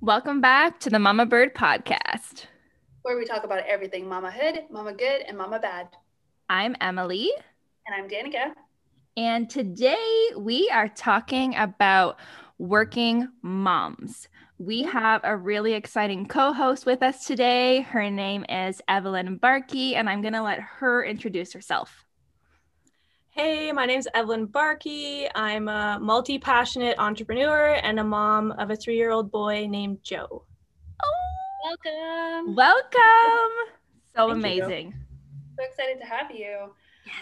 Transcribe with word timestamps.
Welcome 0.00 0.40
back 0.40 0.78
to 0.80 0.90
the 0.90 1.00
Mama 1.00 1.26
Bird 1.26 1.56
podcast, 1.56 2.44
where 3.02 3.18
we 3.18 3.24
talk 3.24 3.42
about 3.42 3.64
everything 3.66 4.08
mama 4.08 4.30
hood, 4.30 4.60
mama 4.70 4.92
good, 4.92 5.22
and 5.26 5.36
mama 5.36 5.58
bad. 5.58 5.88
I'm 6.48 6.76
Emily. 6.80 7.32
And 7.84 7.96
I'm 7.96 8.08
Danika. 8.08 8.52
And 9.16 9.50
today 9.50 10.28
we 10.36 10.70
are 10.72 10.86
talking 10.86 11.56
about 11.56 12.20
working 12.58 13.28
moms. 13.42 14.28
We 14.58 14.84
have 14.84 15.20
a 15.24 15.36
really 15.36 15.72
exciting 15.72 16.26
co 16.26 16.52
host 16.52 16.86
with 16.86 17.02
us 17.02 17.26
today. 17.26 17.80
Her 17.80 18.08
name 18.08 18.44
is 18.48 18.80
Evelyn 18.86 19.40
Barkey, 19.40 19.94
and 19.94 20.08
I'm 20.08 20.22
going 20.22 20.34
to 20.34 20.44
let 20.44 20.60
her 20.60 21.04
introduce 21.04 21.52
herself. 21.52 22.04
Hey, 23.38 23.70
my 23.70 23.86
name's 23.86 24.08
Evelyn 24.14 24.48
Barkey. 24.48 25.28
I'm 25.32 25.68
a 25.68 25.96
multi 26.00 26.40
passionate 26.40 26.98
entrepreneur 26.98 27.78
and 27.84 28.00
a 28.00 28.02
mom 28.02 28.50
of 28.50 28.70
a 28.70 28.74
three 28.74 28.96
year 28.96 29.12
old 29.12 29.30
boy 29.30 29.68
named 29.68 30.02
Joe. 30.02 30.42
Oh, 31.04 31.76
welcome. 31.84 32.56
Welcome. 32.56 32.90
So 34.12 34.26
Thank 34.26 34.38
amazing. 34.38 34.86
You. 34.88 34.94
So 35.56 35.64
excited 35.70 36.00
to 36.00 36.06
have 36.06 36.32
you. 36.32 36.74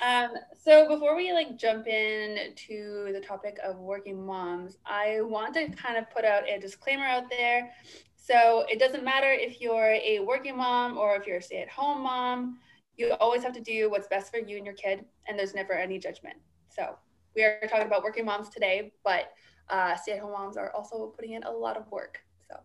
Um, 0.02 0.30
so 0.58 0.88
before 0.88 1.14
we 1.14 1.34
like 1.34 1.58
jump 1.58 1.86
in 1.86 2.54
to 2.66 3.10
the 3.12 3.20
topic 3.20 3.58
of 3.62 3.76
working 3.76 4.24
moms, 4.24 4.78
I 4.86 5.20
want 5.20 5.52
to 5.56 5.68
kind 5.68 5.98
of 5.98 6.10
put 6.10 6.24
out 6.24 6.48
a 6.48 6.58
disclaimer 6.58 7.04
out 7.04 7.28
there. 7.28 7.72
So 8.16 8.64
it 8.70 8.78
doesn't 8.78 9.04
matter 9.04 9.30
if 9.30 9.60
you're 9.60 9.92
a 10.02 10.20
working 10.20 10.56
mom 10.56 10.96
or 10.96 11.14
if 11.16 11.26
you're 11.26 11.36
a 11.36 11.42
stay-at-home 11.42 12.02
mom, 12.02 12.58
you 12.96 13.12
always 13.20 13.42
have 13.42 13.52
to 13.52 13.60
do 13.60 13.90
what's 13.90 14.08
best 14.08 14.30
for 14.30 14.38
you 14.38 14.56
and 14.56 14.66
your 14.66 14.74
kid, 14.74 15.04
and 15.26 15.38
there's 15.38 15.54
never 15.54 15.72
any 15.72 15.98
judgment. 15.98 16.36
So 16.68 16.96
we 17.34 17.42
are 17.44 17.60
talking 17.68 17.86
about 17.86 18.02
working 18.02 18.24
moms 18.24 18.48
today, 18.48 18.92
but 19.04 19.32
uh, 19.68 19.96
stay-at-home 19.96 20.32
moms 20.32 20.56
are 20.56 20.72
also 20.72 21.12
putting 21.14 21.32
in 21.32 21.42
a 21.42 21.50
lot 21.50 21.76
of 21.76 21.90
work. 21.90 22.18
So 22.48 22.56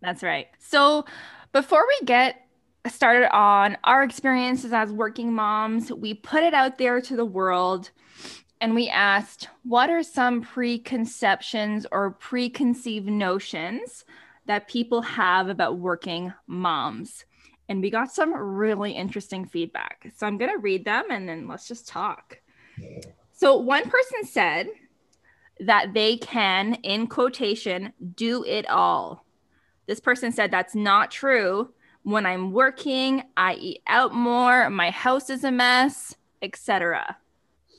that's 0.00 0.22
right. 0.22 0.48
So 0.58 1.04
before 1.52 1.84
we 1.86 2.06
get 2.06 2.36
started 2.88 3.32
on 3.34 3.76
our 3.84 4.02
experiences 4.02 4.72
as 4.72 4.90
working 4.90 5.32
moms, 5.32 5.92
we 5.92 6.14
put 6.14 6.42
it 6.42 6.54
out 6.54 6.78
there 6.78 7.00
to 7.00 7.14
the 7.14 7.24
world 7.24 7.90
and 8.60 8.74
we 8.74 8.88
asked, 8.88 9.48
what 9.64 9.90
are 9.90 10.02
some 10.02 10.42
preconceptions 10.42 11.86
or 11.92 12.12
preconceived 12.12 13.06
notions 13.06 14.04
that 14.46 14.68
people 14.68 15.02
have 15.02 15.48
about 15.48 15.78
working 15.78 16.32
moms? 16.46 17.24
And 17.68 17.80
we 17.80 17.90
got 17.90 18.12
some 18.12 18.34
really 18.34 18.92
interesting 18.92 19.46
feedback. 19.46 20.12
So 20.16 20.26
I'm 20.26 20.36
going 20.36 20.50
to 20.50 20.58
read 20.58 20.84
them 20.84 21.04
and 21.10 21.28
then 21.28 21.48
let's 21.48 21.68
just 21.68 21.88
talk. 21.88 22.38
So 23.32 23.56
one 23.56 23.84
person 23.84 24.24
said 24.24 24.68
that 25.60 25.94
they 25.94 26.16
can, 26.16 26.74
in 26.82 27.06
quotation, 27.06 27.92
do 28.16 28.44
it 28.44 28.68
all. 28.68 29.24
This 29.86 30.00
person 30.00 30.32
said 30.32 30.50
that's 30.50 30.74
not 30.74 31.10
true 31.10 31.72
when 32.02 32.26
I'm 32.26 32.52
working, 32.52 33.22
I 33.36 33.54
eat 33.54 33.82
out 33.86 34.12
more, 34.12 34.68
my 34.70 34.90
house 34.90 35.30
is 35.30 35.44
a 35.44 35.52
mess, 35.52 36.14
etc. 36.40 37.16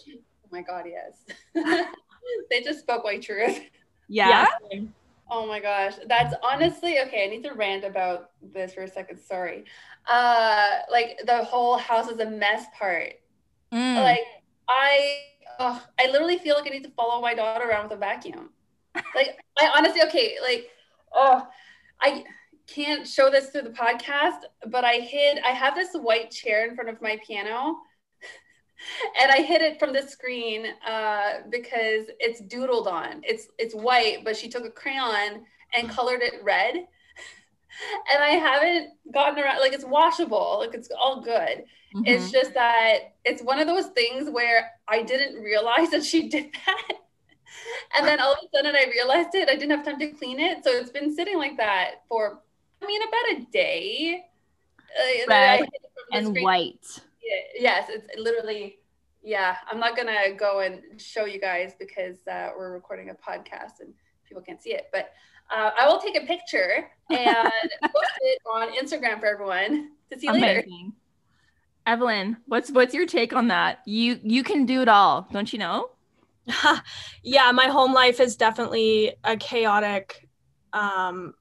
Oh 0.10 0.50
my 0.52 0.62
god, 0.62 0.86
yes. 0.88 1.26
they 2.50 2.62
just 2.62 2.80
spoke 2.80 3.04
white 3.04 3.22
truth. 3.22 3.62
Yeah. 4.08 4.48
yeah. 4.72 4.80
Oh 5.36 5.48
my 5.48 5.60
gosh. 5.60 5.96
That's 6.08 6.36
honestly 6.44 7.00
okay. 7.00 7.24
I 7.26 7.28
need 7.28 7.42
to 7.42 7.54
rant 7.54 7.84
about 7.84 8.30
this 8.54 8.76
for 8.76 8.84
a 8.84 8.88
second. 8.88 9.18
Sorry. 9.20 9.66
Uh 10.08 10.78
like 10.92 11.18
the 11.26 11.44
whole 11.44 11.78
house 11.78 12.08
is 12.08 12.20
a 12.20 12.30
mess 12.30 12.66
part. 12.78 13.14
Mm. 13.74 13.96
Like 13.96 14.28
I 14.70 15.18
oh, 15.60 15.84
I 16.00 16.12
literally 16.12 16.38
feel 16.38 16.56
like 16.56 16.68
I 16.68 16.70
need 16.70 16.84
to 16.84 16.92
follow 16.92 17.20
my 17.20 17.34
daughter 17.34 17.68
around 17.68 17.86
with 17.86 17.94
a 17.94 17.98
vacuum. 17.98 18.52
like 19.16 19.40
I 19.60 19.72
honestly 19.76 20.04
okay, 20.04 20.36
like 20.40 20.68
oh 21.16 21.48
I 22.00 22.26
can't 22.68 23.08
show 23.08 23.32
this 23.32 23.50
through 23.50 23.64
the 23.64 23.72
podcast, 23.72 24.42
but 24.68 24.86
I 24.86 24.96
hid, 24.96 25.40
I 25.44 25.50
have 25.50 25.74
this 25.74 25.94
white 25.96 26.30
chair 26.30 26.68
in 26.68 26.76
front 26.76 26.90
of 26.92 27.02
my 27.02 27.18
piano. 27.26 27.78
And 29.22 29.32
I 29.32 29.42
hid 29.42 29.62
it 29.62 29.80
from 29.80 29.94
the 29.94 30.02
screen 30.02 30.66
uh, 30.88 31.40
because 31.50 32.06
it's 32.20 32.42
doodled 32.42 32.88
on. 32.88 33.22
It's 33.24 33.48
it's 33.58 33.74
white, 33.74 34.24
but 34.24 34.36
she 34.36 34.50
took 34.50 34.66
a 34.66 34.72
crayon 34.72 35.46
and 35.76 35.90
colored 35.90 36.22
it 36.22 36.44
red. 36.44 36.76
and 38.14 38.24
I 38.24 38.30
haven't 38.30 38.92
gotten 39.14 39.44
around 39.44 39.60
like 39.60 39.74
it's 39.74 39.86
washable, 39.86 40.58
like 40.60 40.74
it's 40.74 40.90
all 40.98 41.22
good. 41.22 41.66
Mm-hmm. 41.96 42.04
It's 42.06 42.32
just 42.32 42.54
that 42.56 43.14
it's 43.24 43.42
one 43.42 43.60
of 43.60 43.68
those 43.68 43.88
things 43.88 44.30
where 44.30 44.72
I 44.88 45.04
didn't 45.04 45.42
realize 45.42 45.90
that 45.92 46.04
she 46.04 46.30
did 46.30 46.52
that. 46.66 46.94
and 47.98 48.08
then 48.08 48.20
all 48.20 48.34
of 48.34 48.40
a 48.40 48.58
sudden 48.58 48.76
I 48.76 48.90
realized 48.90 49.36
it. 49.36 49.50
I 49.50 49.56
didn't 49.56 49.72
have 49.72 49.86
time 49.86 50.00
to 50.00 50.08
clean 50.08 50.40
it. 50.40 50.64
So 50.64 50.72
it's 50.72 50.90
been 50.90 51.14
sitting 51.14 51.38
like 51.38 51.58
that 51.58 52.04
for 52.10 52.42
I 52.84 52.86
mean, 52.86 53.02
about 53.02 53.42
a 53.42 53.52
day. 53.52 54.26
Uh, 55.00 55.26
Red 55.28 55.70
and 56.12 56.28
screen. 56.28 56.44
white. 56.44 57.02
Yes, 57.58 57.90
it's 57.90 58.08
literally. 58.18 58.80
Yeah, 59.26 59.56
I'm 59.72 59.80
not 59.80 59.96
gonna 59.96 60.34
go 60.38 60.60
and 60.60 60.82
show 61.02 61.26
you 61.26 61.40
guys 61.40 61.74
because 61.80 62.28
uh, 62.28 62.50
we're 62.58 62.74
recording 62.74 63.10
a 63.10 63.14
podcast 63.14 63.80
and 63.80 63.94
people 64.28 64.44
can't 64.44 64.62
see 64.62 64.74
it. 64.74 64.88
But 64.92 65.14
uh, 65.50 65.72
I 65.80 65.88
will 65.88 66.00
take 66.00 66.22
a 66.22 66.26
picture 66.26 66.90
and 67.10 67.52
post 67.84 68.20
it 68.22 68.40
on 68.46 68.74
Instagram 68.74 69.20
for 69.20 69.28
everyone 69.28 69.92
to 70.12 70.20
see 70.20 70.28
Amazing. 70.28 70.48
later. 70.48 70.92
Evelyn, 71.86 72.38
what's 72.46 72.72
what's 72.72 72.94
your 72.94 73.06
take 73.06 73.34
on 73.34 73.48
that? 73.50 73.80
You 73.86 74.20
you 74.24 74.44
can 74.44 74.66
do 74.66 74.82
it 74.82 74.88
all, 74.88 75.28
don't 75.32 75.52
you 75.52 75.60
know? 75.60 75.90
yeah, 77.24 77.52
my 77.52 77.68
home 77.68 77.94
life 77.94 78.20
is 78.20 78.36
definitely 78.36 79.16
a 79.24 79.38
chaotic 79.38 80.28
um, 80.74 81.34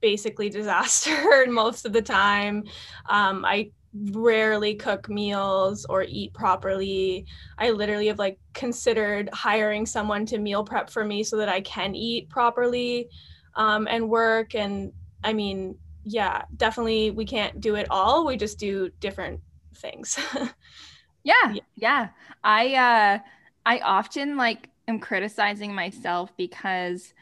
basically 0.00 0.48
disaster 0.48 1.46
most 1.48 1.84
of 1.84 1.92
the 1.92 2.02
time. 2.02 2.64
Um, 3.08 3.44
I 3.44 3.70
rarely 4.12 4.74
cook 4.74 5.08
meals 5.08 5.86
or 5.88 6.04
eat 6.08 6.32
properly. 6.34 7.26
I 7.58 7.70
literally 7.70 8.08
have 8.08 8.18
like 8.18 8.38
considered 8.54 9.28
hiring 9.32 9.86
someone 9.86 10.26
to 10.26 10.38
meal 10.38 10.64
prep 10.64 10.90
for 10.90 11.04
me 11.04 11.24
so 11.24 11.36
that 11.38 11.48
I 11.48 11.60
can 11.60 11.94
eat 11.94 12.28
properly 12.28 13.08
um, 13.54 13.86
and 13.88 14.08
work. 14.08 14.54
And 14.54 14.92
I 15.24 15.32
mean, 15.32 15.76
yeah, 16.04 16.42
definitely 16.56 17.10
we 17.10 17.24
can't 17.24 17.60
do 17.60 17.74
it 17.74 17.86
all. 17.90 18.26
We 18.26 18.36
just 18.36 18.58
do 18.58 18.90
different 19.00 19.40
things. 19.76 20.18
yeah, 21.24 21.52
yeah, 21.52 21.60
yeah. 21.74 22.08
I 22.44 22.74
uh 22.74 23.18
I 23.64 23.80
often 23.80 24.36
like 24.36 24.68
am 24.86 25.00
criticizing 25.00 25.74
myself 25.74 26.36
because 26.36 27.12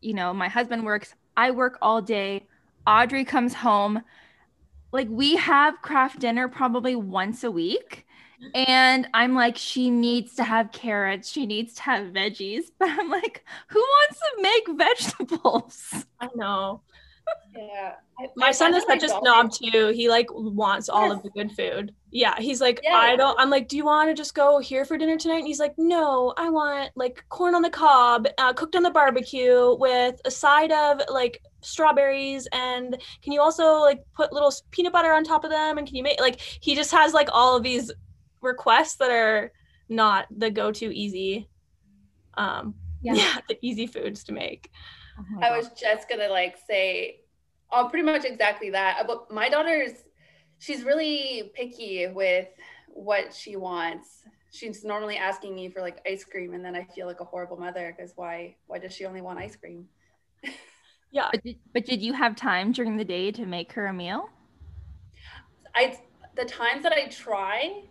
you 0.00 0.14
know, 0.14 0.32
my 0.34 0.48
husband 0.48 0.84
works 0.84 1.14
I 1.36 1.50
work 1.50 1.78
all 1.82 2.02
day. 2.02 2.46
Audrey 2.86 3.24
comes 3.24 3.54
home. 3.54 4.02
Like 4.92 5.08
we 5.10 5.36
have 5.36 5.80
Kraft 5.82 6.20
Dinner 6.20 6.48
probably 6.48 6.94
once 6.94 7.44
a 7.44 7.50
week. 7.50 8.06
And 8.54 9.08
I'm 9.14 9.34
like, 9.34 9.56
she 9.56 9.90
needs 9.90 10.34
to 10.34 10.44
have 10.44 10.72
carrots. 10.72 11.30
She 11.30 11.46
needs 11.46 11.74
to 11.74 11.82
have 11.82 12.12
veggies. 12.12 12.64
But 12.78 12.90
I'm 12.90 13.08
like, 13.08 13.44
who 13.68 13.80
wants 13.80 14.18
to 14.18 14.42
make 14.42 14.78
vegetables? 14.78 16.06
I 16.20 16.28
know. 16.34 16.82
Yeah. 17.56 17.94
My 18.36 18.48
I, 18.48 18.52
son 18.52 18.74
is 18.74 18.84
such 18.84 19.02
a 19.04 19.08
snob 19.08 19.52
too. 19.52 19.92
He 19.94 20.08
like 20.08 20.26
wants 20.30 20.88
all 20.88 21.08
yes. 21.08 21.16
of 21.16 21.22
the 21.22 21.30
good 21.30 21.52
food. 21.52 21.94
Yeah. 22.10 22.34
He's 22.38 22.60
like, 22.60 22.80
yeah. 22.82 22.94
I 22.94 23.16
don't, 23.16 23.38
I'm 23.38 23.50
like, 23.50 23.68
do 23.68 23.76
you 23.76 23.84
want 23.84 24.10
to 24.10 24.14
just 24.14 24.34
go 24.34 24.58
here 24.58 24.84
for 24.84 24.98
dinner 24.98 25.16
tonight? 25.16 25.38
And 25.38 25.46
he's 25.46 25.60
like, 25.60 25.74
no, 25.78 26.34
I 26.36 26.50
want 26.50 26.90
like 26.94 27.24
corn 27.28 27.54
on 27.54 27.62
the 27.62 27.70
cob, 27.70 28.26
uh, 28.38 28.52
cooked 28.52 28.76
on 28.76 28.82
the 28.82 28.90
barbecue 28.90 29.76
with 29.76 30.20
a 30.24 30.30
side 30.30 30.72
of 30.72 31.00
like 31.08 31.42
strawberries. 31.62 32.48
And 32.52 32.96
can 33.22 33.32
you 33.32 33.40
also 33.40 33.80
like 33.80 34.02
put 34.14 34.32
little 34.32 34.52
peanut 34.70 34.92
butter 34.92 35.12
on 35.12 35.24
top 35.24 35.44
of 35.44 35.50
them? 35.50 35.78
And 35.78 35.86
can 35.86 35.96
you 35.96 36.02
make 36.02 36.20
like, 36.20 36.40
he 36.40 36.74
just 36.74 36.92
has 36.92 37.14
like 37.14 37.28
all 37.32 37.56
of 37.56 37.62
these 37.62 37.90
requests 38.40 38.96
that 38.96 39.10
are 39.10 39.52
not 39.88 40.26
the 40.36 40.50
go 40.50 40.72
to 40.72 40.94
easy, 40.94 41.48
um, 42.34 42.74
yeah. 43.02 43.14
yeah, 43.14 43.36
the 43.48 43.58
easy 43.62 43.86
foods 43.86 44.24
to 44.24 44.32
make. 44.32 44.70
Oh 45.18 45.42
I 45.42 45.56
was 45.56 45.70
just 45.70 46.08
gonna 46.08 46.28
like 46.28 46.56
say, 46.66 47.20
oh, 47.70 47.88
pretty 47.88 48.04
much 48.04 48.24
exactly 48.24 48.70
that. 48.70 49.04
But 49.06 49.30
my 49.30 49.48
daughter's, 49.48 49.92
she's 50.58 50.84
really 50.84 51.52
picky 51.54 52.06
with 52.08 52.48
what 52.88 53.34
she 53.34 53.56
wants. 53.56 54.22
She's 54.52 54.84
normally 54.84 55.16
asking 55.16 55.54
me 55.54 55.70
for 55.70 55.80
like 55.80 56.00
ice 56.06 56.24
cream, 56.24 56.54
and 56.54 56.64
then 56.64 56.76
I 56.76 56.84
feel 56.84 57.06
like 57.06 57.20
a 57.20 57.24
horrible 57.24 57.56
mother 57.56 57.94
because 57.96 58.12
why? 58.16 58.56
Why 58.66 58.78
does 58.78 58.92
she 58.92 59.04
only 59.06 59.22
want 59.22 59.38
ice 59.38 59.56
cream? 59.56 59.86
yeah. 61.12 61.28
But 61.30 61.44
did, 61.44 61.56
but 61.72 61.86
did 61.86 62.02
you 62.02 62.12
have 62.12 62.34
time 62.34 62.72
during 62.72 62.96
the 62.96 63.04
day 63.04 63.30
to 63.32 63.46
make 63.46 63.72
her 63.72 63.86
a 63.86 63.92
meal? 63.92 64.28
I 65.74 65.98
the 66.34 66.44
times 66.44 66.82
that 66.82 66.92
I 66.92 67.06
try, 67.06 67.84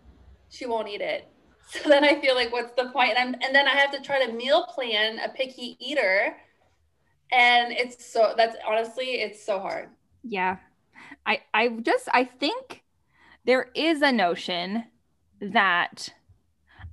she 0.50 0.66
won't 0.66 0.90
eat 0.90 1.02
it. 1.02 1.28
So 1.72 1.88
then 1.88 2.04
I 2.04 2.20
feel 2.20 2.36
like, 2.36 2.52
what's 2.52 2.74
the 2.74 2.90
point? 2.90 3.14
And, 3.16 3.42
and 3.42 3.56
then 3.56 3.66
I 3.66 3.72
have 3.72 3.92
to 3.94 4.02
try 4.02 4.26
to 4.26 4.34
meal 4.34 4.66
plan 4.76 5.20
a 5.20 5.30
picky 5.30 5.78
eater 5.80 6.36
and 7.32 7.72
it's 7.72 8.06
so 8.06 8.34
that's 8.36 8.56
honestly 8.68 9.22
it's 9.22 9.44
so 9.44 9.60
hard 9.60 9.90
yeah 10.24 10.58
i 11.26 11.40
i 11.54 11.70
just 11.82 12.08
i 12.14 12.24
think 12.24 12.84
there 13.46 13.70
is 13.76 14.02
a 14.02 14.12
notion 14.12 14.84
that 15.40 16.10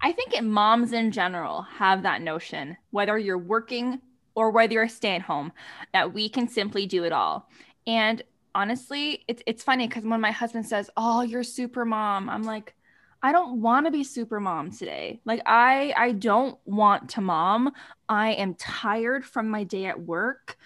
i 0.00 0.12
think 0.12 0.32
it, 0.32 0.44
moms 0.44 0.92
in 0.92 1.10
general 1.10 1.62
have 1.62 2.02
that 2.02 2.22
notion 2.22 2.76
whether 2.90 3.18
you're 3.18 3.38
working 3.38 4.00
or 4.38 4.52
whether 4.52 4.74
you're 4.74 4.84
a 4.84 4.88
stay 4.88 5.16
at 5.16 5.22
home, 5.22 5.52
that 5.92 6.14
we 6.14 6.28
can 6.28 6.46
simply 6.48 6.86
do 6.86 7.02
it 7.02 7.12
all. 7.12 7.50
And 7.88 8.22
honestly, 8.54 9.24
it's 9.26 9.42
it's 9.46 9.64
funny 9.64 9.88
because 9.88 10.04
when 10.04 10.20
my 10.20 10.30
husband 10.30 10.64
says, 10.64 10.88
"Oh, 10.96 11.22
you're 11.22 11.42
super 11.42 11.84
mom," 11.84 12.30
I'm 12.30 12.44
like, 12.44 12.74
I 13.20 13.32
don't 13.32 13.60
want 13.60 13.86
to 13.86 13.90
be 13.90 14.04
super 14.04 14.38
mom 14.38 14.70
today. 14.70 15.20
Like 15.24 15.42
I 15.44 15.92
I 15.96 16.12
don't 16.12 16.56
want 16.66 17.10
to 17.10 17.20
mom. 17.20 17.72
I 18.08 18.34
am 18.34 18.54
tired 18.54 19.24
from 19.24 19.50
my 19.50 19.64
day 19.64 19.86
at 19.86 20.00
work. 20.00 20.56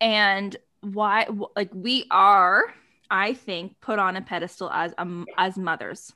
And 0.00 0.56
why 0.80 1.28
like 1.54 1.70
we 1.74 2.06
are 2.10 2.74
I 3.10 3.34
think 3.34 3.78
put 3.82 3.98
on 3.98 4.16
a 4.16 4.22
pedestal 4.22 4.70
as 4.70 4.94
um 4.96 5.26
as 5.36 5.58
mothers. 5.58 6.14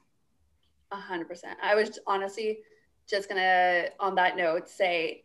A 0.92 0.96
hundred 0.96 1.28
percent. 1.28 1.58
I 1.62 1.74
was 1.74 1.98
honestly 2.06 2.60
just 3.06 3.28
gonna 3.28 3.88
on 4.00 4.14
that 4.14 4.36
note 4.38 4.68
say 4.68 5.24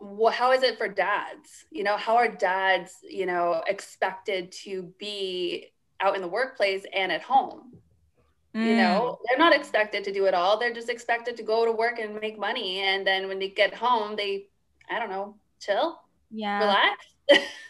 well, 0.00 0.32
how 0.32 0.52
is 0.52 0.62
it 0.62 0.78
for 0.78 0.88
dads? 0.88 1.66
You 1.70 1.84
know, 1.84 1.96
how 1.96 2.16
are 2.16 2.28
dads, 2.28 2.96
you 3.02 3.26
know, 3.26 3.62
expected 3.66 4.50
to 4.64 4.92
be 4.98 5.66
out 6.00 6.16
in 6.16 6.22
the 6.22 6.28
workplace 6.28 6.84
and 6.94 7.12
at 7.12 7.22
home? 7.22 7.74
Mm. 8.54 8.66
You 8.66 8.76
know, 8.76 9.18
they're 9.28 9.38
not 9.38 9.54
expected 9.54 10.02
to 10.04 10.12
do 10.12 10.24
it 10.24 10.34
all. 10.34 10.58
They're 10.58 10.72
just 10.72 10.88
expected 10.88 11.36
to 11.36 11.42
go 11.42 11.66
to 11.66 11.72
work 11.72 11.98
and 11.98 12.18
make 12.18 12.38
money. 12.38 12.80
And 12.80 13.06
then 13.06 13.28
when 13.28 13.38
they 13.38 13.48
get 13.48 13.74
home, 13.74 14.16
they, 14.16 14.46
I 14.90 14.98
don't 14.98 15.10
know, 15.10 15.36
chill, 15.60 16.00
yeah, 16.30 16.58
relax. 16.58 17.44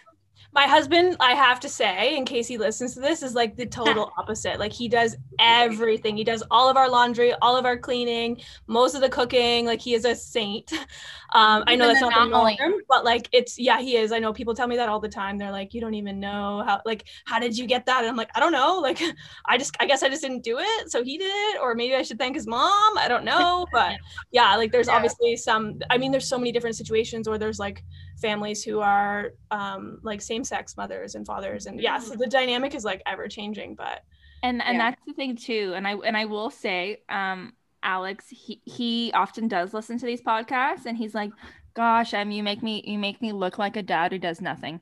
my 0.52 0.66
husband 0.66 1.16
i 1.20 1.32
have 1.32 1.60
to 1.60 1.68
say 1.68 2.16
in 2.16 2.24
case 2.24 2.46
he 2.48 2.58
listens 2.58 2.94
to 2.94 3.00
this 3.00 3.22
is 3.22 3.34
like 3.34 3.56
the 3.56 3.66
total 3.66 4.12
opposite 4.18 4.58
like 4.58 4.72
he 4.72 4.88
does 4.88 5.16
everything 5.38 6.16
he 6.16 6.24
does 6.24 6.42
all 6.50 6.68
of 6.68 6.76
our 6.76 6.90
laundry 6.90 7.32
all 7.40 7.56
of 7.56 7.64
our 7.64 7.76
cleaning 7.76 8.40
most 8.66 8.94
of 8.94 9.00
the 9.00 9.08
cooking 9.08 9.64
like 9.64 9.80
he 9.80 9.94
is 9.94 10.04
a 10.04 10.14
saint 10.14 10.72
um 11.32 11.64
i 11.66 11.76
know 11.76 11.86
that's 11.86 12.00
not 12.00 12.12
the 12.12 12.26
norm 12.26 12.74
but 12.88 13.04
like 13.04 13.28
it's 13.32 13.58
yeah 13.58 13.80
he 13.80 13.96
is. 13.96 14.12
I 14.12 14.18
know 14.18 14.32
people 14.32 14.54
tell 14.54 14.66
me 14.66 14.76
that 14.76 14.88
all 14.88 15.00
the 15.00 15.08
time. 15.08 15.38
They're 15.38 15.50
like 15.50 15.74
you 15.74 15.80
don't 15.80 15.94
even 15.94 16.20
know 16.20 16.62
how 16.66 16.80
like 16.84 17.04
how 17.26 17.38
did 17.38 17.56
you 17.56 17.66
get 17.66 17.86
that? 17.86 18.00
And 18.00 18.08
i'm 18.08 18.16
like 18.16 18.30
i 18.34 18.40
don't 18.40 18.52
know. 18.52 18.80
Like 18.90 19.00
i 19.46 19.56
just 19.56 19.76
i 19.78 19.86
guess 19.86 20.02
i 20.02 20.08
just 20.08 20.22
didn't 20.22 20.42
do 20.42 20.58
it 20.58 20.90
so 20.90 21.04
he 21.04 21.16
did 21.16 21.30
it, 21.30 21.60
or 21.60 21.74
maybe 21.74 21.94
i 21.94 22.02
should 22.02 22.18
thank 22.18 22.34
his 22.34 22.46
mom. 22.46 22.98
I 22.98 23.06
don't 23.08 23.24
know. 23.24 23.66
But 23.72 23.96
yeah 24.32 24.56
like 24.56 24.72
there's 24.72 24.88
yeah. 24.88 24.94
obviously 24.94 25.36
some 25.36 25.78
i 25.90 25.98
mean 25.98 26.10
there's 26.10 26.28
so 26.28 26.38
many 26.38 26.52
different 26.52 26.76
situations 26.76 27.28
where 27.28 27.38
there's 27.38 27.58
like 27.58 27.84
families 28.20 28.62
who 28.62 28.80
are 28.80 29.32
um, 29.50 29.98
like 30.02 30.20
same-sex 30.20 30.76
mothers 30.76 31.14
and 31.14 31.26
fathers 31.26 31.66
and 31.66 31.80
yeah 31.80 31.98
so 31.98 32.12
mm-hmm. 32.12 32.20
the 32.20 32.26
dynamic 32.26 32.74
is 32.74 32.84
like 32.84 33.02
ever 33.06 33.28
changing 33.28 33.74
but 33.74 34.02
and 34.42 34.62
and 34.62 34.76
yeah. 34.76 34.90
that's 34.90 35.00
the 35.06 35.12
thing 35.14 35.36
too 35.36 35.72
and 35.76 35.86
i 35.86 35.92
and 35.92 36.16
i 36.16 36.24
will 36.24 36.50
say 36.50 36.98
um 37.08 37.52
alex 37.82 38.26
he 38.28 38.60
he 38.64 39.10
often 39.14 39.48
does 39.48 39.74
listen 39.74 39.98
to 39.98 40.06
these 40.06 40.22
podcasts 40.22 40.86
and 40.86 40.96
he's 40.96 41.14
like 41.14 41.30
gosh 41.74 42.14
um 42.14 42.30
you 42.30 42.42
make 42.42 42.62
me 42.62 42.82
you 42.86 42.98
make 42.98 43.20
me 43.22 43.32
look 43.32 43.58
like 43.58 43.76
a 43.76 43.82
dad 43.82 44.12
who 44.12 44.18
does 44.18 44.40
nothing 44.40 44.80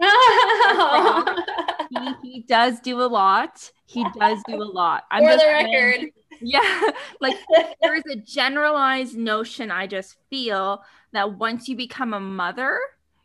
he, 0.00 0.06
he, 2.22 2.44
does 2.48 2.80
do 2.80 3.02
a 3.02 3.04
lot 3.04 3.70
he 3.86 4.04
does 4.18 4.42
do 4.46 4.54
a 4.54 4.64
lot 4.64 5.04
i'm 5.10 5.22
For 5.22 5.30
just 5.30 5.44
the 5.44 5.50
record 5.50 6.10
yeah 6.40 6.90
like 7.20 7.36
there's 7.82 8.06
a 8.10 8.16
generalized 8.16 9.16
notion 9.16 9.70
i 9.70 9.86
just 9.86 10.16
feel 10.30 10.82
that 11.12 11.38
once 11.38 11.68
you 11.68 11.76
become 11.76 12.14
a 12.14 12.20
mother, 12.20 12.78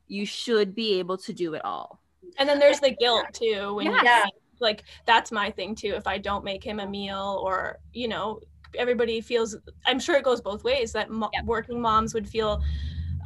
you 0.07 0.25
should 0.25 0.75
be 0.75 0.99
able 0.99 1.17
to 1.17 1.33
do 1.33 1.53
it 1.53 1.63
all. 1.63 1.99
And 2.37 2.47
then 2.47 2.59
there's 2.59 2.79
the 2.79 2.91
guilt 2.91 3.27
too. 3.33 3.75
When 3.75 3.87
yes. 3.87 4.01
yeah. 4.03 4.25
like 4.59 4.83
that's 5.05 5.31
my 5.31 5.51
thing 5.51 5.75
too. 5.75 5.93
If 5.95 6.07
I 6.07 6.17
don't 6.17 6.43
make 6.43 6.63
him 6.63 6.79
a 6.79 6.87
meal 6.87 7.41
or, 7.43 7.79
you 7.93 8.07
know, 8.07 8.39
everybody 8.77 9.21
feels 9.21 9.55
I'm 9.85 9.99
sure 9.99 10.15
it 10.15 10.23
goes 10.23 10.41
both 10.41 10.63
ways 10.63 10.91
that 10.93 11.09
mo- 11.09 11.31
working 11.45 11.81
moms 11.81 12.13
would 12.13 12.27
feel 12.27 12.61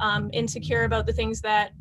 um, 0.00 0.30
insecure 0.32 0.84
about 0.84 1.06
the 1.06 1.12
things 1.12 1.40
that 1.42 1.72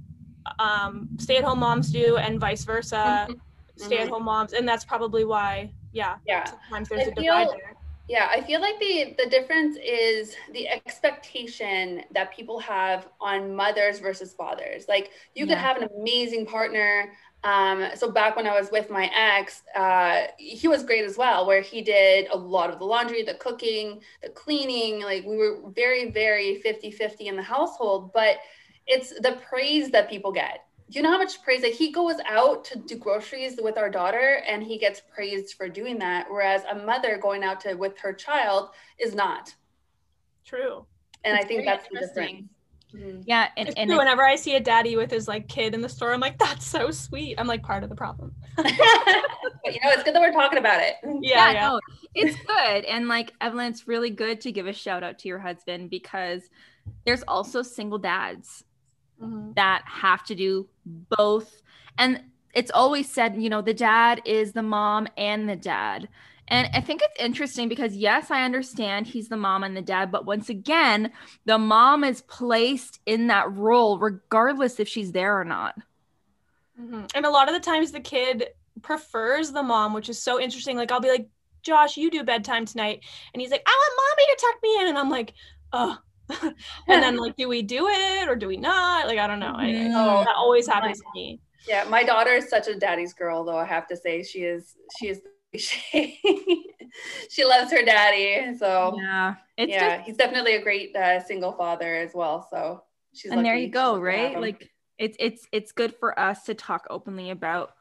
um, 0.59 1.09
stay-at-home 1.17 1.59
moms 1.59 1.91
do 1.91 2.17
and 2.17 2.39
vice 2.39 2.63
versa 2.63 3.27
mm-hmm. 3.29 3.33
stay-at-home 3.75 4.23
moms 4.23 4.53
and 4.53 4.67
that's 4.67 4.85
probably 4.85 5.25
why 5.25 5.71
yeah 5.91 6.15
yeah 6.27 6.45
sometimes 6.45 6.89
there's 6.89 7.07
I 7.07 7.11
a 7.11 7.15
divide 7.15 7.49
there 7.49 7.75
yeah, 8.09 8.27
I 8.31 8.41
feel 8.41 8.59
like 8.59 8.79
the 8.79 9.15
the 9.23 9.29
difference 9.29 9.77
is 9.77 10.35
the 10.51 10.67
expectation 10.67 12.01
that 12.11 12.33
people 12.33 12.57
have 12.57 13.07
on 13.21 13.55
mothers 13.55 13.99
versus 13.99 14.33
fathers. 14.33 14.87
Like 14.89 15.11
you 15.35 15.45
yeah. 15.45 15.53
could 15.53 15.59
have 15.59 15.77
an 15.77 15.89
amazing 15.95 16.47
partner. 16.47 17.13
Um, 17.43 17.87
so 17.95 18.11
back 18.11 18.35
when 18.35 18.47
I 18.47 18.59
was 18.59 18.69
with 18.71 18.89
my 18.89 19.09
ex, 19.15 19.63
uh, 19.75 20.27
he 20.37 20.67
was 20.67 20.83
great 20.83 21.05
as 21.05 21.17
well, 21.17 21.45
where 21.47 21.61
he 21.61 21.81
did 21.81 22.27
a 22.31 22.37
lot 22.37 22.69
of 22.69 22.79
the 22.79 22.85
laundry, 22.85 23.23
the 23.23 23.35
cooking, 23.35 24.01
the 24.21 24.29
cleaning. 24.29 25.01
Like 25.01 25.23
we 25.25 25.37
were 25.37 25.59
very, 25.69 26.11
very 26.11 26.61
50-50 26.65 27.21
in 27.21 27.35
the 27.35 27.41
household, 27.41 28.11
but 28.13 28.37
it's 28.87 29.09
the 29.21 29.39
praise 29.47 29.89
that 29.91 30.09
people 30.09 30.31
get. 30.31 30.65
Do 30.89 30.97
you 30.97 31.03
know 31.03 31.11
how 31.11 31.19
much 31.19 31.41
praise 31.43 31.61
that 31.61 31.73
he 31.73 31.91
goes 31.91 32.15
out 32.27 32.65
to 32.65 32.79
do 32.79 32.95
groceries 32.97 33.59
with 33.61 33.77
our 33.77 33.91
daughter 33.91 34.41
and 34.47 34.63
he 34.63 34.77
gets 34.79 34.99
praised 34.99 35.53
for 35.53 35.69
doing 35.69 35.99
that 35.99 36.25
whereas 36.29 36.63
a 36.69 36.75
mother 36.75 37.19
going 37.21 37.43
out 37.43 37.61
to 37.61 37.75
with 37.75 37.97
her 37.99 38.11
child 38.11 38.69
is 38.97 39.13
not. 39.13 39.53
True. 40.43 40.85
And 41.23 41.35
it's 41.35 41.45
i 41.45 41.47
think 41.47 41.65
that's 41.65 41.87
the 41.89 41.99
difference 41.99 42.49
mm-hmm. 42.93 43.21
yeah 43.25 43.49
and, 43.57 43.77
and 43.77 43.89
whenever 43.89 44.25
i 44.25 44.35
see 44.35 44.55
a 44.55 44.59
daddy 44.59 44.95
with 44.95 45.11
his 45.11 45.27
like 45.27 45.47
kid 45.47 45.73
in 45.73 45.81
the 45.81 45.89
store 45.89 46.13
i'm 46.13 46.19
like 46.19 46.37
that's 46.37 46.65
so 46.65 46.91
sweet 46.91 47.35
i'm 47.37 47.47
like 47.47 47.63
part 47.63 47.83
of 47.83 47.89
the 47.89 47.95
problem 47.95 48.33
but 48.55 48.65
you 48.65 49.79
know 49.83 49.91
it's 49.91 50.03
good 50.03 50.15
that 50.15 50.21
we're 50.21 50.31
talking 50.31 50.59
about 50.59 50.81
it 50.81 50.95
yeah, 51.03 51.19
yeah, 51.21 51.51
yeah. 51.51 51.67
No, 51.69 51.79
it's 52.15 52.37
good 52.45 52.85
and 52.85 53.07
like 53.07 53.33
evelyn 53.41 53.67
it's 53.67 53.87
really 53.87 54.09
good 54.09 54.41
to 54.41 54.51
give 54.51 54.67
a 54.67 54.73
shout 54.73 55.03
out 55.03 55.19
to 55.19 55.27
your 55.27 55.39
husband 55.39 55.89
because 55.89 56.49
there's 57.05 57.23
also 57.23 57.61
single 57.61 57.97
dads 57.97 58.63
mm-hmm. 59.21 59.51
that 59.55 59.83
have 59.85 60.23
to 60.25 60.35
do 60.35 60.67
both. 60.85 61.61
And 61.97 62.23
it's 62.53 62.71
always 62.71 63.09
said, 63.09 63.41
you 63.41 63.49
know, 63.49 63.61
the 63.61 63.73
dad 63.73 64.21
is 64.25 64.53
the 64.53 64.63
mom 64.63 65.07
and 65.17 65.47
the 65.47 65.55
dad. 65.55 66.09
And 66.49 66.69
I 66.73 66.81
think 66.81 67.01
it's 67.01 67.19
interesting 67.19 67.69
because, 67.69 67.95
yes, 67.95 68.31
I 68.31 68.43
understand 68.43 69.07
he's 69.07 69.29
the 69.29 69.37
mom 69.37 69.63
and 69.63 69.77
the 69.77 69.81
dad, 69.81 70.11
but 70.11 70.25
once 70.25 70.49
again, 70.49 71.11
the 71.45 71.57
mom 71.57 72.03
is 72.03 72.21
placed 72.21 72.99
in 73.05 73.27
that 73.27 73.51
role 73.55 73.99
regardless 73.99 74.79
if 74.79 74.87
she's 74.87 75.11
there 75.11 75.39
or 75.39 75.45
not. 75.45 75.75
Mm-hmm. 76.79 77.05
And 77.13 77.25
a 77.25 77.29
lot 77.29 77.47
of 77.47 77.53
the 77.53 77.59
times 77.59 77.91
the 77.91 77.99
kid 77.99 78.47
prefers 78.81 79.51
the 79.51 79.63
mom, 79.63 79.93
which 79.93 80.09
is 80.09 80.21
so 80.21 80.39
interesting. 80.39 80.75
Like, 80.75 80.91
I'll 80.91 80.99
be 80.99 81.09
like, 81.09 81.29
Josh, 81.61 81.97
you 81.97 82.09
do 82.09 82.23
bedtime 82.23 82.65
tonight. 82.65 83.01
And 83.33 83.41
he's 83.41 83.51
like, 83.51 83.63
I 83.65 83.71
want 83.71 84.17
mommy 84.17 84.25
to 84.25 84.41
tuck 84.41 84.63
me 84.63 84.81
in. 84.81 84.87
And 84.87 84.97
I'm 84.97 85.09
like, 85.09 85.33
oh, 85.71 85.97
and 86.87 87.03
then 87.03 87.17
like 87.17 87.35
do 87.35 87.49
we 87.49 87.63
do 87.63 87.87
it 87.89 88.29
or 88.29 88.35
do 88.35 88.47
we 88.47 88.55
not 88.55 89.07
like 89.07 89.17
i 89.17 89.25
don't 89.25 89.39
know 89.39 89.55
I, 89.55 89.89
oh, 89.91 90.23
that 90.23 90.35
always 90.35 90.67
happens 90.67 90.99
to 90.99 91.05
me 91.15 91.39
yeah 91.67 91.85
my 91.85 92.03
daughter 92.03 92.33
is 92.33 92.49
such 92.49 92.67
a 92.67 92.75
daddy's 92.75 93.13
girl 93.13 93.43
though 93.43 93.57
i 93.57 93.65
have 93.65 93.87
to 93.87 93.97
say 93.97 94.21
she 94.21 94.43
is 94.43 94.75
she 94.99 95.07
is 95.07 95.21
she 95.57 96.19
she 97.29 97.45
loves 97.45 97.71
her 97.71 97.83
daddy 97.83 98.55
so 98.57 98.95
yeah 99.01 99.35
it's 99.57 99.71
yeah 99.71 99.97
just, 99.97 100.07
he's 100.07 100.17
definitely 100.17 100.55
a 100.55 100.61
great 100.61 100.95
uh, 100.95 101.19
single 101.19 101.53
father 101.53 101.95
as 101.95 102.11
well 102.13 102.47
so 102.49 102.83
she's 103.13 103.31
and 103.31 103.45
there 103.45 103.55
you 103.55 103.69
go 103.69 103.99
right 103.99 104.39
like 104.39 104.69
it's 104.97 105.17
it's 105.19 105.47
it's 105.51 105.71
good 105.71 105.95
for 105.99 106.17
us 106.19 106.43
to 106.43 106.53
talk 106.53 106.85
openly 106.89 107.29
about 107.29 107.73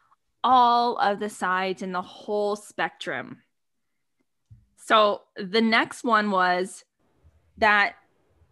all 0.44 0.96
of 0.98 1.18
the 1.18 1.28
sides 1.28 1.82
and 1.82 1.94
the 1.94 2.02
whole 2.02 2.56
spectrum 2.56 3.38
so 4.76 5.22
the 5.37 5.60
next 5.60 6.04
one 6.04 6.30
was 6.30 6.84
that 7.58 7.96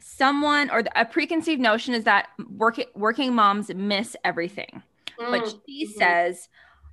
someone 0.06 0.70
or 0.70 0.82
the, 0.82 1.00
a 1.00 1.04
preconceived 1.04 1.60
notion 1.60 1.94
is 1.94 2.04
that 2.04 2.28
working 2.50 2.86
working 2.94 3.34
moms 3.34 3.74
miss 3.74 4.16
everything. 4.24 4.82
Mm. 5.18 5.30
But 5.30 5.54
she 5.66 5.86
mm-hmm. 5.86 5.98
says 5.98 6.48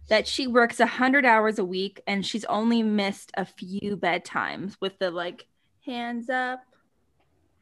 that 0.10 0.28
she 0.28 0.48
works 0.48 0.80
100 0.80 1.26
hours 1.26 1.60
a 1.60 1.66
week 1.66 2.02
and 2.08 2.26
she's 2.26 2.46
only 2.46 2.84
missed 2.84 3.32
a 3.36 3.46
few 3.46 3.98
bedtimes 3.98 4.76
with 4.82 4.98
the 5.00 5.12
like 5.12 5.48
hands 5.86 6.30
up. 6.30 6.64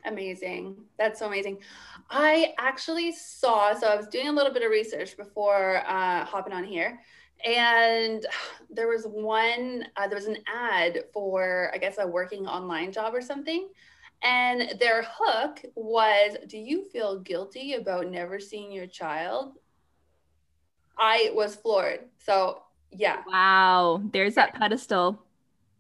Amazing. 0.06 0.78
That's 0.98 1.20
so 1.20 1.28
amazing. 1.28 1.60
I 2.10 2.54
actually 2.58 3.12
saw, 3.12 3.74
so 3.74 3.88
I 3.88 3.96
was 3.96 4.08
doing 4.08 4.28
a 4.28 4.32
little 4.32 4.52
bit 4.52 4.64
of 4.64 4.72
research 4.72 5.16
before 5.16 5.84
uh, 5.88 6.26
hopping 6.26 6.54
on 6.54 6.64
here. 6.64 7.00
And 7.46 8.26
there 8.70 8.88
was 8.88 9.06
one, 9.06 9.86
uh, 9.96 10.08
there 10.08 10.18
was 10.18 10.26
an 10.26 10.38
ad 10.48 11.04
for, 11.14 11.72
I 11.74 11.78
guess, 11.78 11.98
a 12.00 12.08
working 12.08 12.48
online 12.48 12.92
job 12.92 13.14
or 13.14 13.22
something 13.22 13.70
and 14.24 14.80
their 14.80 15.04
hook 15.12 15.62
was 15.76 16.38
Do 16.48 16.58
you 16.58 16.86
feel 16.86 17.20
guilty 17.20 17.74
about 17.74 18.08
never 18.08 18.40
seeing 18.40 18.72
your 18.72 18.88
child? 18.88 19.58
I 21.02 21.32
was 21.34 21.56
floored. 21.56 22.02
So, 22.20 22.62
yeah. 22.92 23.24
Wow. 23.28 24.02
There's 24.14 24.36
that 24.36 24.54
pedestal. 24.54 25.26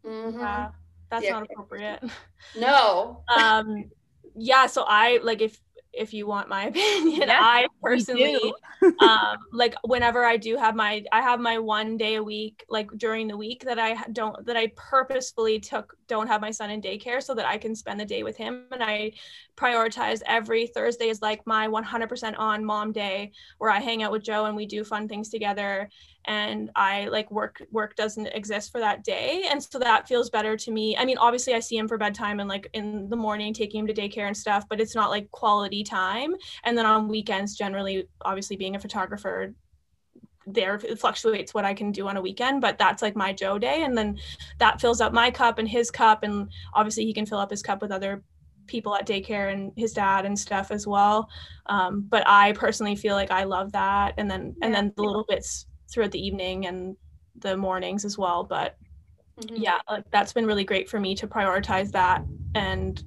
Mm-hmm. 0.03 0.39
Yeah, 0.39 0.69
that's 1.11 1.23
yeah. 1.23 1.31
not 1.31 1.43
appropriate. 1.43 2.03
No. 2.57 3.21
um, 3.37 3.91
yeah. 4.35 4.65
So, 4.65 4.83
I 4.87 5.19
like 5.21 5.41
if 5.41 5.61
if 5.93 6.11
you 6.11 6.25
want 6.25 6.49
my 6.49 6.65
opinion. 6.67 7.27
Yes, 7.27 7.39
I 7.39 7.67
personally 7.83 8.53
um 8.81 9.37
like 9.53 9.75
whenever 9.83 10.25
I 10.25 10.37
do 10.37 10.57
have 10.57 10.75
my 10.75 11.03
I 11.11 11.21
have 11.21 11.39
my 11.39 11.59
one 11.59 11.97
day 11.97 12.15
a 12.15 12.23
week 12.23 12.65
like 12.67 12.89
during 12.97 13.27
the 13.27 13.37
week 13.37 13.63
that 13.65 13.77
I 13.77 14.03
don't 14.11 14.43
that 14.45 14.57
I 14.57 14.71
purposefully 14.75 15.59
took 15.59 15.95
don't 16.11 16.27
have 16.27 16.41
my 16.41 16.51
son 16.51 16.69
in 16.69 16.81
daycare 16.81 17.23
so 17.23 17.33
that 17.33 17.45
I 17.45 17.57
can 17.57 17.73
spend 17.73 17.97
the 17.97 18.05
day 18.05 18.21
with 18.21 18.35
him. 18.35 18.65
And 18.73 18.83
I 18.83 19.13
prioritize 19.55 20.21
every 20.25 20.67
Thursday 20.67 21.07
is 21.07 21.21
like 21.21 21.47
my 21.47 21.69
100% 21.69 22.35
on 22.37 22.65
mom 22.65 22.91
day 22.91 23.31
where 23.59 23.71
I 23.71 23.79
hang 23.79 24.03
out 24.03 24.11
with 24.11 24.21
Joe 24.21 24.43
and 24.43 24.55
we 24.55 24.65
do 24.65 24.83
fun 24.83 25.07
things 25.07 25.29
together. 25.29 25.89
And 26.25 26.69
I 26.75 27.05
like 27.05 27.31
work, 27.31 27.63
work 27.71 27.95
doesn't 27.95 28.27
exist 28.27 28.73
for 28.73 28.81
that 28.81 29.05
day. 29.05 29.45
And 29.49 29.63
so 29.63 29.79
that 29.79 30.05
feels 30.05 30.29
better 30.29 30.57
to 30.57 30.69
me. 30.69 30.97
I 30.97 31.05
mean, 31.05 31.17
obviously 31.17 31.53
I 31.53 31.61
see 31.61 31.77
him 31.77 31.87
for 31.87 31.97
bedtime 31.97 32.41
and 32.41 32.49
like 32.49 32.67
in 32.73 33.07
the 33.07 33.15
morning 33.15 33.53
taking 33.53 33.79
him 33.79 33.87
to 33.87 33.93
daycare 33.93 34.27
and 34.27 34.35
stuff, 34.35 34.65
but 34.67 34.81
it's 34.81 34.95
not 34.95 35.09
like 35.09 35.31
quality 35.31 35.81
time. 35.81 36.35
And 36.65 36.77
then 36.77 36.85
on 36.85 37.07
weekends, 37.07 37.55
generally, 37.55 38.09
obviously 38.23 38.57
being 38.57 38.75
a 38.75 38.79
photographer, 38.79 39.53
there 40.45 40.75
it 40.75 40.99
fluctuates 40.99 41.53
what 41.53 41.65
I 41.65 41.73
can 41.73 41.91
do 41.91 42.07
on 42.07 42.17
a 42.17 42.21
weekend, 42.21 42.61
but 42.61 42.77
that's 42.77 43.01
like 43.01 43.15
my 43.15 43.33
Joe 43.33 43.59
day. 43.59 43.83
And 43.83 43.97
then 43.97 44.17
that 44.57 44.81
fills 44.81 45.01
up 45.01 45.13
my 45.13 45.31
cup 45.31 45.59
and 45.59 45.67
his 45.67 45.91
cup. 45.91 46.23
And 46.23 46.49
obviously 46.73 47.05
he 47.05 47.13
can 47.13 47.25
fill 47.25 47.39
up 47.39 47.51
his 47.51 47.61
cup 47.61 47.81
with 47.81 47.91
other 47.91 48.23
people 48.67 48.95
at 48.95 49.07
daycare 49.07 49.51
and 49.51 49.71
his 49.75 49.93
dad 49.93 50.25
and 50.25 50.37
stuff 50.37 50.71
as 50.71 50.87
well. 50.87 51.29
Um, 51.67 52.05
but 52.09 52.23
I 52.27 52.53
personally 52.53 52.95
feel 52.95 53.15
like 53.15 53.31
I 53.31 53.43
love 53.43 53.71
that. 53.73 54.15
And 54.17 54.29
then, 54.29 54.55
yeah. 54.57 54.65
and 54.65 54.75
then 54.75 54.93
the 54.95 55.03
little 55.03 55.25
bits 55.27 55.67
throughout 55.91 56.11
the 56.11 56.25
evening 56.25 56.65
and 56.65 56.95
the 57.37 57.55
mornings 57.57 58.05
as 58.05 58.17
well. 58.17 58.43
But 58.43 58.77
mm-hmm. 59.39 59.61
yeah, 59.61 59.79
like 59.89 60.09
that's 60.11 60.33
been 60.33 60.45
really 60.45 60.63
great 60.63 60.89
for 60.89 60.99
me 60.99 61.15
to 61.15 61.27
prioritize 61.27 61.91
that. 61.91 62.23
And 62.55 63.03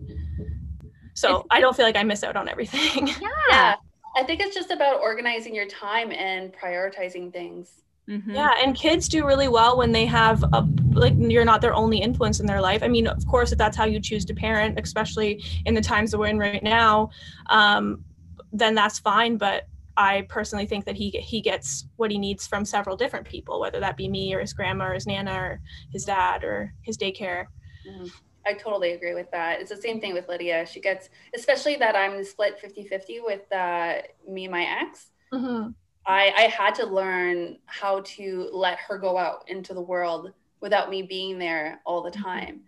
so 1.14 1.46
I 1.50 1.60
don't 1.60 1.76
feel 1.76 1.86
like 1.86 1.96
I 1.96 2.02
miss 2.02 2.22
out 2.22 2.36
on 2.36 2.48
everything. 2.48 3.10
Yeah. 3.50 3.76
Yeah. 4.14 4.22
I 4.22 4.26
think 4.26 4.40
it's 4.40 4.54
just 4.54 4.70
about 4.70 5.00
organizing 5.00 5.54
your 5.54 5.66
time 5.66 6.12
and 6.12 6.52
prioritizing 6.52 7.32
things. 7.32 7.82
Mm-hmm. 8.08 8.32
Yeah, 8.32 8.52
and 8.62 8.76
kids 8.76 9.08
do 9.08 9.26
really 9.26 9.48
well 9.48 9.78
when 9.78 9.92
they 9.92 10.04
have 10.04 10.42
a 10.42 10.68
like 10.92 11.14
you're 11.16 11.44
not 11.44 11.60
their 11.60 11.74
only 11.74 11.98
influence 11.98 12.38
in 12.38 12.46
their 12.46 12.60
life. 12.60 12.82
I 12.82 12.88
mean, 12.88 13.06
of 13.06 13.26
course, 13.26 13.50
if 13.50 13.58
that's 13.58 13.76
how 13.76 13.84
you 13.84 13.98
choose 13.98 14.24
to 14.26 14.34
parent, 14.34 14.78
especially 14.78 15.42
in 15.64 15.74
the 15.74 15.80
times 15.80 16.10
that 16.10 16.18
we're 16.18 16.26
in 16.26 16.38
right 16.38 16.62
now, 16.62 17.10
um, 17.48 18.04
then 18.52 18.74
that's 18.74 18.98
fine. 18.98 19.38
But 19.38 19.68
I 19.96 20.26
personally 20.28 20.66
think 20.66 20.84
that 20.84 20.96
he 20.96 21.10
he 21.10 21.40
gets 21.40 21.86
what 21.96 22.10
he 22.10 22.18
needs 22.18 22.46
from 22.46 22.66
several 22.66 22.96
different 22.96 23.26
people, 23.26 23.58
whether 23.58 23.80
that 23.80 23.96
be 23.96 24.08
me 24.08 24.34
or 24.34 24.40
his 24.40 24.52
grandma 24.52 24.88
or 24.88 24.94
his 24.94 25.06
nana 25.06 25.34
or 25.34 25.60
his 25.90 26.04
dad 26.04 26.44
or 26.44 26.74
his 26.82 26.98
daycare. 26.98 27.46
Mm-hmm. 27.88 28.06
I 28.46 28.54
totally 28.54 28.92
agree 28.92 29.14
with 29.14 29.30
that. 29.30 29.60
It's 29.60 29.70
the 29.70 29.76
same 29.76 30.00
thing 30.00 30.12
with 30.12 30.28
Lydia. 30.28 30.66
She 30.66 30.80
gets, 30.80 31.08
especially 31.34 31.76
that 31.76 31.96
I'm 31.96 32.22
split 32.24 32.58
50 32.58 32.86
50 32.86 33.20
with 33.20 33.50
uh, 33.52 33.94
me 34.28 34.44
and 34.44 34.52
my 34.52 34.64
ex. 34.64 35.10
Mm-hmm. 35.32 35.70
I, 36.06 36.32
I 36.36 36.42
had 36.42 36.74
to 36.76 36.86
learn 36.86 37.56
how 37.66 38.02
to 38.02 38.50
let 38.52 38.78
her 38.78 38.98
go 38.98 39.16
out 39.16 39.44
into 39.48 39.72
the 39.72 39.80
world 39.80 40.32
without 40.60 40.90
me 40.90 41.02
being 41.02 41.38
there 41.38 41.80
all 41.86 42.02
the 42.02 42.10
mm-hmm. 42.10 42.22
time. 42.22 42.60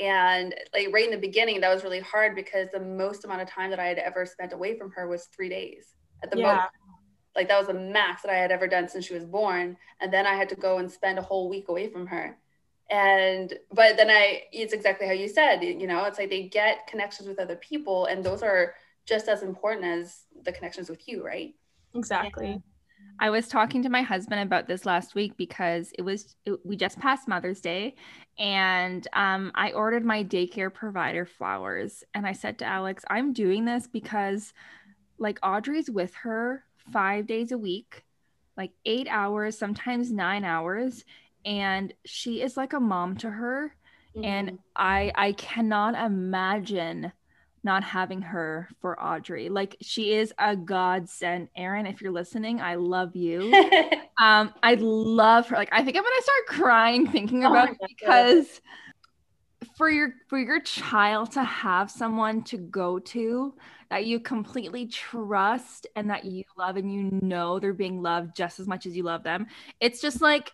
And 0.00 0.54
like 0.72 0.88
right 0.92 1.04
in 1.04 1.10
the 1.10 1.18
beginning, 1.18 1.60
that 1.60 1.72
was 1.72 1.84
really 1.84 2.00
hard 2.00 2.34
because 2.34 2.68
the 2.72 2.80
most 2.80 3.24
amount 3.24 3.42
of 3.42 3.48
time 3.48 3.70
that 3.70 3.78
I 3.78 3.86
had 3.86 3.98
ever 3.98 4.24
spent 4.24 4.52
away 4.52 4.78
from 4.78 4.90
her 4.92 5.06
was 5.06 5.26
three 5.26 5.48
days 5.48 5.94
at 6.22 6.30
the 6.30 6.38
yeah. 6.38 6.54
most. 6.54 6.68
Like 7.36 7.48
that 7.48 7.58
was 7.58 7.68
the 7.68 7.74
max 7.74 8.22
that 8.22 8.32
I 8.32 8.36
had 8.36 8.50
ever 8.50 8.66
done 8.66 8.88
since 8.88 9.04
she 9.04 9.14
was 9.14 9.24
born. 9.24 9.76
And 10.00 10.12
then 10.12 10.26
I 10.26 10.34
had 10.34 10.48
to 10.48 10.56
go 10.56 10.78
and 10.78 10.90
spend 10.90 11.18
a 11.18 11.22
whole 11.22 11.48
week 11.48 11.68
away 11.68 11.88
from 11.88 12.06
her 12.06 12.36
and 12.90 13.54
but 13.72 13.96
then 13.96 14.10
i 14.10 14.42
it's 14.52 14.72
exactly 14.72 15.06
how 15.06 15.12
you 15.12 15.28
said 15.28 15.62
you 15.62 15.86
know 15.86 16.04
it's 16.04 16.18
like 16.18 16.28
they 16.28 16.48
get 16.48 16.86
connections 16.86 17.28
with 17.28 17.38
other 17.38 17.56
people 17.56 18.06
and 18.06 18.24
those 18.24 18.42
are 18.42 18.74
just 19.06 19.28
as 19.28 19.42
important 19.42 19.84
as 19.84 20.24
the 20.44 20.52
connections 20.52 20.88
with 20.88 21.08
you 21.08 21.24
right? 21.24 21.54
Exactly. 21.94 22.48
Yeah. 22.48 22.56
i 23.18 23.30
was 23.30 23.48
talking 23.48 23.82
to 23.82 23.88
my 23.88 24.02
husband 24.02 24.40
about 24.40 24.66
this 24.66 24.84
last 24.84 25.14
week 25.14 25.36
because 25.36 25.92
it 25.98 26.02
was 26.02 26.36
it, 26.44 26.58
we 26.64 26.76
just 26.76 26.98
passed 26.98 27.28
mother's 27.28 27.60
day 27.60 27.94
and 28.38 29.06
um, 29.12 29.52
i 29.54 29.70
ordered 29.72 30.04
my 30.04 30.24
daycare 30.24 30.72
provider 30.72 31.24
flowers. 31.24 32.02
And 32.14 32.26
i 32.26 32.32
said 32.32 32.58
to 32.58 32.64
alex 32.64 33.04
i'm 33.08 33.32
doing 33.32 33.64
this 33.64 33.86
because 33.86 34.52
like 35.18 35.38
audrey's 35.42 35.90
with 35.90 36.14
her 36.14 36.64
five 36.92 37.26
days 37.26 37.52
a 37.52 37.58
week 37.58 38.04
like 38.56 38.72
eight 38.84 39.06
hours 39.08 39.56
sometimes 39.56 40.10
nine 40.10 40.44
hours 40.44 41.04
and 41.44 41.92
she 42.04 42.42
is 42.42 42.56
like 42.56 42.72
a 42.72 42.80
mom 42.80 43.16
to 43.16 43.30
her 43.30 43.74
mm-hmm. 44.16 44.24
and 44.24 44.58
i 44.76 45.12
i 45.14 45.32
cannot 45.32 45.94
imagine 45.94 47.12
not 47.62 47.84
having 47.84 48.22
her 48.22 48.68
for 48.80 48.98
audrey. 49.02 49.48
Like 49.48 49.76
she 49.82 50.14
is 50.14 50.32
a 50.38 50.56
godsend. 50.56 51.48
Erin 51.56 51.86
if 51.86 52.00
you're 52.00 52.12
listening 52.12 52.60
i 52.60 52.74
love 52.76 53.16
you. 53.16 53.52
Um 54.20 54.52
i 54.62 54.74
love 54.78 55.48
her. 55.48 55.56
Like 55.56 55.70
i 55.72 55.82
think 55.82 55.96
i'm 55.96 56.02
gonna 56.02 56.22
start 56.22 56.60
crying 56.60 57.06
thinking 57.06 57.44
oh 57.44 57.50
about 57.50 57.70
oh 57.70 57.72
it 57.72 57.78
because 57.88 58.60
for 59.78 59.88
your 59.88 60.12
for 60.28 60.38
your 60.38 60.60
child 60.60 61.32
to 61.32 61.42
have 61.42 61.90
someone 61.90 62.42
to 62.42 62.58
go 62.58 62.98
to 62.98 63.54
that 63.88 64.04
you 64.04 64.20
completely 64.20 64.86
trust 64.86 65.86
and 65.96 66.10
that 66.10 66.26
you 66.26 66.44
love 66.58 66.76
and 66.76 66.92
you 66.92 67.18
know 67.22 67.58
they're 67.58 67.72
being 67.72 68.02
loved 68.02 68.36
just 68.36 68.60
as 68.60 68.68
much 68.68 68.84
as 68.84 68.94
you 68.94 69.04
love 69.04 69.22
them 69.22 69.46
it's 69.80 70.02
just 70.02 70.20
like 70.20 70.52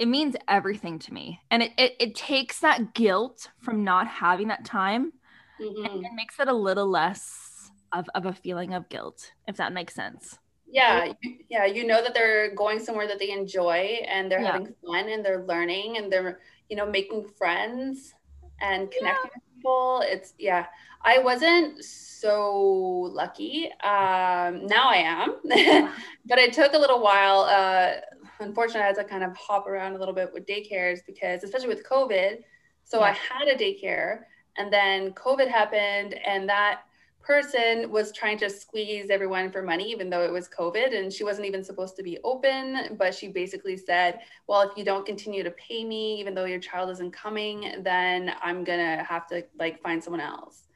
it 0.00 0.08
means 0.08 0.34
everything 0.48 0.98
to 0.98 1.12
me. 1.12 1.40
And 1.50 1.62
it, 1.62 1.72
it, 1.76 1.94
it 2.00 2.14
takes 2.14 2.60
that 2.60 2.94
guilt 2.94 3.50
from 3.60 3.84
not 3.84 4.08
having 4.08 4.48
that 4.48 4.64
time 4.64 5.12
mm-hmm. 5.60 5.84
and 5.84 6.04
it 6.04 6.12
makes 6.14 6.40
it 6.40 6.48
a 6.48 6.54
little 6.54 6.88
less 6.88 7.70
of, 7.92 8.08
of 8.14 8.24
a 8.24 8.32
feeling 8.32 8.72
of 8.72 8.88
guilt 8.88 9.32
if 9.46 9.56
that 9.58 9.72
makes 9.72 9.94
sense. 9.94 10.38
Yeah 10.72 11.12
yeah 11.50 11.66
you 11.66 11.84
know 11.86 12.02
that 12.02 12.14
they're 12.14 12.54
going 12.54 12.78
somewhere 12.78 13.08
that 13.08 13.18
they 13.18 13.30
enjoy 13.30 13.98
and 14.06 14.30
they're 14.30 14.40
yeah. 14.40 14.52
having 14.52 14.74
fun 14.86 15.08
and 15.08 15.24
they're 15.24 15.44
learning 15.44 15.96
and 15.96 16.12
they're 16.12 16.40
you 16.68 16.76
know 16.76 16.86
making 16.86 17.26
friends 17.36 18.14
and 18.60 18.90
connecting 18.90 19.30
yeah. 19.30 19.30
with 19.34 19.56
people. 19.56 20.02
It's 20.04 20.34
yeah 20.38 20.66
i 21.04 21.18
wasn't 21.18 21.84
so 21.84 23.10
lucky. 23.12 23.66
Um 23.82 24.64
now 24.66 24.88
i 24.88 25.02
am. 25.04 25.92
But 26.26 26.38
it 26.38 26.52
took 26.52 26.72
a 26.72 26.78
little 26.78 27.02
while 27.02 27.40
uh 27.40 27.94
unfortunately, 28.40 28.82
I 28.82 28.86
had 28.86 28.96
to 28.96 29.04
kind 29.04 29.24
of 29.24 29.36
hop 29.36 29.66
around 29.66 29.94
a 29.94 29.98
little 29.98 30.14
bit 30.14 30.32
with 30.32 30.46
daycares 30.46 31.00
because, 31.06 31.44
especially 31.44 31.68
with 31.68 31.86
COVID, 31.88 32.38
so 32.84 33.00
yeah. 33.00 33.06
I 33.06 33.10
had 33.12 33.48
a 33.48 33.56
daycare 33.56 34.20
and 34.56 34.72
then 34.72 35.12
COVID 35.12 35.48
happened 35.48 36.14
and 36.26 36.48
that 36.48 36.82
person 37.22 37.90
was 37.90 38.12
trying 38.12 38.38
to 38.38 38.48
squeeze 38.48 39.10
everyone 39.10 39.52
for 39.52 39.62
money, 39.62 39.90
even 39.90 40.10
though 40.10 40.24
it 40.24 40.32
was 40.32 40.48
COVID 40.48 40.96
and 40.96 41.12
she 41.12 41.22
wasn't 41.22 41.46
even 41.46 41.62
supposed 41.62 41.96
to 41.96 42.02
be 42.02 42.18
open. 42.24 42.96
But 42.98 43.14
she 43.14 43.28
basically 43.28 43.76
said, 43.76 44.20
Well, 44.48 44.62
if 44.62 44.76
you 44.76 44.84
don't 44.84 45.06
continue 45.06 45.42
to 45.42 45.50
pay 45.52 45.84
me, 45.84 46.18
even 46.18 46.34
though 46.34 46.46
your 46.46 46.58
child 46.58 46.90
isn't 46.90 47.12
coming, 47.12 47.82
then 47.82 48.32
I'm 48.42 48.64
gonna 48.64 49.04
have 49.04 49.26
to 49.28 49.44
like 49.58 49.80
find 49.82 50.02
someone 50.02 50.20
else. 50.22 50.66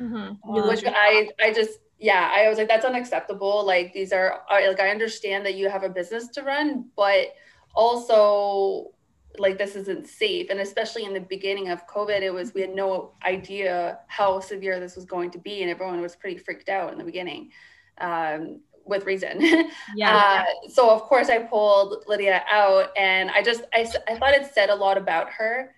Mm-hmm. 0.00 0.68
Which 0.68 0.84
I, 0.86 1.28
I 1.40 1.52
just 1.52 1.80
yeah, 1.98 2.32
I 2.32 2.48
was 2.48 2.58
like, 2.58 2.68
that's 2.68 2.84
unacceptable. 2.84 3.64
Like 3.66 3.92
these 3.92 4.12
are 4.12 4.42
like 4.50 4.80
I 4.80 4.90
understand 4.90 5.44
that 5.46 5.54
you 5.54 5.68
have 5.68 5.82
a 5.82 5.88
business 5.88 6.28
to 6.28 6.42
run, 6.42 6.86
but 6.96 7.34
also 7.74 8.92
like 9.38 9.58
this 9.58 9.76
isn't 9.76 10.06
safe. 10.06 10.50
And 10.50 10.60
especially 10.60 11.04
in 11.04 11.14
the 11.14 11.20
beginning 11.20 11.68
of 11.68 11.86
COVID, 11.86 12.22
it 12.22 12.30
was 12.30 12.54
we 12.54 12.60
had 12.60 12.74
no 12.74 13.12
idea 13.24 13.98
how 14.08 14.40
severe 14.40 14.80
this 14.80 14.96
was 14.96 15.04
going 15.04 15.30
to 15.32 15.38
be, 15.38 15.62
and 15.62 15.70
everyone 15.70 16.00
was 16.00 16.16
pretty 16.16 16.38
freaked 16.38 16.68
out 16.68 16.92
in 16.92 16.98
the 16.98 17.04
beginning. 17.04 17.50
Um, 18.00 18.60
with 18.88 19.04
reason. 19.04 19.38
Yeah. 19.94 20.44
Uh, 20.46 20.68
so 20.68 20.90
of 20.90 21.02
course 21.02 21.28
I 21.28 21.38
pulled 21.38 22.04
Lydia 22.06 22.44
out 22.48 22.90
and 22.96 23.30
I 23.30 23.42
just, 23.42 23.62
I, 23.74 23.88
I 24.06 24.16
thought 24.16 24.34
it 24.34 24.52
said 24.52 24.70
a 24.70 24.74
lot 24.74 24.96
about 24.96 25.30
her 25.30 25.74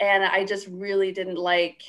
and 0.00 0.24
I 0.24 0.44
just 0.44 0.66
really 0.68 1.12
didn't 1.12 1.36
like 1.36 1.82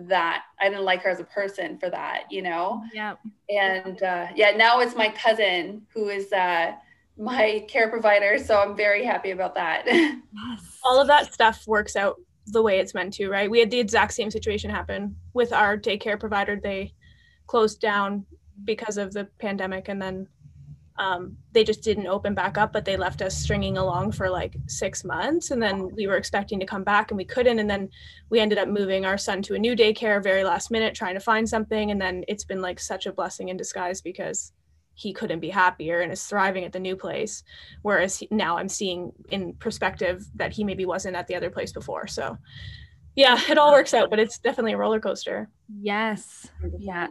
that 0.00 0.44
I 0.60 0.68
didn't 0.68 0.84
like 0.84 1.02
her 1.02 1.10
as 1.10 1.20
a 1.20 1.24
person 1.24 1.78
for 1.78 1.90
that, 1.90 2.24
you 2.30 2.42
know? 2.42 2.82
Yeah. 2.92 3.14
And 3.48 4.02
uh, 4.02 4.28
yeah, 4.34 4.52
now 4.52 4.80
it's 4.80 4.94
my 4.94 5.08
cousin 5.08 5.82
who 5.92 6.08
is 6.08 6.32
uh, 6.32 6.72
my 7.16 7.64
care 7.68 7.88
provider. 7.88 8.38
So 8.38 8.60
I'm 8.60 8.76
very 8.76 9.04
happy 9.04 9.30
about 9.30 9.54
that. 9.54 9.86
Yes. 10.36 10.78
All 10.82 11.00
of 11.00 11.06
that 11.06 11.32
stuff 11.32 11.64
works 11.64 11.94
out 11.94 12.16
the 12.48 12.60
way 12.60 12.80
it's 12.80 12.92
meant 12.92 13.14
to, 13.14 13.28
right? 13.28 13.48
We 13.48 13.60
had 13.60 13.70
the 13.70 13.78
exact 13.78 14.12
same 14.12 14.32
situation 14.32 14.68
happen 14.68 15.14
with 15.32 15.52
our 15.52 15.78
daycare 15.78 16.18
provider. 16.18 16.58
They 16.60 16.92
closed 17.46 17.80
down 17.80 18.26
because 18.64 18.98
of 18.98 19.12
the 19.12 19.28
pandemic 19.38 19.88
and 19.88 20.02
then 20.02 20.26
um, 20.96 21.36
they 21.52 21.64
just 21.64 21.82
didn't 21.82 22.06
open 22.06 22.34
back 22.34 22.56
up, 22.56 22.72
but 22.72 22.84
they 22.84 22.96
left 22.96 23.20
us 23.20 23.36
stringing 23.36 23.76
along 23.76 24.12
for 24.12 24.30
like 24.30 24.56
six 24.68 25.04
months. 25.04 25.50
And 25.50 25.60
then 25.60 25.88
we 25.94 26.06
were 26.06 26.16
expecting 26.16 26.60
to 26.60 26.66
come 26.66 26.84
back 26.84 27.10
and 27.10 27.18
we 27.18 27.24
couldn't. 27.24 27.58
And 27.58 27.68
then 27.68 27.88
we 28.30 28.38
ended 28.38 28.58
up 28.58 28.68
moving 28.68 29.04
our 29.04 29.18
son 29.18 29.42
to 29.42 29.54
a 29.54 29.58
new 29.58 29.74
daycare 29.74 30.22
very 30.22 30.44
last 30.44 30.70
minute, 30.70 30.94
trying 30.94 31.14
to 31.14 31.20
find 31.20 31.48
something. 31.48 31.90
And 31.90 32.00
then 32.00 32.24
it's 32.28 32.44
been 32.44 32.62
like 32.62 32.78
such 32.78 33.06
a 33.06 33.12
blessing 33.12 33.48
in 33.48 33.56
disguise 33.56 34.00
because 34.00 34.52
he 34.94 35.12
couldn't 35.12 35.40
be 35.40 35.50
happier 35.50 36.00
and 36.00 36.12
is 36.12 36.24
thriving 36.24 36.64
at 36.64 36.72
the 36.72 36.78
new 36.78 36.94
place. 36.94 37.42
Whereas 37.82 38.22
now 38.30 38.56
I'm 38.56 38.68
seeing 38.68 39.12
in 39.30 39.54
perspective 39.54 40.24
that 40.36 40.52
he 40.52 40.62
maybe 40.62 40.86
wasn't 40.86 41.16
at 41.16 41.26
the 41.26 41.34
other 41.34 41.50
place 41.50 41.72
before. 41.72 42.06
So 42.06 42.38
yeah, 43.16 43.40
it 43.48 43.58
all 43.58 43.72
works 43.72 43.94
out, 43.94 44.10
but 44.10 44.20
it's 44.20 44.38
definitely 44.38 44.72
a 44.74 44.78
roller 44.78 45.00
coaster. 45.00 45.48
Yes. 45.80 46.48
Yeah. 46.78 47.08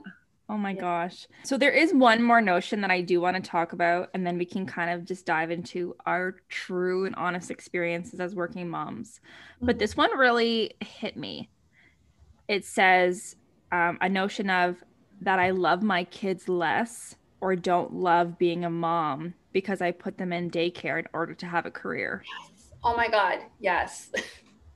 Oh 0.50 0.58
my 0.58 0.74
gosh. 0.74 1.28
So 1.44 1.58
there 1.58 1.72
is 1.72 1.94
one 1.94 2.22
more 2.22 2.42
notion 2.42 2.82
that 2.82 2.92
I 2.92 3.02
do 3.02 3.22
want 3.22 3.42
to 3.42 3.42
talk 3.42 3.72
about, 3.72 4.10
and 4.14 4.28
then 4.28 4.38
we 4.38 4.46
can 4.46 4.66
kind 4.66 4.90
of 4.92 5.06
just 5.06 5.26
dive 5.26 5.52
into 5.52 5.96
our 6.06 6.36
true 6.50 7.06
and 7.06 7.16
honest 7.16 7.50
experiences 7.50 8.20
as 8.20 8.36
working 8.36 8.70
moms. 8.70 9.22
Mm-hmm. 9.56 9.66
But 9.68 9.80
this 9.80 9.96
one 9.96 10.16
really 10.18 10.74
hit 10.82 11.16
me. 11.16 11.50
It 12.50 12.66
says 12.66 13.38
um, 13.72 13.98
a 14.02 14.10
notion 14.10 14.50
of 14.50 14.76
that 15.22 15.40
I 15.40 15.52
love 15.52 15.82
my 15.82 16.04
kids 16.04 16.50
less 16.50 17.16
or 17.40 17.56
don't 17.56 17.94
love 17.94 18.38
being 18.38 18.66
a 18.66 18.70
mom 18.70 19.34
because 19.54 19.82
I 19.82 19.92
put 19.92 20.18
them 20.18 20.34
in 20.34 20.52
daycare 20.52 21.00
in 21.00 21.08
order 21.14 21.34
to 21.36 21.46
have 21.46 21.66
a 21.66 21.72
career. 21.72 22.24
Yes. 22.42 22.70
Oh 22.84 22.98
my 22.98 23.10
God. 23.10 23.40
Yes. 23.62 24.12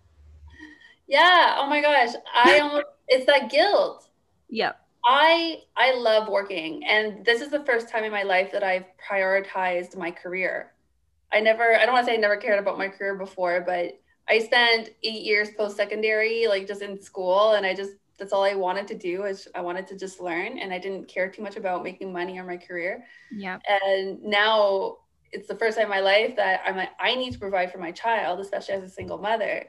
yeah. 1.07 1.57
Oh 1.57 1.67
my 1.67 1.81
gosh. 1.81 2.15
I 2.33 2.59
almost, 2.63 2.85
it's 3.09 3.25
that 3.25 3.51
guilt. 3.51 4.07
Yep 4.49 4.79
I 5.07 5.61
I 5.77 5.93
love 5.93 6.27
working 6.27 6.83
and 6.85 7.25
this 7.25 7.41
is 7.41 7.49
the 7.49 7.63
first 7.63 7.87
time 7.87 8.03
in 8.03 8.11
my 8.11 8.23
life 8.23 8.51
that 8.51 8.61
I've 8.61 8.83
prioritized 9.09 9.95
my 9.95 10.11
career. 10.11 10.73
I 11.31 11.39
never 11.39 11.75
I 11.75 11.85
don't 11.85 11.93
want 11.93 12.05
to 12.05 12.11
say 12.11 12.17
I 12.17 12.19
never 12.19 12.35
cared 12.35 12.59
about 12.59 12.77
my 12.77 12.89
career 12.89 13.15
before, 13.15 13.63
but 13.65 13.99
I 14.27 14.39
spent 14.39 14.89
8 15.03 15.21
years 15.21 15.49
post 15.57 15.77
secondary 15.77 16.45
like 16.47 16.67
just 16.67 16.81
in 16.81 17.01
school 17.01 17.53
and 17.53 17.65
I 17.65 17.73
just 17.73 17.93
that's 18.19 18.33
all 18.33 18.43
I 18.43 18.55
wanted 18.55 18.85
to 18.89 18.95
do 18.95 19.23
is 19.23 19.47
I 19.55 19.61
wanted 19.61 19.87
to 19.87 19.97
just 19.97 20.19
learn 20.19 20.57
and 20.57 20.73
I 20.73 20.79
didn't 20.79 21.07
care 21.07 21.31
too 21.31 21.41
much 21.41 21.55
about 21.55 21.83
making 21.83 22.11
money 22.11 22.37
or 22.37 22.43
my 22.43 22.57
career. 22.57 23.05
Yeah. 23.31 23.59
And 23.69 24.21
now 24.23 24.97
it's 25.31 25.47
the 25.47 25.55
first 25.55 25.77
time 25.77 25.85
in 25.85 25.89
my 25.89 25.99
life 26.01 26.35
that 26.35 26.61
I'm 26.65 26.75
like 26.75 26.89
I 26.99 27.15
need 27.15 27.31
to 27.31 27.39
provide 27.39 27.71
for 27.71 27.77
my 27.77 27.91
child, 27.91 28.41
especially 28.41 28.75
as 28.75 28.83
a 28.83 28.89
single 28.89 29.19
mother. 29.19 29.67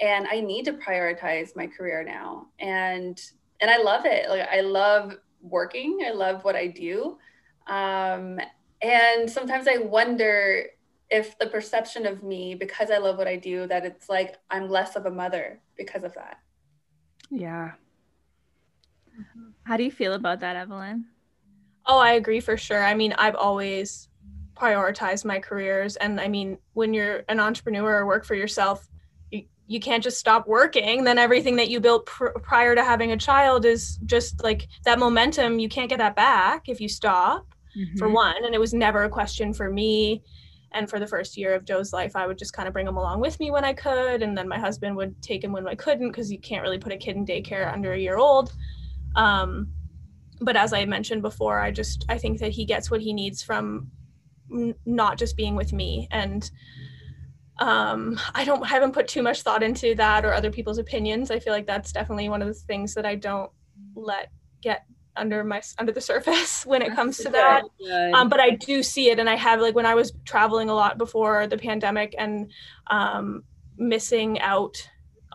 And 0.00 0.26
I 0.30 0.40
need 0.40 0.64
to 0.64 0.72
prioritize 0.72 1.54
my 1.54 1.66
career 1.66 2.02
now. 2.02 2.46
And 2.58 3.20
and 3.60 3.70
I 3.70 3.78
love 3.78 4.04
it. 4.04 4.28
Like 4.28 4.48
I 4.48 4.60
love 4.60 5.16
working. 5.42 6.00
I 6.06 6.10
love 6.10 6.44
what 6.44 6.56
I 6.56 6.66
do. 6.66 7.18
Um, 7.66 8.40
and 8.82 9.30
sometimes 9.30 9.68
I 9.68 9.78
wonder 9.78 10.66
if 11.10 11.38
the 11.38 11.46
perception 11.46 12.06
of 12.06 12.22
me, 12.22 12.54
because 12.54 12.90
I 12.90 12.98
love 12.98 13.18
what 13.18 13.26
I 13.26 13.36
do, 13.36 13.66
that 13.66 13.84
it's 13.84 14.08
like 14.08 14.36
I'm 14.50 14.68
less 14.68 14.96
of 14.96 15.06
a 15.06 15.10
mother 15.10 15.60
because 15.76 16.04
of 16.04 16.14
that. 16.14 16.38
Yeah. 17.30 17.72
How 19.64 19.76
do 19.76 19.84
you 19.84 19.90
feel 19.90 20.14
about 20.14 20.40
that, 20.40 20.56
Evelyn? 20.56 21.06
Oh, 21.86 21.98
I 21.98 22.12
agree 22.12 22.40
for 22.40 22.56
sure. 22.56 22.82
I 22.82 22.94
mean, 22.94 23.12
I've 23.18 23.34
always 23.34 24.08
prioritized 24.54 25.24
my 25.24 25.38
careers. 25.38 25.96
And 25.96 26.20
I 26.20 26.28
mean, 26.28 26.58
when 26.74 26.94
you're 26.94 27.24
an 27.28 27.40
entrepreneur 27.40 27.98
or 27.98 28.06
work 28.06 28.24
for 28.24 28.34
yourself, 28.34 28.88
you 29.70 29.78
can't 29.78 30.02
just 30.02 30.18
stop 30.18 30.48
working 30.48 31.04
then 31.04 31.16
everything 31.16 31.54
that 31.54 31.70
you 31.70 31.78
built 31.78 32.04
pr- 32.04 32.36
prior 32.42 32.74
to 32.74 32.82
having 32.82 33.12
a 33.12 33.16
child 33.16 33.64
is 33.64 33.98
just 34.04 34.42
like 34.42 34.66
that 34.84 34.98
momentum 34.98 35.60
you 35.60 35.68
can't 35.68 35.88
get 35.88 35.98
that 35.98 36.16
back 36.16 36.68
if 36.68 36.80
you 36.80 36.88
stop 36.88 37.46
mm-hmm. 37.78 37.96
for 37.96 38.08
one 38.08 38.44
and 38.44 38.52
it 38.52 38.58
was 38.58 38.74
never 38.74 39.04
a 39.04 39.08
question 39.08 39.54
for 39.54 39.70
me 39.70 40.24
and 40.72 40.90
for 40.90 40.98
the 40.98 41.06
first 41.06 41.36
year 41.36 41.54
of 41.54 41.64
joe's 41.64 41.92
life 41.92 42.16
i 42.16 42.26
would 42.26 42.36
just 42.36 42.52
kind 42.52 42.66
of 42.66 42.74
bring 42.74 42.88
him 42.88 42.96
along 42.96 43.20
with 43.20 43.38
me 43.38 43.52
when 43.52 43.64
i 43.64 43.72
could 43.72 44.24
and 44.24 44.36
then 44.36 44.48
my 44.48 44.58
husband 44.58 44.96
would 44.96 45.14
take 45.22 45.44
him 45.44 45.52
when 45.52 45.68
i 45.68 45.74
couldn't 45.76 46.08
because 46.08 46.32
you 46.32 46.40
can't 46.40 46.62
really 46.62 46.78
put 46.78 46.92
a 46.92 46.96
kid 46.96 47.14
in 47.14 47.24
daycare 47.24 47.72
under 47.72 47.92
a 47.92 47.98
year 47.98 48.18
old 48.18 48.52
um, 49.14 49.68
but 50.40 50.56
as 50.56 50.72
i 50.72 50.84
mentioned 50.84 51.22
before 51.22 51.60
i 51.60 51.70
just 51.70 52.04
i 52.08 52.18
think 52.18 52.40
that 52.40 52.50
he 52.50 52.64
gets 52.64 52.90
what 52.90 53.00
he 53.00 53.12
needs 53.12 53.40
from 53.40 53.88
n- 54.52 54.74
not 54.84 55.16
just 55.16 55.36
being 55.36 55.54
with 55.54 55.72
me 55.72 56.08
and 56.10 56.50
um, 57.60 58.18
I 58.34 58.44
don't 58.44 58.62
I 58.62 58.68
haven't 58.68 58.92
put 58.92 59.06
too 59.06 59.22
much 59.22 59.42
thought 59.42 59.62
into 59.62 59.94
that 59.96 60.24
or 60.24 60.32
other 60.32 60.50
people's 60.50 60.78
opinions. 60.78 61.30
I 61.30 61.38
feel 61.38 61.52
like 61.52 61.66
that's 61.66 61.92
definitely 61.92 62.28
one 62.28 62.40
of 62.40 62.48
the 62.48 62.54
things 62.54 62.94
that 62.94 63.04
I 63.04 63.14
don't 63.14 63.50
let 63.94 64.32
get 64.62 64.86
under 65.16 65.44
my 65.44 65.60
under 65.78 65.92
the 65.92 66.00
surface 66.00 66.64
when 66.66 66.80
it 66.80 66.94
comes 66.94 67.18
to 67.18 67.28
that. 67.30 67.64
Um, 68.14 68.30
but 68.30 68.40
I 68.40 68.50
do 68.50 68.82
see 68.82 69.10
it, 69.10 69.18
and 69.18 69.28
I 69.28 69.36
have 69.36 69.60
like 69.60 69.74
when 69.74 69.86
I 69.86 69.94
was 69.94 70.12
traveling 70.24 70.70
a 70.70 70.74
lot 70.74 70.96
before 70.96 71.46
the 71.46 71.58
pandemic 71.58 72.14
and 72.16 72.50
um, 72.86 73.44
missing 73.76 74.40
out 74.40 74.76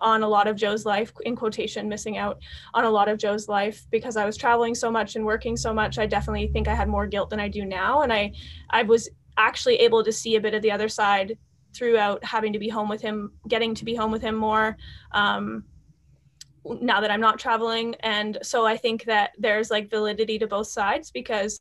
on 0.02 0.24
a 0.24 0.28
lot 0.28 0.48
of 0.48 0.56
Joe's 0.56 0.86
life 0.86 1.14
in 1.22 1.38
quotation 1.38 1.88
missing 1.88 2.18
out 2.18 2.38
on 2.74 2.84
a 2.84 2.90
lot 2.90 3.08
of 3.08 3.18
Joe's 3.18 3.48
life 3.48 3.88
because 3.92 4.18
I 4.18 4.26
was 4.26 4.36
traveling 4.36 4.76
so 4.76 4.92
much 4.92 5.16
and 5.16 5.26
working 5.26 5.56
so 5.56 5.74
much 5.74 5.98
I 5.98 6.06
definitely 6.06 6.50
think 6.50 6.68
I 6.68 6.76
had 6.76 6.90
more 6.90 7.08
guilt 7.08 7.30
than 7.30 7.40
I 7.40 7.48
do 7.48 7.64
now 7.64 8.02
and 8.02 8.12
I 8.12 8.34
I 8.70 8.84
was 8.84 9.08
actually 9.38 9.78
able 9.78 10.04
to 10.04 10.12
see 10.12 10.36
a 10.36 10.42
bit 10.42 10.54
of 10.54 10.62
the 10.62 10.72
other 10.72 10.90
side 10.90 11.38
throughout 11.76 12.24
having 12.24 12.54
to 12.54 12.60
be 12.60 12.70
home 12.70 12.90
with 12.90 13.02
him, 13.02 13.34
getting 13.48 13.76
to 13.76 13.86
be 13.86 13.96
home 13.96 14.12
with 14.12 14.22
him 14.22 14.36
more. 14.36 14.78
Um, 15.12 15.64
now 16.82 17.00
that 17.02 17.12
I'm 17.12 17.22
not 17.22 17.40
traveling. 17.40 17.96
And 18.00 18.38
so 18.42 18.66
I 18.66 18.78
think 18.78 19.06
that 19.06 19.32
there's 19.38 19.70
like 19.70 19.90
validity 19.90 20.40
to 20.40 20.48
both 20.48 20.68
sides 20.68 21.12
because 21.12 21.60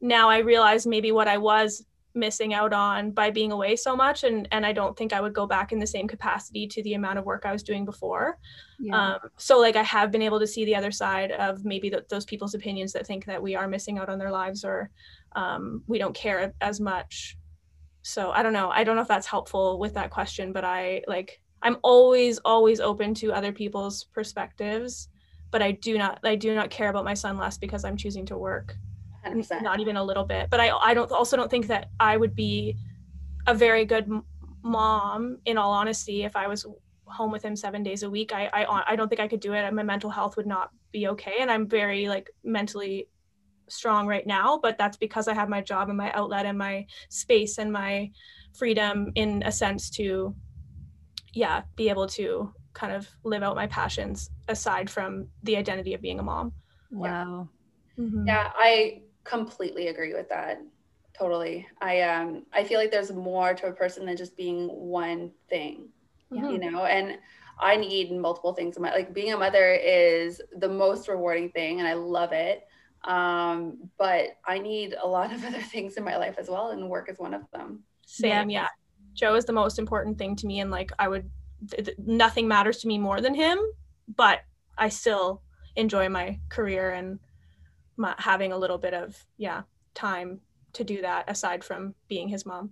now 0.00 0.28
I 0.28 0.38
realize 0.38 0.86
maybe 0.86 1.12
what 1.12 1.28
I 1.28 1.38
was 1.38 1.84
missing 2.16 2.54
out 2.54 2.72
on 2.72 3.10
by 3.10 3.28
being 3.28 3.50
away 3.50 3.74
so 3.74 3.96
much 3.96 4.22
and 4.22 4.46
and 4.52 4.64
I 4.64 4.72
don't 4.72 4.96
think 4.96 5.12
I 5.12 5.20
would 5.20 5.34
go 5.34 5.48
back 5.48 5.72
in 5.72 5.80
the 5.80 5.86
same 5.86 6.06
capacity 6.06 6.64
to 6.68 6.82
the 6.84 6.94
amount 6.94 7.18
of 7.18 7.24
work 7.24 7.42
I 7.44 7.50
was 7.50 7.64
doing 7.64 7.84
before. 7.84 8.38
Yeah. 8.78 9.14
Um, 9.14 9.18
so 9.36 9.58
like 9.58 9.74
I 9.74 9.82
have 9.82 10.12
been 10.12 10.22
able 10.22 10.38
to 10.38 10.46
see 10.46 10.64
the 10.64 10.76
other 10.76 10.92
side 10.92 11.32
of 11.32 11.64
maybe 11.64 11.90
the, 11.90 12.04
those 12.08 12.24
people's 12.24 12.54
opinions 12.54 12.92
that 12.92 13.04
think 13.04 13.24
that 13.26 13.42
we 13.42 13.56
are 13.56 13.66
missing 13.66 13.98
out 13.98 14.08
on 14.08 14.18
their 14.18 14.30
lives 14.30 14.64
or 14.64 14.90
um, 15.34 15.82
we 15.88 15.98
don't 15.98 16.14
care 16.14 16.54
as 16.60 16.78
much 16.78 17.36
so 18.04 18.30
i 18.32 18.42
don't 18.42 18.52
know. 18.52 18.70
I 18.70 18.84
don't 18.84 18.96
know 18.96 19.02
if 19.02 19.08
that's 19.08 19.26
helpful 19.26 19.78
with 19.78 19.94
that 19.94 20.10
question 20.10 20.52
but 20.52 20.64
i 20.64 21.02
like 21.08 21.40
i'm 21.62 21.78
always 21.82 22.38
always 22.44 22.78
open 22.78 23.14
to 23.14 23.32
other 23.32 23.50
people's 23.50 24.04
perspectives 24.04 25.08
but 25.50 25.62
i 25.62 25.72
do 25.72 25.96
not 25.96 26.20
i 26.22 26.34
do 26.34 26.54
not 26.54 26.68
care 26.70 26.90
about 26.90 27.04
my 27.04 27.14
son 27.14 27.38
less 27.38 27.56
because 27.56 27.84
i'm 27.84 27.96
choosing 27.96 28.26
to 28.26 28.36
work. 28.36 28.76
100%. 29.26 29.62
not 29.62 29.80
even 29.80 29.96
a 29.96 30.04
little 30.04 30.24
bit 30.24 30.50
but 30.50 30.60
i 30.60 30.68
i 30.82 30.92
don't 30.92 31.10
also 31.10 31.34
don't 31.34 31.50
think 31.50 31.66
that 31.66 31.88
i 31.98 32.16
would 32.16 32.34
be 32.34 32.76
a 33.46 33.54
very 33.54 33.86
good 33.86 34.06
mom 34.62 35.38
in 35.46 35.56
all 35.56 35.72
honesty 35.72 36.24
if 36.24 36.36
i 36.36 36.46
was 36.46 36.66
home 37.06 37.30
with 37.30 37.42
him 37.42 37.54
seven 37.54 37.82
days 37.82 38.02
a 38.02 38.10
week. 38.10 38.32
I 38.32 38.50
i, 38.52 38.92
I 38.92 38.96
don't 38.96 39.08
think 39.08 39.20
i 39.20 39.28
could 39.28 39.40
do 39.40 39.52
it. 39.52 39.72
My 39.72 39.82
mental 39.82 40.10
health 40.10 40.36
would 40.36 40.46
not 40.46 40.70
be 40.92 41.08
okay 41.08 41.36
and 41.40 41.50
i'm 41.50 41.66
very 41.66 42.08
like 42.08 42.30
mentally 42.44 43.08
strong 43.68 44.06
right 44.06 44.26
now, 44.26 44.58
but 44.62 44.78
that's 44.78 44.96
because 44.96 45.28
I 45.28 45.34
have 45.34 45.48
my 45.48 45.60
job 45.60 45.88
and 45.88 45.98
my 45.98 46.12
outlet 46.12 46.46
and 46.46 46.58
my 46.58 46.86
space 47.08 47.58
and 47.58 47.72
my 47.72 48.10
freedom 48.54 49.12
in 49.14 49.42
a 49.44 49.52
sense 49.52 49.90
to, 49.90 50.34
yeah, 51.32 51.62
be 51.76 51.88
able 51.88 52.06
to 52.08 52.52
kind 52.74 52.92
of 52.92 53.08
live 53.22 53.42
out 53.42 53.56
my 53.56 53.66
passions 53.66 54.30
aside 54.48 54.90
from 54.90 55.28
the 55.42 55.56
identity 55.56 55.94
of 55.94 56.02
being 56.02 56.18
a 56.18 56.22
mom. 56.22 56.52
Wow. 56.90 57.48
Yeah, 57.96 58.04
mm-hmm. 58.04 58.26
yeah 58.26 58.50
I 58.54 59.02
completely 59.24 59.88
agree 59.88 60.12
with 60.12 60.28
that. 60.28 60.60
Totally. 61.16 61.66
I 61.80 62.02
um 62.02 62.44
I 62.52 62.64
feel 62.64 62.78
like 62.78 62.90
there's 62.90 63.12
more 63.12 63.54
to 63.54 63.66
a 63.66 63.72
person 63.72 64.04
than 64.06 64.16
just 64.16 64.36
being 64.36 64.68
one 64.68 65.30
thing. 65.48 65.88
Mm-hmm. 66.32 66.50
You 66.50 66.58
know, 66.58 66.84
and 66.84 67.18
I 67.58 67.76
need 67.76 68.12
multiple 68.12 68.52
things 68.52 68.76
in 68.76 68.82
my 68.82 68.90
like 68.90 69.14
being 69.14 69.32
a 69.32 69.38
mother 69.38 69.72
is 69.74 70.42
the 70.58 70.68
most 70.68 71.08
rewarding 71.08 71.50
thing 71.50 71.78
and 71.78 71.88
I 71.88 71.94
love 71.94 72.32
it. 72.32 72.66
Um, 73.04 73.90
but 73.98 74.38
I 74.46 74.58
need 74.58 74.94
a 75.00 75.06
lot 75.06 75.32
of 75.32 75.44
other 75.46 75.60
things 75.60 75.96
in 75.96 76.04
my 76.04 76.16
life 76.16 76.36
as 76.38 76.48
well, 76.48 76.70
and 76.70 76.88
work 76.88 77.08
is 77.08 77.18
one 77.18 77.34
of 77.34 77.42
them. 77.52 77.84
Sam, 78.06 78.50
yeah. 78.50 78.62
yeah. 78.62 78.68
Joe 79.14 79.34
is 79.36 79.44
the 79.44 79.52
most 79.52 79.78
important 79.78 80.18
thing 80.18 80.36
to 80.36 80.46
me, 80.46 80.60
and 80.60 80.70
like 80.70 80.90
I 80.98 81.08
would, 81.08 81.30
th- 81.70 81.86
th- 81.86 81.98
nothing 81.98 82.48
matters 82.48 82.78
to 82.78 82.88
me 82.88 82.98
more 82.98 83.20
than 83.20 83.34
him. 83.34 83.58
But 84.16 84.40
I 84.76 84.88
still 84.88 85.42
enjoy 85.76 86.08
my 86.08 86.38
career 86.48 86.92
and 86.92 87.18
my, 87.96 88.14
having 88.18 88.52
a 88.52 88.58
little 88.58 88.78
bit 88.78 88.94
of 88.94 89.24
yeah 89.36 89.62
time 89.94 90.40
to 90.72 90.84
do 90.84 91.00
that 91.02 91.30
aside 91.30 91.64
from 91.64 91.94
being 92.08 92.28
his 92.28 92.44
mom. 92.44 92.70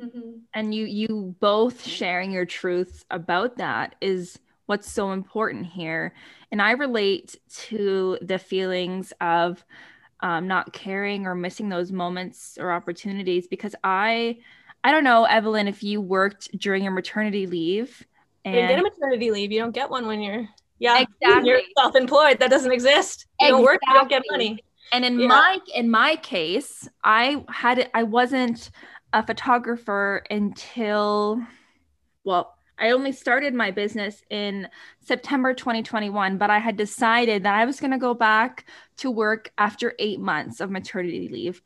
Mm-hmm. 0.00 0.30
And 0.54 0.74
you 0.74 0.84
you 0.84 1.34
both 1.40 1.84
sharing 1.84 2.30
your 2.30 2.44
truths 2.44 3.04
about 3.10 3.56
that 3.56 3.94
is 4.00 4.38
what's 4.68 4.90
so 4.90 5.12
important 5.12 5.64
here. 5.64 6.12
And 6.52 6.60
I 6.60 6.72
relate 6.72 7.36
to 7.68 8.18
the 8.20 8.38
feelings 8.38 9.14
of 9.18 9.64
um, 10.20 10.46
not 10.46 10.74
caring 10.74 11.26
or 11.26 11.34
missing 11.34 11.70
those 11.70 11.90
moments 11.90 12.58
or 12.60 12.70
opportunities 12.70 13.46
because 13.46 13.74
I, 13.82 14.40
I 14.84 14.92
don't 14.92 15.04
know, 15.04 15.24
Evelyn, 15.24 15.68
if 15.68 15.82
you 15.82 16.02
worked 16.02 16.50
during 16.58 16.82
your 16.82 16.92
maternity 16.92 17.46
leave. 17.46 18.06
And 18.44 18.56
you 18.56 18.68
get 18.68 18.78
a 18.78 18.82
maternity 18.82 19.30
leave. 19.30 19.52
You 19.52 19.60
don't 19.60 19.74
get 19.74 19.88
one 19.88 20.06
when 20.06 20.20
you're 20.20 20.46
yeah 20.80 21.00
exactly. 21.00 21.48
you're 21.48 21.62
self-employed. 21.78 22.38
That 22.38 22.50
doesn't 22.50 22.70
exist. 22.70 23.26
You 23.40 23.46
exactly. 23.46 23.56
don't 23.56 23.64
work, 23.64 23.80
you 23.86 23.94
don't 23.94 24.10
get 24.10 24.22
money. 24.30 24.62
And 24.92 25.02
in 25.02 25.18
yeah. 25.18 25.28
my 25.28 25.58
in 25.74 25.90
my 25.90 26.16
case, 26.16 26.88
I 27.02 27.42
had 27.48 27.90
I 27.94 28.02
wasn't 28.02 28.70
a 29.14 29.26
photographer 29.26 30.22
until 30.30 31.40
well 32.24 32.57
I 32.78 32.90
only 32.90 33.12
started 33.12 33.54
my 33.54 33.70
business 33.70 34.22
in 34.30 34.68
September 35.00 35.54
2021, 35.54 36.38
but 36.38 36.50
I 36.50 36.58
had 36.58 36.76
decided 36.76 37.42
that 37.44 37.54
I 37.54 37.64
was 37.64 37.80
going 37.80 37.90
to 37.92 37.98
go 37.98 38.14
back 38.14 38.66
to 38.98 39.10
work 39.10 39.52
after 39.58 39.94
eight 39.98 40.20
months 40.20 40.60
of 40.60 40.70
maternity 40.70 41.28
leave. 41.28 41.62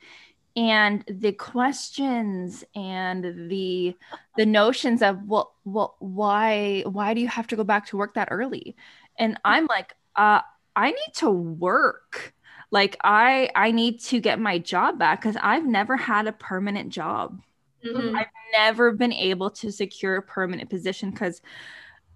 And 0.57 1.03
the 1.09 1.33
questions 1.33 2.63
and 2.75 3.51
the 3.51 3.97
the 4.37 4.45
notions 4.47 5.01
of 5.03 5.23
well, 5.27 5.55
well, 5.65 5.97
why 6.01 6.83
why 6.87 7.15
do 7.15 7.21
you 7.23 7.29
have 7.29 7.47
to 7.49 7.57
go 7.57 7.65
back 7.65 7.87
to 7.87 7.97
work 7.97 8.15
that 8.15 8.29
early? 8.31 8.77
And 9.19 9.39
I'm 9.45 9.67
like, 9.67 9.95
uh, 10.17 10.41
I 10.77 10.91
need 10.91 11.15
to 11.17 11.31
work. 11.31 12.35
like 12.71 12.97
i 13.05 13.51
i 13.55 13.71
need 13.71 14.01
to 14.01 14.21
get 14.21 14.39
my 14.41 14.59
job 14.59 14.99
back 14.99 15.21
because 15.21 15.37
i've 15.43 15.67
never 15.67 15.97
had 15.97 16.27
a 16.27 16.33
permanent 16.33 16.91
job 16.91 17.41
mm-hmm. 17.85 18.17
i've 18.17 18.27
never 18.53 18.93
been 18.93 19.13
able 19.13 19.51
to 19.51 19.71
secure 19.71 20.17
a 20.17 20.23
permanent 20.23 20.69
position 20.71 21.11
because 21.11 21.41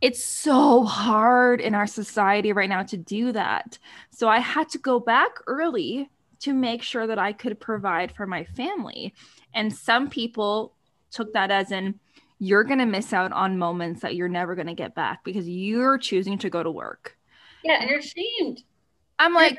it's 0.01 0.23
so 0.23 0.85
hard 0.85 1.61
in 1.61 1.75
our 1.75 1.87
society 1.87 2.53
right 2.53 2.69
now 2.69 2.83
to 2.83 2.97
do 2.97 3.33
that 3.33 3.79
so 4.11 4.29
i 4.29 4.39
had 4.39 4.69
to 4.69 4.79
go 4.79 5.01
back 5.01 5.31
early 5.47 6.11
to 6.39 6.53
make 6.53 6.83
sure 6.83 7.07
that 7.07 7.19
i 7.19 7.33
could 7.33 7.59
provide 7.59 8.13
for 8.13 8.27
my 8.27 8.45
family 8.45 9.15
and 9.55 9.75
some 9.75 10.09
people 10.09 10.75
took 11.11 11.33
that 11.33 11.51
as 11.51 11.73
in 11.73 11.99
you're 12.39 12.65
going 12.65 12.79
to 12.79 12.87
miss 12.87 13.13
out 13.13 13.33
on 13.33 13.59
moments 13.59 14.03
that 14.03 14.15
you're 14.15 14.29
never 14.29 14.55
going 14.55 14.67
to 14.67 14.75
get 14.75 14.95
back 14.95 15.25
because 15.25 15.49
you're 15.49 15.99
choosing 15.99 16.39
to 16.39 16.51
go 16.51 16.63
to 16.63 16.71
work. 16.71 17.17
Yeah, 17.65 17.81
and 17.81 17.91
you're 17.91 18.03
shamed. 18.03 18.63
I'm 19.19 19.33
like, 19.33 19.59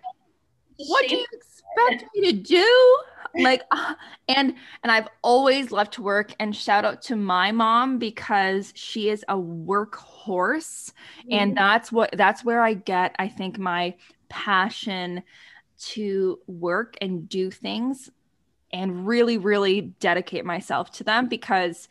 what 0.77 1.07
do 1.07 1.15
you 1.15 1.25
expect 1.33 2.05
me 2.15 2.31
to 2.31 2.37
do? 2.37 2.97
Like, 3.39 3.63
and 4.27 4.55
and 4.83 4.91
I've 4.91 5.07
always 5.21 5.71
loved 5.71 5.93
to 5.93 6.01
work. 6.01 6.33
And 6.39 6.55
shout 6.55 6.85
out 6.85 7.01
to 7.03 7.15
my 7.15 7.51
mom 7.51 7.99
because 7.99 8.73
she 8.75 9.09
is 9.09 9.23
a 9.27 9.35
workhorse, 9.35 10.91
mm-hmm. 10.91 11.31
and 11.31 11.57
that's 11.57 11.91
what 11.91 12.11
that's 12.13 12.43
where 12.43 12.61
I 12.61 12.73
get. 12.73 13.15
I 13.19 13.27
think 13.27 13.57
my 13.57 13.95
passion 14.29 15.23
to 15.79 16.39
work 16.47 16.95
and 17.01 17.29
do 17.29 17.51
things 17.51 18.09
and 18.71 19.07
really, 19.07 19.37
really 19.37 19.81
dedicate 19.81 20.45
myself 20.45 20.91
to 20.91 21.03
them 21.03 21.27
because 21.27 21.87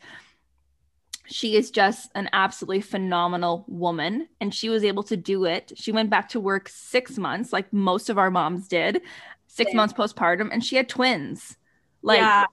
she 1.27 1.55
is 1.55 1.71
just 1.71 2.09
an 2.15 2.29
absolutely 2.31 2.81
phenomenal 2.81 3.65
woman 3.67 4.27
and 4.39 4.53
she 4.53 4.69
was 4.69 4.83
able 4.83 5.03
to 5.03 5.17
do 5.17 5.45
it. 5.45 5.73
She 5.75 5.91
went 5.91 6.09
back 6.09 6.29
to 6.29 6.39
work 6.39 6.69
six 6.69 7.17
months, 7.17 7.51
like 7.51 7.71
most 7.73 8.09
of 8.09 8.17
our 8.17 8.31
moms 8.31 8.67
did, 8.67 9.01
six 9.57 9.73
months 9.73 9.93
postpartum, 9.93 10.49
and 10.51 10.63
she 10.63 10.75
had 10.75 10.87
twins. 10.87 11.57
Like, 12.01 12.19
yeah. 12.19 12.45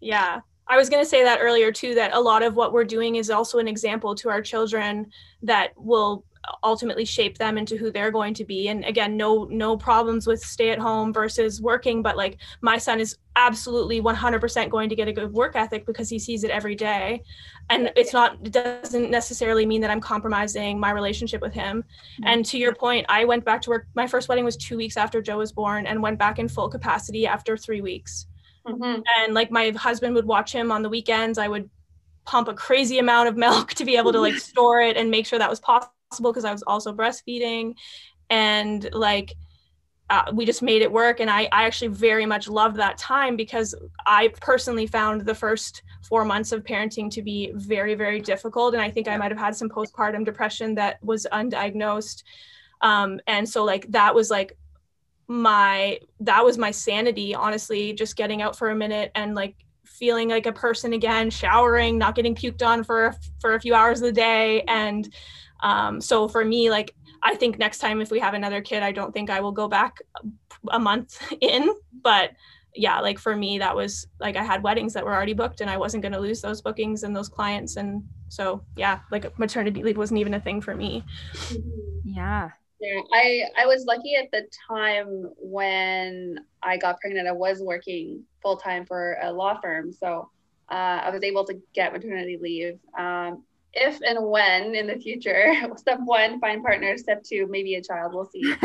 Yeah. 0.00 0.40
I 0.66 0.76
was 0.76 0.88
going 0.88 1.02
to 1.02 1.08
say 1.08 1.24
that 1.24 1.40
earlier 1.40 1.72
too, 1.72 1.94
that 1.94 2.14
a 2.14 2.20
lot 2.20 2.42
of 2.42 2.54
what 2.54 2.72
we're 2.72 2.84
doing 2.84 3.16
is 3.16 3.28
also 3.30 3.58
an 3.58 3.68
example 3.68 4.14
to 4.16 4.30
our 4.30 4.40
children 4.40 5.10
that 5.42 5.72
will 5.76 6.24
ultimately 6.62 7.04
shape 7.04 7.38
them 7.38 7.58
into 7.58 7.76
who 7.76 7.90
they're 7.90 8.10
going 8.10 8.34
to 8.34 8.44
be. 8.44 8.68
And 8.68 8.84
again 8.84 9.16
no 9.16 9.44
no 9.44 9.76
problems 9.76 10.26
with 10.26 10.40
stay 10.40 10.70
at 10.70 10.78
home 10.78 11.12
versus 11.12 11.60
working 11.60 12.02
but 12.02 12.16
like 12.16 12.38
my 12.60 12.78
son 12.78 13.00
is 13.00 13.18
absolutely 13.36 14.00
100% 14.00 14.70
going 14.70 14.88
to 14.88 14.94
get 14.94 15.08
a 15.08 15.12
good 15.12 15.32
work 15.32 15.56
ethic 15.56 15.84
because 15.86 16.08
he 16.08 16.18
sees 16.18 16.44
it 16.44 16.50
every 16.50 16.74
day. 16.74 17.22
And 17.70 17.90
it's 17.96 18.12
not 18.12 18.38
it 18.42 18.52
doesn't 18.52 19.10
necessarily 19.10 19.66
mean 19.66 19.80
that 19.80 19.90
i'm 19.90 20.00
compromising 20.00 20.78
my 20.78 20.90
relationship 20.90 21.40
with 21.40 21.54
him. 21.54 21.82
Mm-hmm. 21.82 22.24
and 22.26 22.44
to 22.46 22.58
your 22.58 22.74
point 22.74 23.06
i 23.08 23.24
went 23.24 23.44
back 23.44 23.62
to 23.62 23.70
work. 23.70 23.86
My 23.94 24.06
first 24.06 24.28
wedding 24.28 24.44
was 24.44 24.56
two 24.56 24.76
weeks 24.76 24.96
after 24.96 25.22
joe 25.22 25.38
was 25.38 25.52
born 25.52 25.86
and 25.86 26.02
went 26.02 26.18
back 26.18 26.38
in 26.38 26.48
full 26.48 26.68
capacity 26.68 27.26
after 27.26 27.56
three 27.56 27.80
weeks. 27.80 28.26
Mm-hmm. 28.66 29.02
and 29.18 29.34
like 29.34 29.50
my 29.50 29.70
husband 29.76 30.14
would 30.14 30.24
watch 30.24 30.50
him 30.50 30.72
on 30.72 30.82
the 30.82 30.88
weekends. 30.88 31.36
I 31.36 31.48
would 31.48 31.68
pump 32.24 32.48
a 32.48 32.54
crazy 32.54 32.98
amount 32.98 33.28
of 33.28 33.36
milk 33.46 33.74
to 33.74 33.84
be 33.84 33.96
able 33.96 34.12
to 34.12 34.20
like 34.20 34.36
store 34.36 34.80
it 34.80 34.96
and 34.96 35.10
make 35.10 35.26
sure 35.26 35.38
that 35.38 35.50
was 35.50 35.60
possible 35.60 35.93
because 36.22 36.44
I 36.44 36.52
was 36.52 36.62
also 36.62 36.92
breastfeeding. 36.92 37.74
And 38.30 38.88
like 38.92 39.34
uh, 40.10 40.30
we 40.34 40.44
just 40.44 40.62
made 40.62 40.82
it 40.82 40.92
work. 40.92 41.20
And 41.20 41.30
I, 41.30 41.48
I 41.50 41.64
actually 41.64 41.88
very 41.88 42.26
much 42.26 42.46
loved 42.48 42.76
that 42.76 42.98
time 42.98 43.36
because 43.36 43.74
i 44.06 44.28
personally 44.40 44.86
found 44.86 45.22
the 45.22 45.34
first 45.34 45.82
four 46.06 46.24
months 46.24 46.52
of 46.52 46.62
parenting 46.62 47.10
to 47.10 47.22
be 47.22 47.52
very 47.54 47.94
very 47.94 48.20
difficult. 48.20 48.74
And 48.74 48.82
i 48.82 48.90
think 48.90 49.08
i 49.08 49.16
might 49.16 49.30
have 49.30 49.40
had 49.40 49.56
some 49.56 49.68
postpartum 49.68 50.24
depression 50.24 50.74
that 50.74 51.02
was 51.02 51.26
undiagnosed. 51.32 52.22
Um, 52.82 53.20
and 53.26 53.48
so 53.48 53.64
like 53.64 53.90
that 53.92 54.14
was 54.14 54.30
like 54.30 54.56
my 55.26 55.98
that 56.20 56.44
was 56.44 56.58
my 56.58 56.70
sanity 56.70 57.34
honestly 57.34 57.94
just 57.94 58.14
getting 58.14 58.42
out 58.42 58.58
for 58.58 58.68
a 58.68 58.74
minute 58.74 59.10
and 59.14 59.34
like 59.34 59.56
feeling 59.84 60.28
like 60.28 60.46
a 60.46 60.52
person 60.52 60.92
again 60.92 61.30
showering 61.30 61.98
not 61.98 62.14
getting 62.14 62.34
puked 62.34 62.66
on 62.66 62.82
for 62.84 63.14
for 63.40 63.54
a 63.54 63.60
few 63.60 63.74
hours 63.74 64.00
of 64.00 64.06
the 64.06 64.12
day 64.12 64.62
and 64.62 65.12
um, 65.64 66.00
so 66.00 66.28
for 66.28 66.44
me, 66.44 66.70
like 66.70 66.94
I 67.22 67.34
think 67.34 67.58
next 67.58 67.78
time 67.78 68.00
if 68.00 68.10
we 68.10 68.20
have 68.20 68.34
another 68.34 68.60
kid, 68.60 68.82
I 68.82 68.92
don't 68.92 69.12
think 69.12 69.30
I 69.30 69.40
will 69.40 69.50
go 69.50 69.66
back 69.66 69.98
a 70.70 70.78
month 70.78 71.20
in. 71.40 71.74
But 72.02 72.32
yeah, 72.76 73.00
like 73.00 73.18
for 73.18 73.34
me, 73.34 73.58
that 73.58 73.74
was 73.74 74.06
like 74.20 74.36
I 74.36 74.44
had 74.44 74.62
weddings 74.62 74.92
that 74.92 75.04
were 75.04 75.14
already 75.14 75.32
booked 75.32 75.60
and 75.60 75.70
I 75.70 75.78
wasn't 75.78 76.02
going 76.02 76.12
to 76.12 76.20
lose 76.20 76.40
those 76.40 76.60
bookings 76.60 77.02
and 77.02 77.16
those 77.16 77.28
clients. 77.28 77.76
And 77.76 78.04
so 78.28 78.62
yeah, 78.76 79.00
like 79.10 79.36
maternity 79.38 79.82
leave 79.82 79.96
wasn't 79.96 80.20
even 80.20 80.34
a 80.34 80.40
thing 80.40 80.60
for 80.60 80.76
me. 80.76 81.02
Yeah. 82.04 82.50
Yeah, 82.84 83.00
I 83.12 83.44
I 83.56 83.66
was 83.66 83.86
lucky 83.86 84.14
at 84.14 84.30
the 84.30 84.46
time 84.68 85.30
when 85.38 86.38
I 86.62 86.76
got 86.76 87.00
pregnant. 87.00 87.26
I 87.26 87.32
was 87.32 87.60
working 87.60 88.22
full 88.42 88.58
time 88.58 88.84
for 88.84 89.16
a 89.22 89.32
law 89.32 89.58
firm, 89.58 89.90
so 89.90 90.28
uh, 90.70 91.00
I 91.04 91.10
was 91.10 91.22
able 91.22 91.46
to 91.46 91.54
get 91.74 91.94
maternity 91.94 92.38
leave. 92.40 92.78
Um, 92.98 93.42
if 93.72 94.00
and 94.02 94.26
when 94.28 94.74
in 94.74 94.86
the 94.86 94.96
future, 94.96 95.54
step 95.76 95.98
one, 96.04 96.40
find 96.40 96.62
partners. 96.62 97.00
Step 97.00 97.24
two, 97.24 97.46
maybe 97.48 97.74
a 97.76 97.82
child. 97.82 98.12
We'll 98.14 98.26
see. 98.26 98.52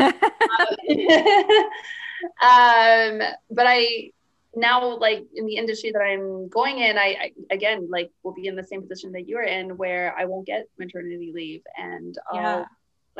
um, 2.42 3.22
but 3.50 3.66
I 3.66 4.10
now 4.54 4.98
like 4.98 5.24
in 5.34 5.46
the 5.46 5.56
industry 5.56 5.92
that 5.92 6.02
I'm 6.02 6.48
going 6.50 6.78
in, 6.80 6.98
I, 6.98 7.16
I, 7.22 7.32
again 7.50 7.88
like 7.90 8.10
will 8.22 8.34
be 8.34 8.48
in 8.48 8.56
the 8.56 8.64
same 8.64 8.82
position 8.82 9.12
that 9.12 9.26
you're 9.26 9.44
in, 9.44 9.78
where 9.78 10.14
I 10.18 10.26
won't 10.26 10.46
get 10.46 10.66
maternity 10.78 11.32
leave, 11.34 11.62
and 11.78 12.18
I'll 12.30 12.66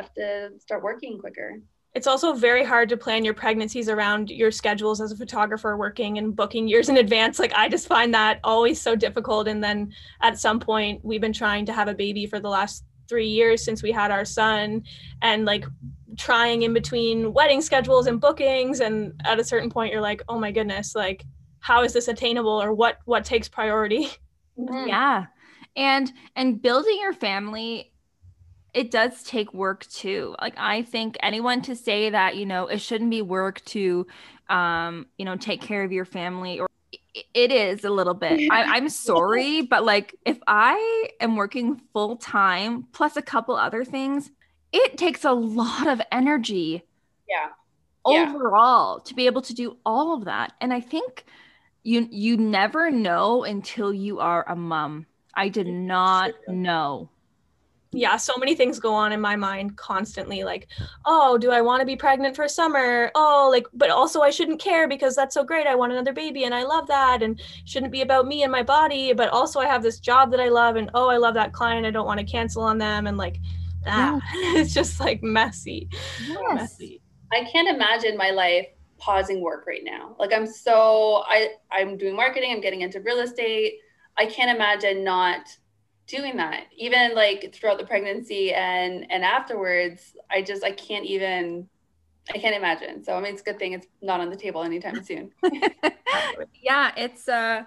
have 0.01 0.15
to 0.15 0.51
start 0.59 0.83
working 0.83 1.19
quicker. 1.19 1.61
It's 1.93 2.07
also 2.07 2.35
very 2.35 2.65
hard 2.65 2.89
to 2.91 2.97
plan 2.97 3.25
your 3.25 3.35
pregnancies 3.35 3.89
around 3.89 4.31
your 4.31 4.53
schedules 4.53 5.01
as 5.01 5.11
a 5.11 5.17
photographer 5.17 5.77
working 5.77 6.19
and 6.19 6.37
booking 6.37 6.69
years 6.69 6.89
in 6.89 6.99
advance. 6.99 7.39
Like 7.39 7.53
i 7.55 7.69
just 7.69 7.89
find 7.89 8.15
that 8.15 8.39
always 8.45 8.81
so 8.81 8.95
difficult. 8.95 9.49
And 9.49 9.63
then 9.63 9.93
at 10.23 10.39
some 10.39 10.61
point 10.61 11.05
we've 11.05 11.21
been 11.21 11.33
trying 11.33 11.67
to 11.67 11.73
have 11.73 11.89
a 11.89 11.95
baby 11.95 12.27
for 12.27 12.39
the 12.39 12.49
last 12.49 12.85
three 13.09 13.27
years 13.27 13.65
since 13.65 13.83
we 13.83 13.91
had 13.91 14.13
our 14.13 14.25
son 14.25 14.85
and 15.21 15.45
like 15.45 15.65
trying 16.17 16.63
in 16.63 16.73
between 16.73 17.33
wedding 17.33 17.61
schedules 17.61 18.07
and 18.07 18.21
bookings. 18.21 18.79
And 18.79 19.21
at 19.25 19.41
a 19.41 19.45
certain 19.45 19.69
point 19.69 19.93
you're 19.93 20.01
like 20.01 20.23
oh 20.29 20.39
my 20.39 20.53
goodness 20.53 20.95
like 20.95 21.25
how 21.59 21.83
is 21.83 21.93
this 21.93 22.07
attainable 22.07 22.63
or 22.63 22.73
what 22.73 22.99
what 23.05 23.25
takes 23.25 23.49
priority? 23.49 24.11
Mm-hmm. 24.59 24.89
yeah. 24.89 25.27
And 25.75 26.13
and 26.37 26.61
building 26.61 26.99
your 27.01 27.15
family 27.15 27.90
it 28.75 28.91
does 28.91 29.23
take 29.23 29.53
work 29.53 29.87
too. 29.87 30.35
Like 30.41 30.55
I 30.57 30.83
think 30.83 31.17
anyone 31.23 31.63
to 31.63 31.75
say 31.75 32.11
that, 32.11 32.37
you 32.37 32.47
know, 32.47 32.67
it 32.67 32.81
shouldn't 32.81 33.11
be 33.11 33.23
work 33.23 33.65
to 33.67 34.07
um, 34.51 35.07
you 35.17 35.25
know, 35.25 35.37
take 35.37 35.63
care 35.63 35.85
of 35.85 35.93
your 35.93 36.05
family 36.05 36.59
or 36.61 36.69
it 37.35 37.51
is 37.51 37.85
a 37.85 37.91
little 37.91 38.15
bit. 38.15 38.51
I, 38.51 38.77
am 38.77 38.89
sorry, 38.89 39.63
but 39.63 39.85
like 39.85 40.15
if 40.27 40.39
I 40.47 41.09
am 41.21 41.37
working 41.37 41.81
full 41.93 42.17
time 42.17 42.87
plus 42.93 43.17
a 43.17 43.23
couple 43.23 43.57
other 43.57 43.85
things, 43.85 44.31
it 44.73 44.99
takes 44.99 45.25
a 45.25 45.33
lot 45.33 45.87
of 45.87 46.01
energy. 46.13 46.83
Yeah. 47.29 47.49
Overall, 48.05 48.99
yeah. 48.99 49.09
to 49.09 49.15
be 49.15 49.27
able 49.27 49.43
to 49.43 49.55
do 49.55 49.77
all 49.85 50.15
of 50.15 50.25
that. 50.25 50.53
And 50.61 50.73
I 50.73 50.81
think 50.81 51.25
you 51.83 52.09
you 52.11 52.37
never 52.37 52.91
know 52.91 53.45
until 53.45 53.93
you 53.93 54.21
are 54.21 54.45
a 54.49 54.57
mom. 54.57 55.07
I 55.35 55.49
did 55.49 55.67
not 55.67 56.33
know 56.49 57.09
yeah, 57.93 58.17
so 58.17 58.37
many 58.37 58.55
things 58.55 58.79
go 58.79 58.95
on 58.95 59.11
in 59.11 59.21
my 59.21 59.35
mind 59.35 59.77
constantly 59.77 60.45
like, 60.45 60.69
oh, 61.07 61.37
do 61.37 61.51
I 61.51 61.61
want 61.61 61.81
to 61.81 61.87
be 61.87 61.97
pregnant 61.97 62.37
for 62.37 62.47
summer? 62.47 63.11
Oh, 63.17 63.49
like, 63.51 63.67
but 63.73 63.91
also 63.91 64.21
I 64.21 64.31
shouldn't 64.31 64.61
care 64.61 64.87
because 64.87 65.17
that's 65.17 65.35
so 65.35 65.43
great. 65.43 65.67
I 65.67 65.75
want 65.75 65.91
another 65.93 66.13
baby 66.13 66.45
and 66.45 66.55
I 66.55 66.63
love 66.63 66.87
that 66.87 67.21
and 67.23 67.41
shouldn't 67.65 67.91
be 67.91 68.03
about 68.03 68.29
me 68.29 68.45
and 68.45 68.53
my 68.53 68.63
body. 68.63 69.13
But 69.13 69.31
also 69.31 69.59
I 69.59 69.67
have 69.67 69.83
this 69.83 69.99
job 69.99 70.31
that 70.31 70.41
I 70.41 70.49
love 70.49 70.77
and 70.77 70.89
oh, 70.95 71.09
I 71.09 71.17
love 71.17 71.35
that 71.35 71.53
client. 71.53 71.85
I 71.85 71.91
don't 71.91 72.07
want 72.07 72.21
to 72.21 72.27
cancel 72.27 72.63
on 72.63 72.79
them. 72.79 73.09
And 73.09 73.17
like, 73.17 73.39
ah, 73.87 74.21
it's 74.35 74.73
just 74.73 75.01
like 75.01 75.21
messy. 75.23 75.89
Yes. 76.29 76.55
Messy. 76.55 77.03
I 77.33 77.45
can't 77.45 77.69
imagine 77.69 78.17
my 78.17 78.31
life 78.31 78.67
pausing 78.99 79.41
work 79.41 79.67
right 79.67 79.83
now. 79.83 80.15
Like 80.17 80.33
I'm 80.33 80.47
so 80.47 81.25
I 81.27 81.49
I'm 81.73 81.97
doing 81.97 82.15
marketing, 82.15 82.53
I'm 82.53 82.61
getting 82.61 82.83
into 82.83 83.01
real 83.01 83.19
estate. 83.19 83.75
I 84.17 84.27
can't 84.27 84.55
imagine 84.55 85.03
not 85.03 85.57
doing 86.11 86.37
that. 86.37 86.65
Even 86.77 87.15
like 87.15 87.55
throughout 87.55 87.79
the 87.79 87.87
pregnancy 87.87 88.53
and 88.53 89.11
and 89.11 89.25
afterwards 89.25 90.15
i 90.31 90.43
just 90.43 90.65
i 90.65 90.71
can't 90.73 91.07
even 91.07 91.69
i 92.35 92.39
can't 92.39 92.57
imagine. 92.57 93.05
So 93.05 93.15
i 93.15 93.21
mean 93.21 93.33
it's 93.33 93.43
a 93.43 93.45
good 93.45 93.59
thing 93.59 93.73
it's 93.73 93.87
not 94.03 94.21
on 94.21 94.31
the 94.31 94.37
table 94.37 94.63
anytime 94.63 95.03
soon. 95.03 95.33
Yeah 96.63 96.93
it's 96.97 97.29
uh 97.29 97.63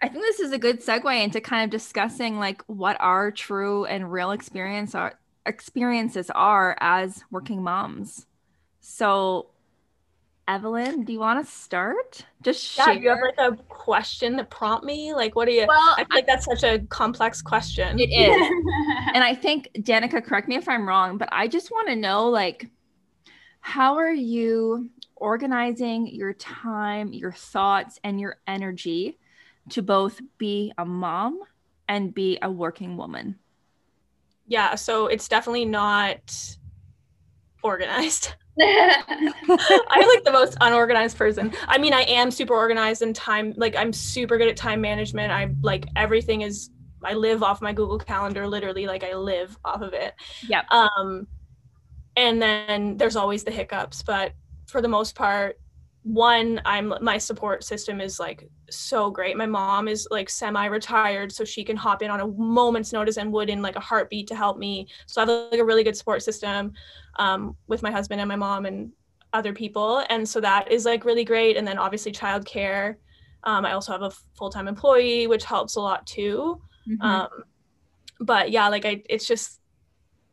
i 0.00 0.08
think 0.08 0.22
this 0.24 0.40
is 0.40 0.52
a 0.52 0.58
good 0.58 0.80
segue 0.80 1.22
into 1.22 1.40
kind 1.40 1.64
of 1.64 1.70
discussing 1.70 2.38
like 2.38 2.62
what 2.66 2.96
our 3.00 3.30
true 3.30 3.84
and 3.84 4.10
real 4.10 4.30
experience 4.30 4.94
are 4.94 5.18
experiences 5.46 6.30
are 6.30 6.76
as 6.80 7.22
working 7.30 7.62
moms. 7.62 8.26
So 8.80 9.50
Evelyn, 10.46 11.04
do 11.04 11.12
you 11.12 11.20
want 11.20 11.44
to 11.44 11.50
start? 11.50 12.26
Just 12.42 12.76
yeah, 12.76 12.84
share. 12.84 12.94
you 12.94 13.08
have 13.08 13.18
like 13.20 13.38
a 13.38 13.56
question 13.64 14.36
to 14.36 14.44
prompt 14.44 14.84
me? 14.84 15.14
Like, 15.14 15.34
what 15.34 15.48
are 15.48 15.52
you? 15.52 15.66
Well, 15.66 15.94
I 15.96 16.04
feel 16.04 16.16
like 16.16 16.26
that's 16.26 16.44
such 16.44 16.62
a 16.62 16.80
complex 16.90 17.40
question. 17.40 17.98
It 17.98 18.10
is. 18.10 18.36
and 19.14 19.24
I 19.24 19.34
think, 19.34 19.70
Danika, 19.78 20.22
correct 20.22 20.48
me 20.48 20.56
if 20.56 20.68
I'm 20.68 20.86
wrong, 20.86 21.16
but 21.16 21.30
I 21.32 21.48
just 21.48 21.70
want 21.70 21.88
to 21.88 21.96
know, 21.96 22.28
like, 22.28 22.68
how 23.60 23.96
are 23.96 24.12
you 24.12 24.90
organizing 25.16 26.06
your 26.08 26.34
time, 26.34 27.14
your 27.14 27.32
thoughts, 27.32 27.98
and 28.04 28.20
your 28.20 28.36
energy 28.46 29.18
to 29.70 29.80
both 29.80 30.20
be 30.36 30.72
a 30.76 30.84
mom 30.84 31.40
and 31.88 32.12
be 32.12 32.38
a 32.42 32.50
working 32.50 32.98
woman? 32.98 33.38
Yeah, 34.46 34.74
so 34.74 35.06
it's 35.06 35.26
definitely 35.26 35.64
not 35.64 36.58
organized. 37.62 38.34
I'm 38.60 40.08
like 40.08 40.24
the 40.24 40.30
most 40.32 40.56
unorganized 40.60 41.16
person. 41.16 41.52
I 41.66 41.78
mean, 41.78 41.92
I 41.92 42.02
am 42.02 42.30
super 42.30 42.54
organized 42.54 43.02
and 43.02 43.14
time 43.14 43.52
like 43.56 43.74
I'm 43.74 43.92
super 43.92 44.38
good 44.38 44.48
at 44.48 44.56
time 44.56 44.80
management. 44.80 45.32
I'm 45.32 45.58
like 45.62 45.86
everything 45.96 46.42
is 46.42 46.70
I 47.02 47.14
live 47.14 47.42
off 47.42 47.60
my 47.60 47.72
Google 47.72 47.98
Calendar 47.98 48.46
literally 48.46 48.86
like 48.86 49.02
I 49.02 49.14
live 49.14 49.58
off 49.64 49.82
of 49.82 49.92
it. 49.92 50.14
Yeah. 50.46 50.62
Um 50.70 51.26
and 52.16 52.40
then 52.40 52.96
there's 52.96 53.16
always 53.16 53.42
the 53.42 53.50
hiccups, 53.50 54.02
but 54.02 54.32
for 54.66 54.80
the 54.80 54.88
most 54.88 55.14
part 55.16 55.58
one 56.04 56.60
i'm 56.66 56.92
my 57.00 57.16
support 57.16 57.64
system 57.64 57.98
is 57.98 58.20
like 58.20 58.46
so 58.74 59.10
great. 59.10 59.36
My 59.36 59.46
mom 59.46 59.88
is 59.88 60.06
like 60.10 60.28
semi-retired 60.28 61.32
so 61.32 61.44
she 61.44 61.64
can 61.64 61.76
hop 61.76 62.02
in 62.02 62.10
on 62.10 62.20
a 62.20 62.26
moment's 62.26 62.92
notice 62.92 63.16
and 63.16 63.32
would 63.32 63.48
in 63.48 63.62
like 63.62 63.76
a 63.76 63.80
heartbeat 63.80 64.26
to 64.28 64.34
help 64.34 64.58
me. 64.58 64.88
So 65.06 65.20
i 65.20 65.26
have 65.26 65.50
like 65.50 65.60
a 65.60 65.64
really 65.64 65.84
good 65.84 65.96
support 65.96 66.22
system 66.22 66.72
um, 67.18 67.56
with 67.66 67.82
my 67.82 67.90
husband 67.90 68.20
and 68.20 68.28
my 68.28 68.36
mom 68.36 68.66
and 68.66 68.90
other 69.32 69.52
people. 69.52 70.04
And 70.10 70.28
so 70.28 70.40
that 70.40 70.70
is 70.70 70.84
like 70.84 71.04
really 71.04 71.24
great. 71.24 71.56
And 71.56 71.66
then 71.66 71.78
obviously 71.78 72.12
childcare. 72.12 72.96
Um, 73.44 73.64
i 73.66 73.72
also 73.72 73.92
have 73.92 74.02
a 74.02 74.10
full-time 74.36 74.68
employee 74.68 75.26
which 75.26 75.44
helps 75.44 75.76
a 75.76 75.80
lot 75.80 76.06
too. 76.06 76.60
Mm-hmm. 76.88 77.02
um, 77.02 77.28
but 78.20 78.50
yeah 78.50 78.68
like 78.68 78.84
i 78.84 79.02
it's 79.08 79.26
just 79.26 79.60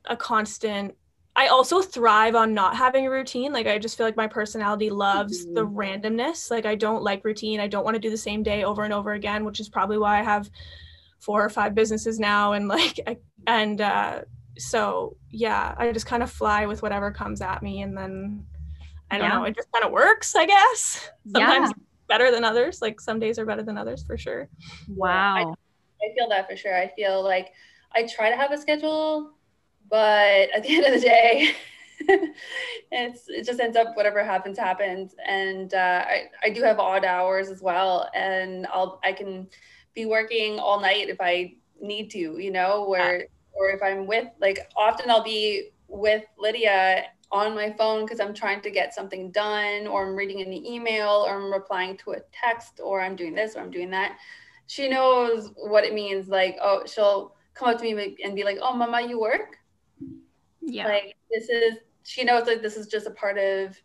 a 0.05 0.17
constant 0.17 0.95
I 1.41 1.47
also 1.47 1.82
thrive 1.82 2.36
on 2.36 2.54
not 2.54 2.75
having 2.75 3.08
a 3.08 3.10
routine. 3.10 3.51
Like 3.51 3.65
I 3.65 3.80
just 3.80 3.97
feel 3.97 4.06
like 4.06 4.15
my 4.15 4.27
personality 4.27 4.91
loves 4.91 5.43
mm-hmm. 5.43 5.56
the 5.56 5.65
randomness. 5.65 6.51
Like 6.51 6.67
I 6.67 6.75
don't 6.75 7.01
like 7.01 7.25
routine. 7.25 7.60
I 7.60 7.65
don't 7.65 7.84
want 7.84 7.95
to 7.95 7.99
do 7.99 8.12
the 8.12 8.17
same 8.17 8.43
day 8.43 8.63
over 8.63 8.84
and 8.84 8.93
over 8.93 9.13
again, 9.13 9.43
which 9.43 9.60
is 9.60 9.67
probably 9.67 9.97
why 9.97 10.19
I 10.19 10.23
have 10.23 10.51
four 11.19 11.43
or 11.43 11.49
five 11.49 11.73
businesses 11.73 12.19
now 12.19 12.54
and 12.54 12.67
like 12.77 12.99
I, 13.08 13.17
and 13.47 13.82
uh 13.82 14.21
so 14.60 15.17
yeah, 15.32 15.73
I 15.80 15.91
just 15.91 16.06
kind 16.06 16.21
of 16.21 16.30
fly 16.30 16.67
with 16.67 16.84
whatever 16.84 17.10
comes 17.10 17.41
at 17.41 17.63
me 17.63 17.82
and 17.82 17.97
then 17.97 18.45
I 19.10 19.17
don't 19.17 19.27
yeah. 19.27 19.38
know, 19.39 19.45
it 19.45 19.56
just 19.56 19.71
kind 19.71 19.84
of 19.84 19.91
works, 19.91 20.36
I 20.36 20.45
guess. 20.45 21.10
Sometimes 21.32 21.69
yeah. 21.69 21.84
better 22.08 22.30
than 22.30 22.43
others. 22.43 22.84
Like 22.84 23.01
some 23.01 23.19
days 23.19 23.39
are 23.39 23.47
better 23.47 23.63
than 23.63 23.80
others 23.80 24.04
for 24.04 24.15
sure. 24.15 24.47
Wow. 24.89 25.38
I, 25.38 25.41
I 25.41 26.13
feel 26.15 26.30
that 26.30 26.47
for 26.47 26.56
sure. 26.56 26.77
I 26.77 26.91
feel 26.95 27.23
like 27.23 27.47
I 27.95 28.06
try 28.06 28.30
to 28.30 28.38
have 28.38 28.51
a 28.51 28.60
schedule 28.60 29.32
but 29.91 30.49
at 30.56 30.63
the 30.63 30.69
end 30.75 30.86
of 30.86 30.93
the 30.93 30.99
day 31.01 31.54
it's 32.91 33.30
it 33.30 33.45
just 33.45 33.60
ends 33.60 33.77
up 33.77 33.95
whatever 33.95 34.23
happens 34.23 34.58
happens. 34.58 35.13
And 35.27 35.73
uh, 35.73 36.06
I, 36.08 36.23
I 36.43 36.49
do 36.49 36.63
have 36.63 36.80
odd 36.80 37.06
hours 37.06 37.49
as 37.49 37.62
well. 37.62 38.10
And 38.15 38.65
i'll 38.67 38.99
i 39.04 39.12
can 39.12 39.47
be 39.93 40.06
working 40.06 40.58
all 40.58 40.80
night 40.80 41.10
if 41.10 41.17
i 41.19 41.54
need 41.82 42.10
to 42.12 42.38
you 42.39 42.51
know 42.51 42.88
where 42.88 43.27
or 43.51 43.71
if 43.71 43.82
i'm 43.84 44.08
with 44.08 44.27
like 44.39 44.60
often 44.77 45.10
i'll 45.10 45.23
be 45.23 45.69
with 45.88 46.23
lydia 46.39 47.06
on 47.32 47.54
my 47.56 47.73
phone 47.77 48.06
because 48.06 48.19
i'm 48.19 48.34
trying 48.34 48.62
to 48.62 48.69
get 48.69 48.93
something 48.93 49.32
done 49.32 49.88
or 49.88 50.08
i'm 50.08 50.15
reading 50.15 50.41
an 50.41 50.54
email 50.54 51.25
or 51.27 51.36
i'm 51.36 51.51
replying 51.51 51.97
to 51.97 52.12
a 52.12 52.19
text 52.32 52.80
or 52.84 53.01
i'm 53.01 53.15
doing 53.15 53.34
this 53.36 53.56
or 53.56 53.62
i'm 53.62 53.71
doing 53.71 53.89
that. 53.89 54.17
She 54.67 54.88
knows 54.88 55.51
what 55.58 55.84
it 55.84 55.93
means 55.93 56.30
like 56.30 56.58
oh 56.62 56.84
she'll 56.86 57.36
come 57.54 57.69
up 57.69 57.80
to 57.80 57.84
me 57.84 58.15
and 58.23 58.36
be 58.36 58.45
like 58.45 58.60
oh 58.62 58.73
mama 58.73 59.01
you 59.01 59.19
work 59.19 59.58
yeah. 60.62 60.88
Like 60.88 61.15
this 61.32 61.50
is 61.50 61.78
she 62.04 62.24
knows 62.24 62.45
that 62.45 62.62
this 62.62 62.78
is 62.78 62.88
just 62.88 63.08
a 63.08 63.12
part 63.12 63.38
of 63.38 63.78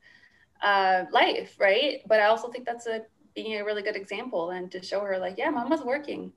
uh, 0.63 1.05
life 1.13 1.57
right? 1.59 2.01
But 2.07 2.21
i 2.21 2.27
also 2.27 2.49
think 2.49 2.65
that's 2.65 2.87
a 2.87 3.03
being 3.35 3.61
a 3.61 3.65
really 3.65 3.83
good 3.83 3.97
example 3.97 4.51
and 4.51 4.71
to 4.73 4.83
show 4.83 5.01
her 5.01 5.19
like 5.19 5.37
yeah 5.39 5.51
mama's 5.51 5.83
working. 5.83 6.33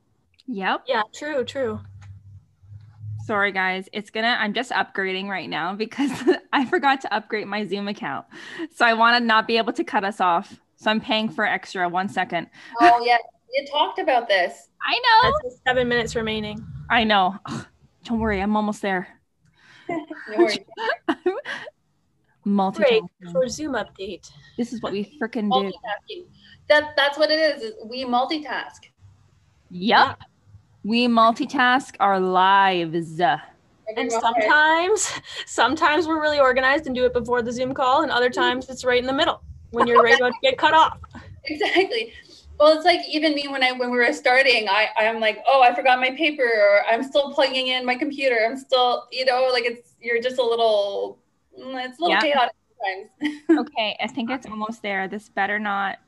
Yep. 0.48 0.86
Yeah 0.88 1.04
true 1.14 1.44
true. 1.46 1.80
Sorry 3.26 3.52
guys. 3.52 3.88
It's 3.94 4.10
gonna 4.10 4.38
i'm 4.40 4.54
just 4.54 4.72
upgrading 4.72 5.28
right 5.30 5.50
now 5.50 5.74
because 5.76 6.12
i 6.54 6.66
forgot 6.66 7.02
to 7.02 7.14
upgrade 7.14 7.48
my 7.48 7.66
zoom 7.66 7.88
account. 7.88 8.26
So 8.76 8.86
i 8.86 8.94
want 8.94 9.18
to 9.18 9.24
not 9.24 9.48
be 9.48 9.58
able 9.58 9.74
to 9.74 9.84
cut 9.84 10.04
us 10.04 10.20
off. 10.20 10.60
So 10.76 10.92
i'm 10.92 11.02
paying 11.02 11.30
for 11.30 11.46
extra. 11.46 11.88
One 11.88 12.10
second. 12.10 12.48
Oh 12.82 13.04
yeah. 13.06 13.18
You 13.52 13.66
talked 13.66 13.98
about 13.98 14.28
this. 14.28 14.70
I 14.86 15.00
know. 15.24 15.34
That's 15.44 15.60
seven 15.66 15.88
minutes 15.88 16.16
remaining. 16.16 16.64
I 16.92 17.04
know. 17.04 17.36
Ugh, 17.48 17.66
don't 18.04 18.20
worry. 18.20 18.42
I'm 18.42 18.56
almost 18.56 18.82
there 18.82 19.19
Multitasking. 22.48 23.32
for 23.32 23.48
Zoom 23.48 23.74
update. 23.74 24.32
This 24.58 24.74
is 24.74 24.82
what 24.82 24.92
we 24.92 25.18
freaking 25.22 25.52
do. 25.52 25.72
That 26.68 26.96
that's 26.96 27.18
what 27.18 27.30
it 27.32 27.40
is. 27.40 27.74
We 27.86 28.06
multitask. 28.06 28.84
Yep. 28.84 28.92
Yeah. 29.72 30.16
We 30.84 31.08
multitask 31.08 31.96
our 32.00 32.20
lives. 32.20 33.20
And 33.98 34.12
sometimes, 34.12 35.12
sometimes 35.46 36.08
we're 36.08 36.22
really 36.22 36.40
organized 36.40 36.86
and 36.86 36.96
do 36.96 37.06
it 37.06 37.14
before 37.14 37.42
the 37.42 37.52
Zoom 37.52 37.74
call, 37.74 38.04
and 38.04 38.12
other 38.12 38.30
mm-hmm. 38.30 38.42
times 38.42 38.70
it's 38.70 38.86
right 38.86 39.00
in 39.00 39.08
the 39.08 39.14
middle 39.14 39.42
when 39.72 39.88
you're 39.88 40.04
ready 40.04 40.18
to 40.18 40.32
get 40.42 40.58
cut 40.58 40.74
off. 40.74 40.98
Exactly. 41.46 42.14
Well, 42.60 42.76
it's 42.76 42.86
like 42.86 43.00
even 43.10 43.36
me 43.36 43.48
when 43.48 43.64
I 43.64 43.72
when 43.72 43.90
we 43.90 43.98
were 43.98 44.12
starting, 44.12 44.68
I 44.68 44.90
I'm 44.98 45.22
like, 45.22 45.42
oh, 45.48 45.62
I 45.62 45.74
forgot 45.74 46.00
my 46.00 46.12
paper, 46.12 46.44
or 46.44 46.82
I'm 46.92 47.04
still 47.04 47.34
plugging 47.34 47.68
in 47.68 47.86
my 47.86 47.96
computer. 47.96 48.38
I'm 48.46 48.58
still, 48.58 49.08
you 49.12 49.24
know, 49.24 49.50
like 49.52 49.64
it's 49.64 49.96
you're 50.02 50.22
just 50.22 50.40
a 50.40 50.44
little, 50.44 51.20
mm, 51.58 51.86
it's 51.86 52.00
a 52.00 52.02
little 52.02 52.16
yeah. 52.16 52.22
chaotic 52.22 52.56
sometimes. 52.78 53.68
okay, 53.68 53.98
I 54.02 54.08
think 54.08 54.30
it's 54.30 54.46
almost 54.46 54.82
there. 54.82 55.08
This 55.08 55.30
better 55.30 55.58
not. 55.58 56.00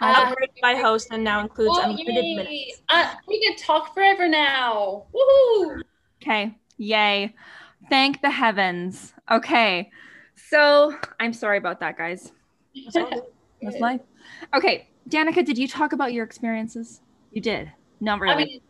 Uh, 0.00 0.32
my 0.62 0.76
host 0.76 1.08
and 1.10 1.22
now 1.22 1.42
includes 1.42 1.76
oh, 1.76 1.82
unlimited 1.82 2.24
minutes. 2.24 2.80
Uh, 2.88 3.14
we 3.28 3.38
can 3.46 3.54
talk 3.58 3.92
forever 3.92 4.28
now. 4.28 5.04
Woohoo! 5.14 5.82
Okay, 6.22 6.56
yay! 6.78 7.34
Thank 7.90 8.22
the 8.22 8.30
heavens. 8.30 9.12
Okay, 9.30 9.90
so 10.36 10.96
I'm 11.18 11.34
sorry 11.34 11.58
about 11.58 11.80
that, 11.80 11.98
guys. 11.98 12.32
That's 12.94 13.78
life. 13.78 14.00
Okay, 14.54 14.88
Danika, 15.08 15.44
did 15.44 15.58
you 15.58 15.68
talk 15.68 15.92
about 15.92 16.12
your 16.12 16.24
experiences? 16.24 17.00
You 17.32 17.40
did. 17.40 17.70
Not 18.00 18.20
really. 18.20 18.34
I 18.34 18.44
mean, 18.44 18.60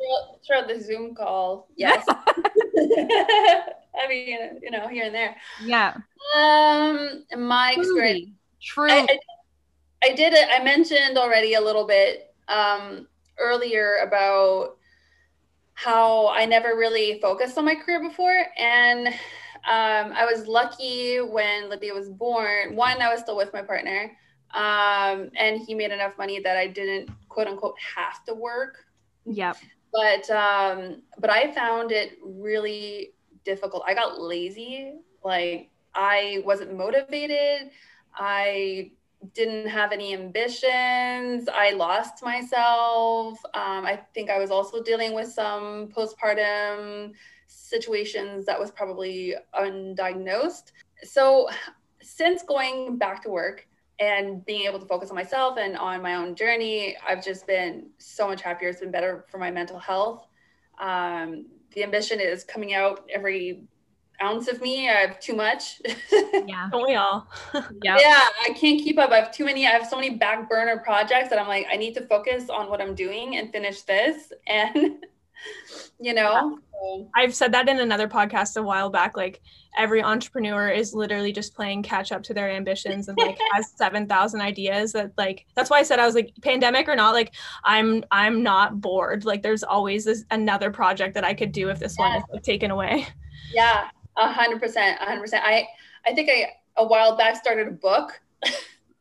throughout 0.47 0.69
the 0.69 0.81
Zoom 0.81 1.15
call, 1.15 1.69
yes. 1.77 2.05
I 2.09 4.09
mean, 4.09 4.61
you 4.63 4.71
know, 4.71 4.89
here 4.89 5.05
and 5.05 5.15
there. 5.15 5.37
Yeah. 5.65 5.97
Um, 6.37 7.25
my 7.39 7.75
experience. 7.77 8.31
True. 8.63 8.91
I, 8.91 9.07
I, 9.09 9.19
I 10.03 10.15
did 10.15 10.33
it. 10.33 10.49
I 10.51 10.63
mentioned 10.63 11.17
already 11.17 11.55
a 11.55 11.61
little 11.61 11.87
bit 11.87 12.35
um, 12.49 13.07
earlier 13.39 13.99
about 14.03 14.77
how 15.75 16.29
I 16.29 16.45
never 16.45 16.77
really 16.77 17.21
focused 17.21 17.57
on 17.57 17.65
my 17.65 17.75
career 17.75 18.03
before, 18.03 18.45
and 18.59 19.09
um, 19.09 20.13
I 20.13 20.29
was 20.31 20.47
lucky 20.47 21.19
when 21.19 21.71
Lydia 21.71 21.95
was 21.95 22.11
born. 22.11 22.77
One, 22.77 23.01
I 23.01 23.13
was 23.13 23.21
still 23.21 23.37
with 23.37 23.53
my 23.53 23.63
partner 23.63 24.13
um, 24.55 25.31
and 25.37 25.61
he 25.61 25.75
made 25.75 25.93
enough 25.93 26.19
money 26.19 26.41
that 26.41 26.57
I 26.57 26.67
didn't 26.67 27.11
quote 27.29 27.47
unquote 27.47 27.77
have 27.97 28.25
to 28.25 28.35
work. 28.35 28.85
Yep. 29.27 29.57
But 29.93 30.31
um, 30.31 31.03
but 31.19 31.31
I 31.31 31.53
found 31.53 31.93
it 31.93 32.19
really 32.25 33.15
difficult. 33.45 33.83
I 33.87 33.95
got 33.95 34.21
lazy. 34.21 34.95
Like 35.25 35.71
I 35.95 36.43
wasn't 36.45 36.77
motivated. 36.77 37.71
I 38.15 38.93
didn't 39.35 39.69
have 39.69 39.93
any 39.93 40.15
ambitions. 40.15 41.49
I 41.53 41.73
lost 41.73 42.23
myself. 42.23 43.39
Um, 43.55 43.85
I 43.85 44.01
think 44.15 44.31
I 44.31 44.39
was 44.39 44.51
also 44.51 44.83
dealing 44.83 45.15
with 45.15 45.31
some 45.31 45.89
postpartum 45.89 47.13
situations 47.47 48.47
that 48.47 48.59
was 48.59 48.71
probably 48.71 49.35
undiagnosed. 49.55 50.73
So 51.03 51.49
since 52.01 52.43
going 52.43 52.97
back 52.97 53.23
to 53.25 53.29
work, 53.29 53.67
and 54.01 54.45
being 54.47 54.63
able 54.63 54.81
to 54.81 54.87
focus 54.87 55.11
on 55.11 55.15
myself 55.15 55.59
and 55.59 55.77
on 55.77 56.03
my 56.03 56.15
own 56.15 56.35
journey, 56.35 56.97
I've 57.07 57.23
just 57.23 57.47
been 57.47 57.91
so 57.99 58.27
much 58.27 58.41
happier. 58.41 58.71
It's 58.71 58.81
been 58.81 58.91
better 58.91 59.27
for 59.29 59.39
my 59.39 59.51
mental 59.51 59.79
health. 59.79 60.27
Um, 60.81 61.47
the 61.75 61.85
ambition 61.85 62.19
is 62.19 62.43
coming 62.43 62.73
out 62.73 63.09
every 63.13 63.65
ounce 64.23 64.49
of 64.49 64.61
me. 64.61 64.89
I 64.89 64.95
have 64.95 65.21
too 65.21 65.35
much. 65.35 65.81
Yeah, 66.33 66.69
don't 66.73 66.87
we 66.87 66.95
all? 66.95 67.29
yeah. 67.83 67.99
Yeah, 68.01 68.29
I 68.43 68.55
can't 68.55 68.81
keep 68.81 68.99
up. 68.99 69.11
I 69.11 69.17
have 69.17 69.33
too 69.33 69.45
many. 69.45 69.67
I 69.67 69.71
have 69.71 69.87
so 69.87 69.97
many 69.97 70.11
back 70.17 70.49
burner 70.49 70.79
projects 70.79 71.29
that 71.29 71.39
I'm 71.39 71.49
like, 71.49 71.67
I 71.71 71.77
need 71.77 71.95
to 71.95 72.07
focus 72.07 72.49
on 72.49 72.71
what 72.71 72.81
I'm 72.81 72.95
doing 72.95 73.37
and 73.37 73.53
finish 73.53 73.83
this. 73.83 74.33
And 74.47 74.75
you 76.01 76.15
know, 76.15 76.59
yeah. 76.83 77.05
I've 77.15 77.35
said 77.35 77.53
that 77.53 77.69
in 77.69 77.79
another 77.81 78.09
podcast 78.09 78.57
a 78.57 78.63
while 78.63 78.91
back. 78.91 79.17
Like 79.17 79.41
every 79.79 80.03
entrepreneur 80.03 80.69
is 80.69 80.95
literally 80.95 81.33
just 81.33 81.55
playing 81.55 81.83
catch 81.83 82.11
up 82.13 82.23
to 82.25 82.35
their 82.35 82.51
ambitions 82.51 83.09
and 83.09 83.19
like 83.19 83.39
has 83.53 83.71
7000 83.77 84.41
ideas 84.41 84.93
that 84.93 85.13
like 85.17 85.47
that's 85.55 85.71
why 85.71 85.79
i 85.79 85.83
said 85.85 86.01
i 86.01 86.05
was 86.05 86.17
like 86.17 86.33
pandemic 86.43 86.89
or 86.89 86.97
not 86.97 87.13
like 87.13 87.33
i'm 87.63 88.03
i'm 88.11 88.43
not 88.43 88.81
bored 88.81 89.25
like 89.25 89.43
there's 89.43 89.63
always 89.63 90.05
this 90.07 90.25
another 90.33 90.73
project 90.73 91.15
that 91.15 91.23
i 91.23 91.33
could 91.33 91.53
do 91.53 91.69
if 91.69 91.79
this 91.79 91.95
yeah. 91.97 92.09
one 92.09 92.17
is 92.17 92.25
like, 92.33 92.43
taken 92.43 92.73
away 92.73 93.07
yeah 93.55 93.91
a 94.17 94.33
hundred 94.33 94.61
percent 94.61 94.99
a 95.01 95.05
hundred 95.05 95.21
percent 95.21 95.45
i 95.47 95.65
i 96.05 96.13
think 96.13 96.29
i 96.29 96.49
a 96.77 96.85
while 96.85 97.17
back 97.17 97.37
started 97.37 97.69
a 97.69 97.71
book 97.71 98.21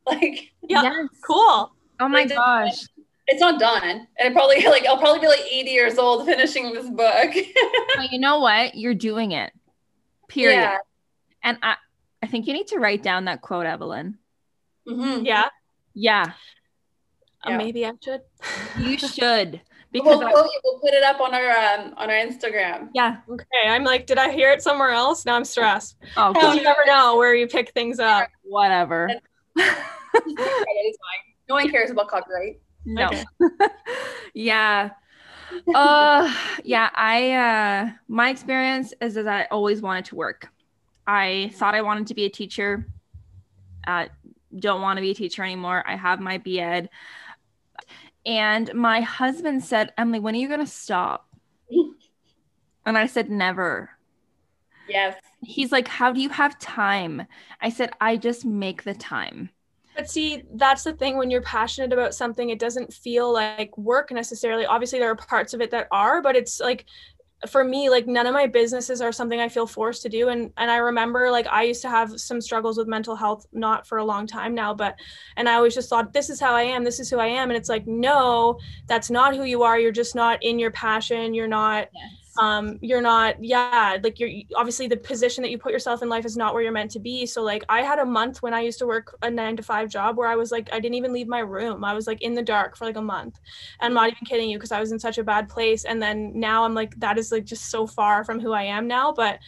Like, 0.06 0.52
yeah, 0.62 0.82
yes. 0.82 1.08
cool. 1.22 1.72
Oh 2.00 2.08
my 2.08 2.24
gosh. 2.26 2.86
It's 3.30 3.40
not 3.40 3.60
done. 3.60 3.82
And 3.82 4.08
it 4.18 4.32
probably 4.32 4.62
like 4.66 4.84
I'll 4.86 4.98
probably 4.98 5.20
be 5.20 5.28
like 5.28 5.40
80 5.40 5.70
years 5.70 5.98
old 5.98 6.26
finishing 6.26 6.72
this 6.74 6.90
book. 6.90 7.30
but 7.96 8.12
you 8.12 8.18
know 8.18 8.40
what? 8.40 8.74
You're 8.74 8.94
doing 8.94 9.32
it. 9.32 9.52
Period. 10.28 10.56
Yeah. 10.56 10.76
And 11.42 11.58
I 11.62 11.76
I 12.22 12.26
think 12.26 12.46
you 12.46 12.52
need 12.52 12.66
to 12.68 12.78
write 12.78 13.02
down 13.02 13.24
that 13.24 13.40
quote, 13.40 13.66
Evelyn. 13.66 14.18
Mm-hmm. 14.86 15.24
Yeah. 15.24 15.48
Yeah. 15.94 16.32
Uh, 17.42 17.56
maybe 17.56 17.86
I 17.86 17.92
should. 18.02 18.20
you 18.78 18.98
should. 18.98 19.60
Because 19.92 20.18
we'll, 20.18 20.28
I, 20.28 20.32
we'll, 20.32 20.78
put 20.78 20.92
it 20.92 21.02
up 21.02 21.20
on 21.20 21.34
our 21.34 21.50
um, 21.50 21.94
on 21.96 22.10
our 22.10 22.16
Instagram. 22.16 22.90
Yeah. 22.94 23.18
Okay. 23.28 23.66
I'm 23.66 23.82
like, 23.82 24.06
did 24.06 24.18
I 24.18 24.30
hear 24.30 24.52
it 24.52 24.62
somewhere 24.62 24.90
else? 24.90 25.24
Now 25.24 25.34
I'm 25.34 25.44
stressed. 25.44 25.96
Oh, 26.16 26.32
you 26.54 26.62
never 26.62 26.84
know 26.86 27.16
where 27.16 27.34
you 27.34 27.48
pick 27.48 27.70
things 27.70 27.98
up. 27.98 28.28
Whatever. 28.42 29.10
no 29.56 29.66
one 31.48 31.68
cares 31.70 31.90
about 31.90 32.08
copyright. 32.08 32.60
No. 32.84 33.08
Okay. 33.08 33.24
yeah. 34.34 34.90
Uh 35.74 36.34
yeah, 36.64 36.90
I 36.94 37.32
uh 37.32 37.90
my 38.08 38.30
experience 38.30 38.94
is 39.00 39.14
that 39.14 39.26
I 39.26 39.46
always 39.50 39.82
wanted 39.82 40.06
to 40.06 40.16
work. 40.16 40.48
I 41.06 41.50
thought 41.54 41.74
I 41.74 41.82
wanted 41.82 42.06
to 42.08 42.14
be 42.14 42.24
a 42.24 42.30
teacher. 42.30 42.86
Uh 43.86 44.06
don't 44.58 44.82
want 44.82 44.96
to 44.96 45.00
be 45.00 45.10
a 45.10 45.14
teacher 45.14 45.42
anymore. 45.42 45.84
I 45.86 45.96
have 45.96 46.20
my 46.20 46.38
BEd. 46.38 46.88
And 48.26 48.72
my 48.74 49.00
husband 49.00 49.64
said, 49.64 49.92
Emily, 49.96 50.20
when 50.20 50.34
are 50.34 50.38
you 50.38 50.48
going 50.48 50.60
to 50.60 50.66
stop? 50.66 51.26
and 52.86 52.98
I 52.98 53.06
said, 53.06 53.30
never. 53.30 53.90
Yes. 54.88 55.16
He's 55.42 55.72
like, 55.72 55.88
how 55.88 56.12
do 56.12 56.20
you 56.20 56.28
have 56.28 56.58
time? 56.58 57.26
I 57.60 57.70
said, 57.70 57.92
I 58.00 58.16
just 58.16 58.44
make 58.44 58.82
the 58.82 58.94
time. 58.94 59.50
But 60.00 60.08
see, 60.08 60.44
that's 60.54 60.82
the 60.82 60.94
thing 60.94 61.18
when 61.18 61.28
you're 61.30 61.42
passionate 61.42 61.92
about 61.92 62.14
something, 62.14 62.48
it 62.48 62.58
doesn't 62.58 62.90
feel 62.90 63.30
like 63.30 63.76
work 63.76 64.10
necessarily. 64.10 64.64
Obviously, 64.64 64.98
there 64.98 65.10
are 65.10 65.14
parts 65.14 65.52
of 65.52 65.60
it 65.60 65.70
that 65.72 65.88
are, 65.90 66.22
but 66.22 66.36
it's 66.36 66.58
like 66.58 66.86
for 67.50 67.64
me 67.64 67.90
like 67.90 68.06
none 68.06 68.26
of 68.26 68.32
my 68.34 68.46
businesses 68.46 69.00
are 69.00 69.12
something 69.12 69.40
i 69.40 69.48
feel 69.48 69.66
forced 69.66 70.02
to 70.02 70.10
do. 70.10 70.28
And 70.28 70.52
and 70.58 70.70
i 70.70 70.76
remember 70.76 71.30
like 71.30 71.46
i 71.46 71.62
used 71.62 71.80
to 71.82 71.88
have 71.88 72.20
some 72.20 72.38
struggles 72.38 72.76
with 72.76 72.86
mental 72.86 73.16
health 73.16 73.46
not 73.50 73.86
for 73.86 73.96
a 73.96 74.04
long 74.04 74.26
time 74.26 74.54
now 74.54 74.74
but 74.74 74.94
and 75.38 75.48
i 75.48 75.54
always 75.54 75.74
just 75.74 75.88
thought 75.88 76.12
this 76.12 76.28
is 76.28 76.38
how 76.38 76.54
i 76.54 76.60
am 76.60 76.84
this 76.84 77.00
is 77.00 77.08
who 77.08 77.18
i 77.18 77.26
am. 77.26 77.48
And 77.48 77.56
it's 77.56 77.70
like 77.70 77.86
no 77.86 78.58
that's 78.86 79.10
not 79.10 79.34
who 79.34 79.44
you 79.44 79.62
are. 79.62 79.78
You're 79.78 79.90
just 79.90 80.14
not 80.14 80.42
in 80.42 80.58
your 80.58 80.70
passion. 80.70 81.32
You're 81.32 81.48
not 81.48 81.88
yes 81.94 82.19
um 82.38 82.78
you're 82.80 83.00
not 83.00 83.42
yeah 83.42 83.98
like 84.02 84.20
you're 84.20 84.30
obviously 84.56 84.86
the 84.86 84.96
position 84.96 85.42
that 85.42 85.50
you 85.50 85.58
put 85.58 85.72
yourself 85.72 86.02
in 86.02 86.08
life 86.08 86.24
is 86.24 86.36
not 86.36 86.54
where 86.54 86.62
you're 86.62 86.72
meant 86.72 86.90
to 86.90 87.00
be. 87.00 87.26
So 87.26 87.42
like 87.42 87.64
i 87.68 87.82
had 87.82 87.98
a 87.98 88.04
month 88.04 88.42
when 88.42 88.54
i 88.54 88.60
used 88.60 88.78
to 88.78 88.86
work 88.86 89.16
a 89.22 89.30
nine 89.30 89.56
to 89.56 89.62
five 89.62 89.88
job 89.88 90.16
where 90.16 90.28
i 90.28 90.36
was 90.36 90.52
like 90.52 90.68
i 90.72 90.78
didn't 90.78 90.94
even 90.94 91.12
leave 91.12 91.28
my 91.28 91.40
room. 91.40 91.84
I 91.84 91.92
was 91.94 92.06
like 92.06 92.22
in 92.22 92.34
the 92.34 92.42
dark 92.42 92.76
for 92.76 92.84
like 92.84 92.96
a 92.96 93.02
month. 93.02 93.40
I'm 93.80 93.94
not 93.94 94.08
even 94.08 94.24
kidding 94.26 94.48
you 94.50 94.58
because 94.58 94.72
i 94.72 94.80
was 94.80 94.92
in 94.92 94.98
such 94.98 95.18
a 95.18 95.24
bad 95.24 95.48
place. 95.48 95.84
And 95.84 96.00
then 96.00 96.32
now 96.38 96.64
i'm 96.64 96.74
like 96.74 96.94
that 97.00 97.18
is 97.18 97.32
like 97.32 97.44
just 97.44 97.70
so 97.70 97.86
far 97.86 98.24
from 98.24 98.40
who 98.40 98.52
i 98.52 98.62
am 98.62 98.86
now. 98.86 99.12
But 99.12 99.38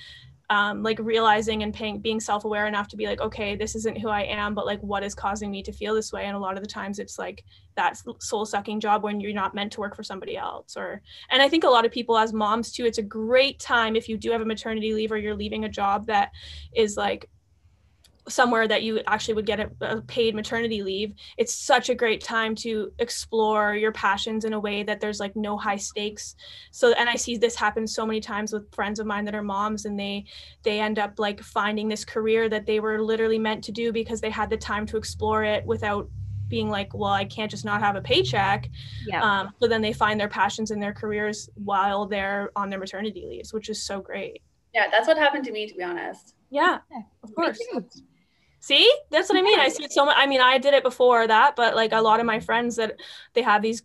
um, 0.53 0.83
like 0.83 0.99
realizing 0.99 1.63
and 1.63 1.73
paying, 1.73 1.99
being 1.99 2.21
self-aware 2.21 2.67
enough 2.67 2.87
to 2.87 2.97
be 2.97 3.07
like 3.07 3.23
okay 3.23 3.57
this 3.57 3.75
isn't 3.75 3.99
who 3.99 4.09
i 4.09 4.21
am 4.21 4.55
but 4.55 4.67
like 4.67 4.81
what 4.81 5.03
is 5.03 5.15
causing 5.15 5.51
me 5.51 5.63
to 5.63 5.73
feel 5.73 5.95
this 5.95 6.13
way? 6.13 6.27
And 6.27 6.37
a 6.37 6.39
lot 6.39 6.59
of 6.59 6.63
the 6.63 6.69
times 6.69 6.99
it's 6.99 7.19
like 7.19 7.43
that 7.75 7.99
soul-sucking 8.19 8.79
job 8.79 9.03
when 9.03 9.19
you're 9.19 9.33
not 9.33 9.55
meant 9.55 9.73
to 9.73 9.81
work 9.81 9.97
for 9.97 10.03
somebody 10.03 10.37
else 10.37 10.77
or 10.77 11.01
and 11.31 11.41
i 11.41 11.49
think 11.49 11.65
a 11.65 11.71
lot 11.71 11.87
of 11.87 11.91
people 11.91 12.19
as 12.19 12.35
moms 12.35 12.71
too 12.71 12.85
it's 12.85 12.99
a 12.99 13.03
great 13.03 13.61
time 13.61 13.97
if 13.97 14.11
you 14.11 14.19
do 14.19 14.31
have 14.31 14.43
a 14.43 14.45
maternity 14.45 14.93
leave 14.93 15.11
or 15.11 15.17
you're 15.17 15.35
leaving 15.35 15.65
a 15.65 15.71
job 15.71 16.07
that 16.07 16.33
is 16.77 16.99
like 16.99 17.31
somewhere 18.29 18.69
that 18.69 18.83
you 18.83 19.01
actually 19.07 19.35
would 19.35 19.47
get 19.47 19.59
a, 19.59 19.71
a, 19.81 20.01
paid 20.03 20.35
maternity 20.35 20.83
leave 20.83 21.13
it's 21.39 21.55
such 21.55 21.89
a 21.89 21.95
great 21.95 22.23
time 22.23 22.55
to 22.55 22.93
explore 22.99 23.75
your 23.75 23.91
passions 23.93 24.45
in 24.45 24.53
a 24.53 24.61
way 24.61 24.83
that 24.83 25.01
there's 25.01 25.19
like 25.19 25.35
no 25.35 25.57
high 25.57 25.77
stakes. 25.77 26.37
So 26.71 26.93
and 26.93 27.09
i 27.09 27.17
see 27.17 27.37
this 27.37 27.57
happen 27.57 27.87
so 27.87 28.07
many 28.07 28.21
times 28.21 28.53
with 28.53 28.73
friends 28.73 29.01
of 29.01 29.07
mine 29.07 29.25
that 29.25 29.35
are 29.35 29.43
moms 29.43 29.85
and 29.85 29.99
they 29.99 30.25
they 30.63 30.81
end 30.81 30.99
up 30.99 31.19
like 31.19 31.41
finding 31.43 31.89
this 31.89 32.05
career 32.05 32.49
that 32.49 32.67
they 32.67 32.81
were 32.81 33.03
literally 33.03 33.39
meant 33.39 33.65
to 33.65 33.73
do 33.73 33.93
because 33.93 34.21
they 34.21 34.31
had 34.31 34.51
the 34.51 34.57
time 34.57 34.87
to 34.87 34.97
explore 34.97 35.45
it 35.45 35.65
without 35.67 36.09
being 36.49 36.69
like 36.69 36.95
well 36.95 37.13
i 37.13 37.25
can't 37.25 37.51
just 37.51 37.65
not 37.65 37.81
have 37.81 37.97
a 37.97 38.01
paycheck. 38.01 38.69
Yeah. 39.07 39.23
um, 39.23 39.51
so 39.61 39.67
then 39.67 39.83
they 39.83 39.93
find 39.93 40.21
their 40.21 40.29
passions 40.29 40.71
in 40.71 40.79
their 40.79 40.93
careers 40.93 41.51
while 41.55 42.07
they're 42.07 42.53
on 42.55 42.71
their 42.71 42.79
maternity 42.79 43.25
leaves 43.27 43.53
which 43.53 43.69
is 43.69 43.83
so 43.83 44.01
great. 44.01 44.43
Yeah 44.73 44.89
that's 44.91 45.09
what 45.09 45.19
happened 45.19 45.45
to 45.47 45.53
me 45.53 45.67
to 45.67 45.75
be 45.75 45.83
honest. 45.83 46.35
Yeah, 46.51 46.79
yeah. 46.91 47.03
of 47.23 47.35
course 47.35 47.59
See, 48.63 48.89
that's 49.11 49.29
what 49.29 49.37
I 49.37 49.43
mean. 49.43 49.59
I 49.59 49.69
see 49.69 49.83
it 49.83 49.93
so 49.93 50.07
much. 50.07 50.15
I 50.17 50.25
mean, 50.25 50.41
I 50.41 50.57
did 50.57 50.73
it 50.73 50.85
before 50.85 51.27
that, 51.27 51.57
but 51.57 51.75
like 51.75 51.91
a 51.91 52.01
lot 52.01 52.21
of 52.21 52.27
my 52.27 52.39
friends 52.39 52.77
that 52.77 52.95
they 53.35 53.43
have 53.43 53.61
these 53.61 53.83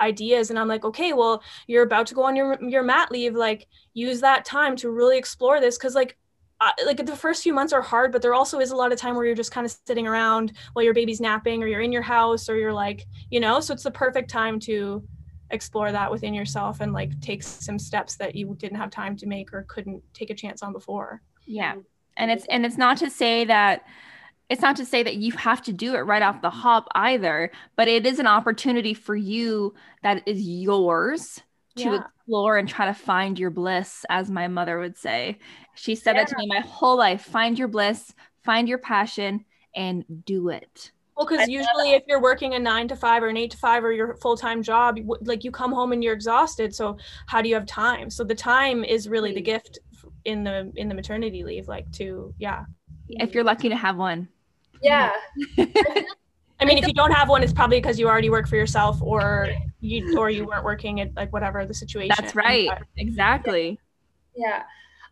ideas 0.00 0.50
and 0.50 0.58
I'm 0.58 0.68
like, 0.68 0.84
okay, 0.84 1.12
well, 1.12 1.42
you're 1.66 1.82
about 1.82 2.06
to 2.06 2.14
go 2.14 2.22
on 2.22 2.36
your 2.36 2.56
your 2.62 2.84
mat 2.84 3.10
leave, 3.10 3.34
like 3.34 3.66
use 3.92 4.20
that 4.20 4.44
time 4.44 4.76
to 4.76 4.90
really 4.90 5.18
explore 5.18 5.60
this 5.60 5.76
cuz 5.76 5.96
like 5.96 6.16
uh, 6.60 6.70
like 6.86 7.04
the 7.04 7.16
first 7.16 7.42
few 7.42 7.52
months 7.52 7.72
are 7.72 7.82
hard, 7.82 8.12
but 8.12 8.22
there 8.22 8.32
also 8.32 8.60
is 8.60 8.70
a 8.70 8.76
lot 8.76 8.92
of 8.92 9.00
time 9.00 9.16
where 9.16 9.24
you're 9.24 9.34
just 9.34 9.50
kind 9.50 9.64
of 9.64 9.76
sitting 9.84 10.06
around 10.06 10.52
while 10.74 10.84
your 10.84 10.94
baby's 10.94 11.20
napping 11.20 11.60
or 11.60 11.66
you're 11.66 11.80
in 11.80 11.90
your 11.90 12.00
house 12.02 12.48
or 12.48 12.56
you're 12.56 12.72
like, 12.72 13.06
you 13.30 13.40
know, 13.40 13.58
so 13.58 13.74
it's 13.74 13.82
the 13.82 13.90
perfect 13.90 14.30
time 14.30 14.60
to 14.60 15.02
explore 15.50 15.90
that 15.90 16.08
within 16.08 16.34
yourself 16.34 16.80
and 16.80 16.92
like 16.92 17.20
take 17.20 17.42
some 17.42 17.80
steps 17.80 18.14
that 18.14 18.36
you 18.36 18.54
didn't 18.60 18.76
have 18.76 18.90
time 18.90 19.16
to 19.16 19.26
make 19.26 19.52
or 19.52 19.64
couldn't 19.64 20.04
take 20.14 20.30
a 20.30 20.34
chance 20.34 20.62
on 20.62 20.72
before. 20.72 21.20
Yeah. 21.46 21.74
And 22.16 22.30
it's 22.30 22.44
and 22.46 22.64
it's 22.64 22.76
not 22.76 22.98
to 22.98 23.10
say 23.10 23.44
that 23.46 23.82
it's 24.50 24.62
not 24.62 24.76
to 24.76 24.84
say 24.84 25.02
that 25.04 25.16
you 25.16 25.32
have 25.32 25.62
to 25.62 25.72
do 25.72 25.94
it 25.94 26.00
right 26.00 26.22
off 26.22 26.42
the 26.42 26.50
hop 26.50 26.88
either, 26.96 27.52
but 27.76 27.86
it 27.86 28.04
is 28.04 28.18
an 28.18 28.26
opportunity 28.26 28.94
for 28.94 29.14
you 29.14 29.72
that 30.02 30.26
is 30.26 30.42
yours 30.42 31.40
to 31.76 31.84
yeah. 31.84 32.00
explore 32.00 32.58
and 32.58 32.68
try 32.68 32.86
to 32.86 32.94
find 32.94 33.38
your 33.38 33.50
bliss, 33.50 34.04
as 34.10 34.28
my 34.28 34.48
mother 34.48 34.80
would 34.80 34.98
say. 34.98 35.38
She 35.76 35.94
said 35.94 36.16
yeah. 36.16 36.24
that 36.24 36.30
to 36.30 36.36
me 36.36 36.46
my 36.48 36.60
whole 36.60 36.98
life 36.98 37.22
find 37.22 37.56
your 37.58 37.68
bliss, 37.68 38.12
find 38.42 38.68
your 38.68 38.78
passion, 38.78 39.44
and 39.74 40.04
do 40.24 40.48
it. 40.48 40.90
Well, 41.16 41.26
because 41.26 41.48
usually 41.48 41.92
if 41.92 42.02
you're 42.08 42.20
working 42.20 42.54
a 42.54 42.58
nine 42.58 42.88
to 42.88 42.96
five 42.96 43.22
or 43.22 43.28
an 43.28 43.36
eight 43.36 43.52
to 43.52 43.56
five 43.56 43.84
or 43.84 43.92
your 43.92 44.16
full 44.16 44.36
time 44.36 44.64
job, 44.64 44.98
like 45.20 45.44
you 45.44 45.52
come 45.52 45.70
home 45.70 45.92
and 45.92 46.02
you're 46.02 46.14
exhausted. 46.14 46.74
So 46.74 46.96
how 47.26 47.40
do 47.40 47.48
you 47.48 47.54
have 47.54 47.66
time? 47.66 48.10
So 48.10 48.24
the 48.24 48.34
time 48.34 48.82
is 48.82 49.08
really 49.08 49.32
the 49.32 49.42
mm. 49.42 49.44
gift 49.44 49.78
in 50.24 50.42
the 50.42 50.72
in 50.74 50.88
the 50.88 50.94
maternity 50.94 51.44
leave, 51.44 51.68
like 51.68 51.90
to 51.92 52.34
yeah. 52.38 52.64
If 53.08 53.34
you're 53.34 53.44
lucky 53.44 53.68
to 53.68 53.76
have 53.76 53.96
one. 53.96 54.28
Yeah. 54.82 55.12
I 56.60 56.64
mean, 56.66 56.76
if 56.78 56.86
you 56.86 56.92
don't 56.92 57.12
have 57.12 57.28
one, 57.28 57.42
it's 57.42 57.52
probably 57.52 57.78
because 57.78 57.98
you 57.98 58.06
already 58.06 58.28
work 58.28 58.46
for 58.46 58.56
yourself, 58.56 59.00
or 59.00 59.48
you 59.80 60.18
or 60.18 60.28
you 60.28 60.44
weren't 60.44 60.64
working 60.64 61.00
at 61.00 61.14
like 61.16 61.32
whatever 61.32 61.64
the 61.64 61.72
situation. 61.74 62.14
That's 62.18 62.34
right. 62.34 62.68
Exactly. 62.96 63.78
Yeah, 64.36 64.64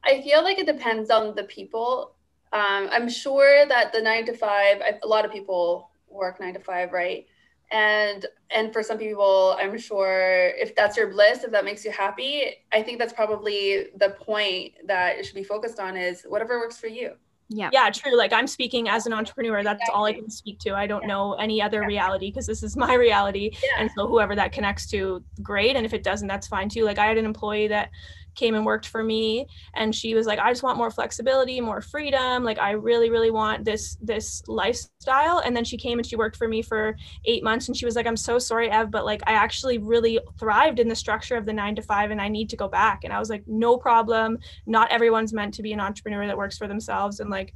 I 0.04 0.20
feel 0.22 0.42
like 0.42 0.58
it 0.58 0.66
depends 0.66 1.10
on 1.10 1.34
the 1.34 1.44
people. 1.44 2.12
Um, 2.52 2.88
I'm 2.90 3.08
sure 3.08 3.66
that 3.66 3.92
the 3.92 4.00
nine 4.00 4.26
to 4.26 4.34
five, 4.34 4.82
a 5.02 5.06
lot 5.06 5.24
of 5.24 5.32
people 5.32 5.90
work 6.08 6.38
nine 6.38 6.54
to 6.54 6.60
five, 6.60 6.92
right? 6.92 7.26
And 7.70 8.26
and 8.50 8.72
for 8.72 8.82
some 8.82 8.98
people, 8.98 9.56
I'm 9.58 9.78
sure 9.78 10.52
if 10.56 10.74
that's 10.76 10.96
your 10.96 11.08
bliss, 11.08 11.44
if 11.44 11.50
that 11.52 11.64
makes 11.64 11.84
you 11.84 11.90
happy, 11.90 12.56
I 12.72 12.82
think 12.82 12.98
that's 12.98 13.12
probably 13.12 13.86
the 13.96 14.10
point 14.20 14.74
that 14.86 15.18
it 15.18 15.24
should 15.24 15.34
be 15.34 15.44
focused 15.44 15.80
on 15.80 15.96
is 15.96 16.24
whatever 16.28 16.58
works 16.58 16.78
for 16.78 16.88
you 16.88 17.12
yeah 17.48 17.70
yeah 17.72 17.88
true 17.90 18.16
like 18.16 18.32
i'm 18.32 18.46
speaking 18.46 18.88
as 18.88 19.06
an 19.06 19.12
entrepreneur 19.12 19.62
that's 19.62 19.88
all 19.92 20.04
i 20.04 20.12
can 20.12 20.28
speak 20.28 20.58
to 20.58 20.74
i 20.74 20.86
don't 20.86 21.02
yeah. 21.02 21.08
know 21.08 21.32
any 21.34 21.62
other 21.62 21.86
reality 21.86 22.30
because 22.30 22.46
this 22.46 22.62
is 22.62 22.76
my 22.76 22.94
reality 22.94 23.50
yeah. 23.62 23.82
and 23.82 23.90
so 23.96 24.06
whoever 24.06 24.36
that 24.36 24.52
connects 24.52 24.86
to 24.86 25.22
great 25.42 25.74
and 25.74 25.86
if 25.86 25.94
it 25.94 26.02
doesn't 26.02 26.28
that's 26.28 26.46
fine 26.46 26.68
too 26.68 26.84
like 26.84 26.98
i 26.98 27.06
had 27.06 27.16
an 27.16 27.24
employee 27.24 27.68
that 27.68 27.90
came 28.38 28.54
and 28.54 28.64
worked 28.64 28.86
for 28.86 29.02
me 29.02 29.46
and 29.74 29.92
she 29.94 30.14
was 30.14 30.26
like 30.26 30.38
i 30.38 30.50
just 30.50 30.62
want 30.62 30.78
more 30.78 30.90
flexibility 30.90 31.60
more 31.60 31.80
freedom 31.80 32.44
like 32.44 32.58
i 32.58 32.70
really 32.70 33.10
really 33.10 33.32
want 33.32 33.64
this 33.64 33.96
this 34.00 34.42
lifestyle. 34.46 35.40
And 35.44 35.56
then 35.56 35.64
she 35.64 35.76
came 35.76 35.98
and 35.98 36.06
she 36.06 36.16
worked 36.16 36.36
for 36.36 36.46
me 36.46 36.62
for 36.62 36.96
eight 37.24 37.42
months 37.42 37.66
and 37.66 37.76
she 37.76 37.84
was 37.84 37.96
like 37.96 38.06
i'm 38.06 38.16
so 38.16 38.38
sorry 38.38 38.70
ev 38.70 38.90
but 38.90 39.04
like 39.04 39.22
i 39.26 39.32
actually 39.32 39.78
really 39.78 40.20
thrived 40.38 40.78
in 40.78 40.88
the 40.88 40.94
structure 40.94 41.36
of 41.36 41.46
the 41.46 41.52
nine 41.52 41.74
to 41.74 41.82
five 41.82 42.10
and 42.10 42.20
i 42.20 42.28
need 42.28 42.48
to 42.50 42.56
go 42.56 42.68
back. 42.68 43.00
And 43.04 43.12
i 43.12 43.18
was 43.18 43.28
like 43.28 43.42
no 43.46 43.76
problem. 43.76 44.38
Not 44.66 44.90
everyone's 44.90 45.32
meant 45.32 45.54
to 45.54 45.62
be 45.62 45.72
an 45.72 45.80
entrepreneur 45.80 46.26
that 46.26 46.36
works 46.36 46.56
for 46.56 46.68
themselves 46.68 47.20
and 47.20 47.30
like 47.30 47.54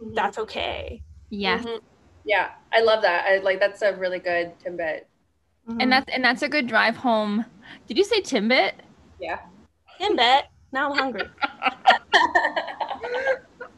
mm-hmm. 0.00 0.14
that's 0.14 0.38
okay. 0.38 1.02
Yeah. 1.28 1.58
Mm-hmm. 1.58 1.84
yeah 2.24 2.52
i 2.72 2.80
love 2.80 3.02
that. 3.02 3.26
I 3.26 3.38
like 3.38 3.60
that's 3.60 3.82
a 3.82 3.94
really 3.96 4.18
good 4.18 4.52
timbit. 4.64 5.02
Mm-hmm. 5.68 5.80
and 5.80 5.92
that's 5.92 6.08
and 6.14 6.24
that's 6.24 6.42
a 6.42 6.48
good 6.48 6.66
drive 6.66 6.96
home. 6.96 7.44
Did 7.86 7.98
you 7.98 8.04
say 8.04 8.22
timbit? 8.22 8.72
Yeah 9.20 9.40
Timbit. 10.00 10.42
Now 10.72 10.90
I'm 10.90 10.98
hungry. 10.98 11.22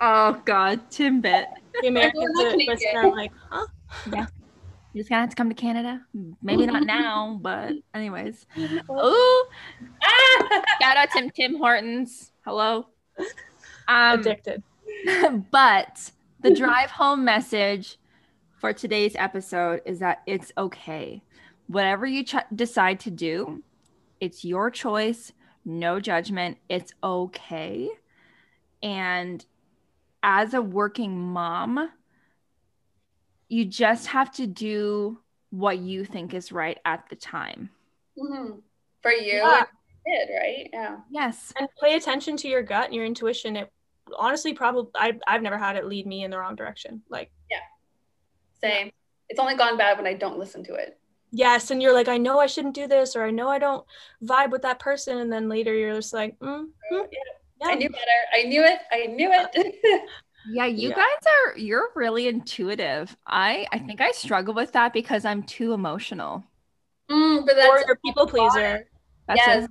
oh 0.00 0.40
God, 0.44 0.90
Timbit. 0.90 1.46
The 1.80 1.88
Americans 1.88 2.30
listener, 2.66 3.10
like, 3.10 3.32
huh? 3.50 3.66
Yeah. 4.12 4.26
You 4.92 5.00
just 5.02 5.10
gonna 5.10 5.20
have 5.20 5.30
to 5.30 5.36
come 5.36 5.48
to 5.48 5.54
Canada. 5.54 6.04
Maybe 6.42 6.66
not 6.66 6.84
now, 6.84 7.38
but 7.40 7.72
anyways. 7.94 8.46
Ooh. 8.58 9.44
Shout 10.80 10.96
out 10.96 11.10
to 11.12 11.30
Tim 11.30 11.56
Hortons. 11.56 12.32
Hello. 12.44 12.86
Um, 13.86 14.20
Addicted. 14.20 14.62
but 15.50 16.10
the 16.40 16.54
drive 16.54 16.90
home 16.90 17.24
message 17.24 17.98
for 18.58 18.72
today's 18.72 19.14
episode 19.16 19.82
is 19.86 19.98
that 20.00 20.22
it's 20.26 20.52
okay. 20.56 21.22
Whatever 21.66 22.06
you 22.06 22.24
ch- 22.24 22.36
decide 22.54 23.00
to 23.00 23.10
do, 23.10 23.62
it's 24.20 24.44
your 24.44 24.70
choice, 24.70 25.32
no 25.68 26.00
judgment. 26.00 26.58
It's 26.68 26.92
okay. 27.02 27.90
And 28.82 29.44
as 30.22 30.54
a 30.54 30.62
working 30.62 31.16
mom, 31.18 31.90
you 33.48 33.64
just 33.64 34.08
have 34.08 34.32
to 34.32 34.46
do 34.46 35.20
what 35.50 35.78
you 35.78 36.04
think 36.04 36.34
is 36.34 36.52
right 36.52 36.78
at 36.84 37.08
the 37.08 37.16
time. 37.16 37.70
Mm-hmm. 38.18 38.58
For 39.02 39.12
you, 39.12 39.34
yeah. 39.34 39.64
did, 40.04 40.28
right? 40.34 40.70
Yeah. 40.72 40.96
Yes. 41.10 41.52
And 41.58 41.68
pay 41.82 41.94
attention 41.94 42.36
to 42.38 42.48
your 42.48 42.62
gut 42.62 42.86
and 42.86 42.94
your 42.94 43.04
intuition. 43.04 43.56
It 43.56 43.72
honestly 44.16 44.54
probably 44.54 44.90
I 44.96 45.18
I've 45.26 45.42
never 45.42 45.58
had 45.58 45.76
it 45.76 45.86
lead 45.86 46.06
me 46.06 46.24
in 46.24 46.30
the 46.30 46.38
wrong 46.38 46.56
direction. 46.56 47.02
Like 47.08 47.30
Yeah. 47.50 47.58
Same. 48.60 48.86
Yeah. 48.86 48.92
It's 49.28 49.40
only 49.40 49.56
gone 49.56 49.76
bad 49.76 49.98
when 49.98 50.06
I 50.06 50.14
don't 50.14 50.38
listen 50.38 50.64
to 50.64 50.74
it. 50.74 50.98
Yes, 51.30 51.70
and 51.70 51.82
you're 51.82 51.92
like, 51.92 52.08
I 52.08 52.16
know 52.16 52.38
I 52.38 52.46
shouldn't 52.46 52.74
do 52.74 52.86
this, 52.86 53.14
or 53.14 53.22
I 53.22 53.30
know 53.30 53.48
I 53.48 53.58
don't 53.58 53.84
vibe 54.24 54.50
with 54.50 54.62
that 54.62 54.78
person, 54.78 55.18
and 55.18 55.32
then 55.32 55.48
later 55.48 55.74
you're 55.74 55.94
just 55.94 56.14
like, 56.14 56.38
mm, 56.38 56.66
mm, 56.66 56.68
yeah. 56.90 57.18
yeah. 57.60 57.68
I 57.68 57.74
knew 57.74 57.90
better. 57.90 58.02
I 58.32 58.42
knew 58.44 58.64
it. 58.64 58.78
I 58.90 59.06
knew 59.06 59.30
it. 59.32 60.08
yeah, 60.50 60.66
you 60.66 60.90
yeah. 60.90 60.96
guys 60.96 61.04
are 61.26 61.58
you're 61.58 61.90
really 61.94 62.28
intuitive. 62.28 63.14
I 63.26 63.66
I 63.72 63.78
think 63.78 64.00
I 64.00 64.12
struggle 64.12 64.54
with 64.54 64.72
that 64.72 64.92
because 64.92 65.24
I'm 65.24 65.42
too 65.42 65.72
emotional. 65.72 66.44
Mm, 67.10 67.46
but 67.46 67.56
that's 67.56 67.68
or 67.68 67.84
you're 67.86 67.98
people 68.04 68.26
pleaser. 68.26 68.86
That's 69.26 69.38
yes. 69.46 69.64
A- 69.64 69.68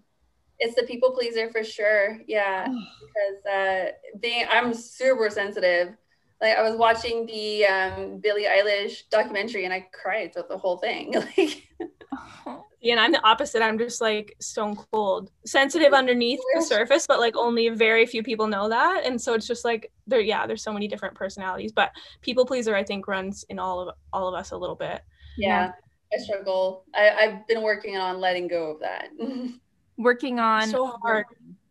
it's 0.60 0.76
the 0.76 0.84
people 0.84 1.12
pleaser 1.12 1.50
for 1.52 1.64
sure. 1.64 2.20
Yeah. 2.28 2.68
because 3.00 3.46
uh 3.52 3.92
being 4.20 4.46
I'm 4.50 4.74
super 4.74 5.30
sensitive. 5.30 5.96
Like 6.42 6.58
I 6.58 6.62
was 6.62 6.78
watching 6.78 7.26
the 7.26 7.66
um 7.66 8.20
Billie 8.20 8.46
Eilish 8.46 9.10
documentary 9.10 9.66
and 9.66 9.74
I 9.74 9.88
cried 9.92 10.34
throughout 10.34 10.50
the 10.50 10.58
whole 10.58 10.78
thing. 10.78 11.14
like 11.38 11.68
yeah, 12.82 12.94
and 12.94 13.00
I'm 13.00 13.12
the 13.12 13.26
opposite. 13.26 13.62
I'm 13.62 13.78
just 13.78 14.02
like 14.02 14.36
stone 14.40 14.76
cold, 14.92 15.32
sensitive 15.46 15.94
underneath 15.94 16.40
the 16.56 16.62
surface, 16.62 17.08
but 17.08 17.20
like 17.20 17.36
only 17.36 17.70
very 17.70 18.06
few 18.06 18.22
people 18.22 18.48
know 18.48 18.70
that. 18.70 19.04
And 19.04 19.20
so 19.20 19.34
it's 19.34 19.48
just 19.48 19.66
like 19.66 19.92
there, 20.06 20.20
yeah, 20.20 20.46
there's 20.46 20.64
so 20.64 20.72
many 20.72 20.88
different 20.88 21.16
personalities. 21.16 21.72
But 21.72 21.92
people 22.22 22.46
pleaser, 22.46 22.76
I 22.76 22.84
think, 22.84 23.08
runs 23.08 23.46
in 23.50 23.58
all 23.58 23.80
of 23.80 23.96
all 24.14 24.28
of 24.28 24.36
us 24.36 24.52
a 24.52 24.58
little 24.58 24.76
bit. 24.76 25.02
Yeah, 25.38 25.72
I 26.14 26.18
struggle. 26.18 26.86
I, 26.94 27.10
I've 27.10 27.48
been 27.48 27.64
working 27.64 27.98
on 27.98 28.20
letting 28.20 28.48
go 28.48 28.72
of 28.72 28.80
that. 28.82 29.10
working 29.98 30.40
on 30.40 30.68
so 30.68 30.98
hard. 31.02 31.26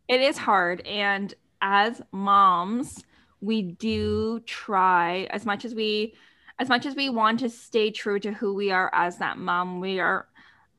It 0.09 0.21
is 0.21 0.37
hard, 0.37 0.81
and 0.87 1.33
as 1.63 2.03
moms, 2.13 3.03
we 3.41 3.63
mm-hmm. 3.63 3.75
do 3.75 4.41
try 4.41 5.27
as 5.31 5.45
much 5.45 5.65
as 5.65 5.75
we 5.75 6.15
as 6.59 6.69
much 6.69 6.87
as 6.87 6.95
we 6.95 7.11
want 7.11 7.41
to 7.41 7.51
stay 7.51 7.91
true 7.91 8.19
to 8.19 8.33
who 8.33 8.55
we 8.55 8.71
are 8.71 8.91
as 8.95 9.19
that 9.19 9.39
mom 9.39 9.81
we 9.81 10.01
are 10.01 10.27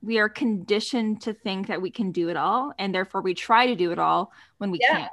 we 0.01 0.19
are 0.19 0.29
conditioned 0.29 1.21
to 1.21 1.33
think 1.33 1.67
that 1.67 1.81
we 1.81 1.89
can 1.89 2.11
do 2.11 2.29
it 2.29 2.37
all 2.37 2.73
and 2.77 2.93
therefore 2.93 3.21
we 3.21 3.33
try 3.33 3.65
to 3.67 3.75
do 3.75 3.91
it 3.91 3.99
all 3.99 4.31
when 4.57 4.71
we 4.71 4.79
yeah. 4.81 4.91
can't. 4.91 5.11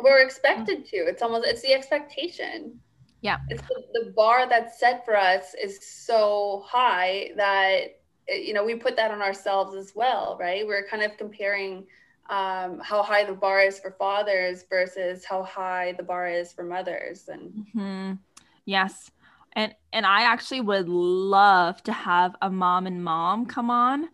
We're 0.00 0.20
mm. 0.20 0.24
expected 0.24 0.86
to. 0.86 0.96
It's 0.96 1.22
almost 1.22 1.46
it's 1.46 1.62
the 1.62 1.72
expectation. 1.72 2.80
Yeah. 3.20 3.38
It's 3.48 3.62
the, 3.62 3.82
the 3.92 4.12
bar 4.12 4.48
that's 4.48 4.78
set 4.78 5.04
for 5.04 5.16
us 5.16 5.54
is 5.60 5.78
so 5.82 6.64
high 6.66 7.30
that 7.36 8.00
eh, 8.28 8.36
you 8.36 8.54
know 8.54 8.64
we 8.64 8.76
put 8.76 8.96
that 8.96 9.10
on 9.10 9.20
ourselves 9.20 9.74
as 9.74 9.92
well 9.94 10.36
right? 10.40 10.66
We're 10.66 10.86
kind 10.86 11.02
of 11.02 11.16
comparing 11.16 11.86
um, 12.28 12.80
how 12.80 13.02
high 13.02 13.24
the 13.24 13.32
bar 13.32 13.60
is 13.60 13.78
for 13.78 13.92
fathers 13.92 14.64
versus 14.68 15.24
how 15.24 15.42
high 15.42 15.94
the 15.96 16.02
bar 16.02 16.28
is 16.28 16.52
for 16.52 16.62
mothers. 16.62 17.28
And 17.28 17.66
mm-hmm. 17.74 18.12
yes. 18.64 19.10
And 19.54 19.74
and 19.92 20.04
i 20.04 20.22
actually 20.22 20.60
would 20.60 20.88
love 20.88 21.82
to 21.84 21.92
have 21.92 22.36
a 22.42 22.50
mom 22.50 22.86
and 22.86 23.02
mom 23.02 23.46
come 23.46 23.70
on 23.70 24.08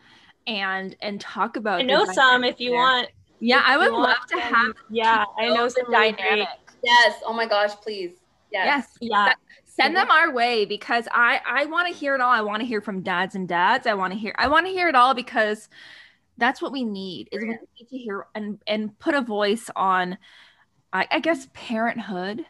and 0.46 0.96
and 1.02 1.20
talk 1.20 1.56
about 1.56 1.80
i 1.80 1.82
know 1.82 2.04
some 2.04 2.44
if 2.44 2.60
you 2.60 2.70
there. 2.70 2.78
want. 2.78 3.08
Yeah 3.40 3.62
i 3.66 3.76
would 3.76 3.92
love 3.92 4.24
to 4.28 4.38
have 4.38 4.74
yeah 4.90 5.24
i 5.38 5.48
know 5.48 5.68
some 5.68 5.90
dynamic. 5.90 6.48
yes. 6.82 7.20
Oh 7.26 7.32
my 7.32 7.46
gosh 7.46 7.72
please. 7.82 8.12
Yes, 8.52 8.66
yes. 8.66 8.98
yeah. 9.00 9.32
Send 9.64 9.96
them 9.96 10.08
our 10.08 10.32
way 10.32 10.64
because 10.64 11.08
i 11.10 11.40
i 11.44 11.66
want 11.66 11.88
to 11.88 11.94
hear 11.94 12.14
it 12.14 12.20
all. 12.20 12.30
I 12.30 12.40
want 12.40 12.60
to 12.60 12.66
hear 12.66 12.80
from 12.80 13.02
dads 13.02 13.34
and 13.34 13.48
dads. 13.48 13.86
I 13.88 13.94
want 13.94 14.12
to 14.12 14.18
hear 14.18 14.34
i 14.38 14.46
want 14.46 14.66
to 14.66 14.72
hear 14.72 14.88
it 14.88 14.94
all 14.94 15.14
because 15.14 15.68
that's 16.36 16.60
what 16.60 16.72
we 16.72 16.84
need 16.84 17.28
is 17.32 17.42
we 17.42 17.48
need 17.48 17.88
to 17.88 17.98
hear 17.98 18.26
and 18.34 18.60
and 18.66 18.98
put 18.98 19.14
a 19.14 19.20
voice 19.20 19.70
on 19.76 20.18
I, 20.92 21.06
I 21.10 21.18
guess 21.20 21.48
parenthood. 21.52 22.44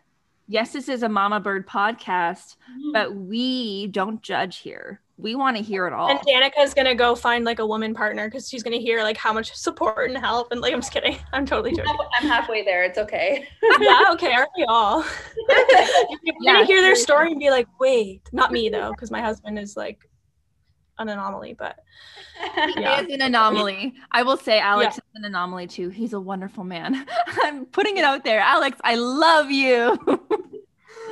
Yes 0.47 0.73
this 0.73 0.89
is 0.89 1.03
a 1.03 1.09
mama 1.09 1.41
bird 1.41 1.67
podcast 1.67 2.57
mm-hmm. 2.71 2.93
but 2.93 3.15
we 3.15 3.89
don't 3.89 4.23
judge 4.23 4.59
here. 4.59 5.01
We 5.17 5.37
want 5.37 5.57
to 5.57 5.63
hear 5.63 5.87
it 5.87 5.93
all. 5.93 6.11
And 6.11 6.19
Danika 6.21 6.63
is 6.63 6.75
gonna 6.75 6.95
go 6.95 7.15
find 7.15 7.45
like 7.45 7.61
a 7.61 7.67
woman 7.67 7.95
partner 7.95 8.29
because 8.29 8.49
she's 8.49 8.63
gonna 8.63 8.79
hear 8.79 9.03
like 9.03 9.17
how 9.17 9.33
much 9.33 9.55
support 9.55 10.11
and 10.11 10.19
help 10.19 10.51
and 10.51 10.61
like 10.61 10.75
i'm 10.75 10.81
just 10.81 10.93
kidding. 10.93 11.17
I'm 11.33 11.47
totally 11.47 11.75
joking. 11.75 11.97
I'm 12.19 12.29
halfway 12.29 12.65
there. 12.65 12.85
It's 12.85 12.99
okay. 12.99 13.47
Yeah 13.81 14.11
okay 14.13 14.33
aren't 14.33 14.51
we 14.57 14.65
all? 14.65 15.05
You're 15.49 16.35
yeah, 16.41 16.53
gonna 16.53 16.67
hear 16.67 16.83
their 16.83 16.97
story 16.97 17.31
and 17.31 17.41
be 17.41 17.51
like 17.51 17.69
wait 17.81 18.23
not 18.33 18.53
me 18.53 18.69
though 18.69 18.91
because 18.91 19.11
my 19.11 19.21
husband 19.21 19.59
is 19.59 19.77
like 19.77 20.09
an 20.99 21.09
anomaly, 21.09 21.55
but 21.55 21.79
yeah. 22.57 23.01
he 23.01 23.07
is 23.07 23.15
an 23.15 23.23
anomaly. 23.23 23.95
I 24.11 24.23
will 24.23 24.37
say 24.37 24.59
Alex 24.59 24.97
yeah. 24.97 24.99
is 24.99 25.23
an 25.23 25.25
anomaly 25.25 25.67
too. 25.67 25.89
He's 25.89 26.13
a 26.13 26.21
wonderful 26.21 26.65
man. 26.65 27.07
I'm 27.43 27.67
putting 27.67 27.97
it 27.97 28.05
out 28.05 28.25
there. 28.25 28.41
Alex, 28.41 28.79
I 28.85 28.95
love 28.97 29.51
you. 29.51 29.99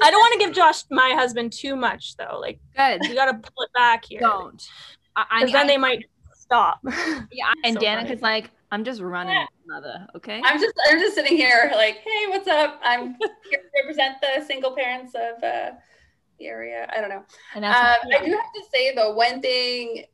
I 0.03 0.11
don't 0.11 0.21
want 0.21 0.41
to 0.41 0.47
give 0.47 0.55
Josh 0.55 0.85
my 0.91 1.15
husband 1.17 1.53
too 1.53 1.77
much 1.77 2.17
though. 2.17 2.39
Like 2.41 2.59
good. 2.77 3.05
You 3.05 3.15
gotta 3.15 3.35
pull 3.35 3.65
it 3.65 3.73
back 3.75 4.05
here. 4.05 4.21
Don't. 4.21 4.67
Because 5.15 5.53
then 5.53 5.65
I, 5.65 5.67
they 5.67 5.79
might 5.79 6.07
stop. 6.35 6.81
Yeah. 7.33 7.53
And 7.65 7.75
so 7.75 7.81
Danika's 7.81 8.23
like, 8.23 8.51
I'm 8.71 8.85
just 8.85 9.01
running 9.01 9.35
yeah. 9.35 9.47
mother. 9.67 10.07
Okay. 10.17 10.41
I'm 10.45 10.61
just 10.61 10.75
I'm 10.89 10.99
just 10.99 11.15
sitting 11.15 11.37
here 11.37 11.71
like, 11.75 11.97
hey, 11.97 12.27
what's 12.29 12.49
up? 12.49 12.81
I'm 12.83 13.17
here 13.49 13.61
to 13.61 13.83
represent 13.83 14.17
the 14.21 14.45
single 14.45 14.75
parents 14.75 15.15
of 15.15 15.43
uh 15.43 15.71
area. 16.47 16.89
I 16.95 17.01
don't 17.01 17.11
know. 17.11 17.25
Um, 17.57 17.65
I 17.65 18.23
do 18.25 18.31
have 18.31 18.53
to 18.53 18.63
say 18.73 18.95
though, 18.95 19.13
one 19.13 19.41
thing, 19.41 20.05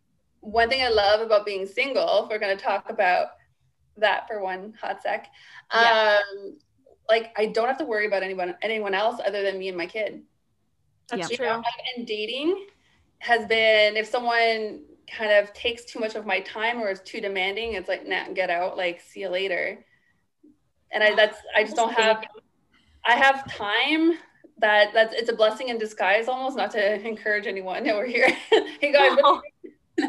one 0.40 0.68
thing 0.68 0.82
I 0.82 0.88
love 0.88 1.20
about 1.20 1.46
being 1.46 1.66
single, 1.66 2.24
if 2.24 2.30
we're 2.30 2.38
going 2.38 2.56
to 2.56 2.62
talk 2.62 2.90
about 2.90 3.28
that 3.96 4.28
for 4.28 4.42
one 4.42 4.74
hot 4.80 5.02
sec, 5.02 5.28
yeah. 5.74 6.20
um, 6.20 6.56
like 7.08 7.32
I 7.36 7.46
don't 7.46 7.68
have 7.68 7.78
to 7.78 7.84
worry 7.84 8.06
about 8.06 8.22
anyone, 8.22 8.54
anyone 8.62 8.94
else 8.94 9.20
other 9.26 9.42
than 9.42 9.58
me 9.58 9.68
and 9.68 9.76
my 9.76 9.86
kid. 9.86 10.22
That's 11.08 11.30
yeah. 11.30 11.36
true. 11.36 11.46
Know, 11.46 11.62
and 11.96 12.06
dating 12.06 12.66
has 13.20 13.46
been, 13.46 13.96
if 13.96 14.06
someone 14.06 14.82
kind 15.10 15.32
of 15.32 15.52
takes 15.52 15.84
too 15.84 15.98
much 15.98 16.14
of 16.14 16.26
my 16.26 16.40
time 16.40 16.80
or 16.80 16.90
is 16.90 17.00
too 17.00 17.20
demanding, 17.20 17.74
it's 17.74 17.88
like, 17.88 18.06
nah, 18.06 18.28
get 18.32 18.50
out, 18.50 18.76
like, 18.76 19.00
see 19.00 19.20
you 19.20 19.28
later. 19.28 19.84
And 20.92 21.02
I, 21.02 21.14
that's, 21.16 21.38
I 21.56 21.64
just 21.64 21.76
don't 21.76 21.92
have, 21.92 22.24
I 23.06 23.16
have 23.16 23.50
time 23.52 24.12
that 24.60 24.92
that's 24.92 25.14
it's 25.14 25.30
a 25.30 25.32
blessing 25.32 25.68
in 25.68 25.78
disguise 25.78 26.28
almost 26.28 26.56
not 26.56 26.70
to 26.72 27.06
encourage 27.06 27.46
anyone 27.46 27.88
over 27.88 28.06
here. 28.06 28.28
Hey 28.80 28.92
guys 28.92 29.18
oh. 29.22 29.40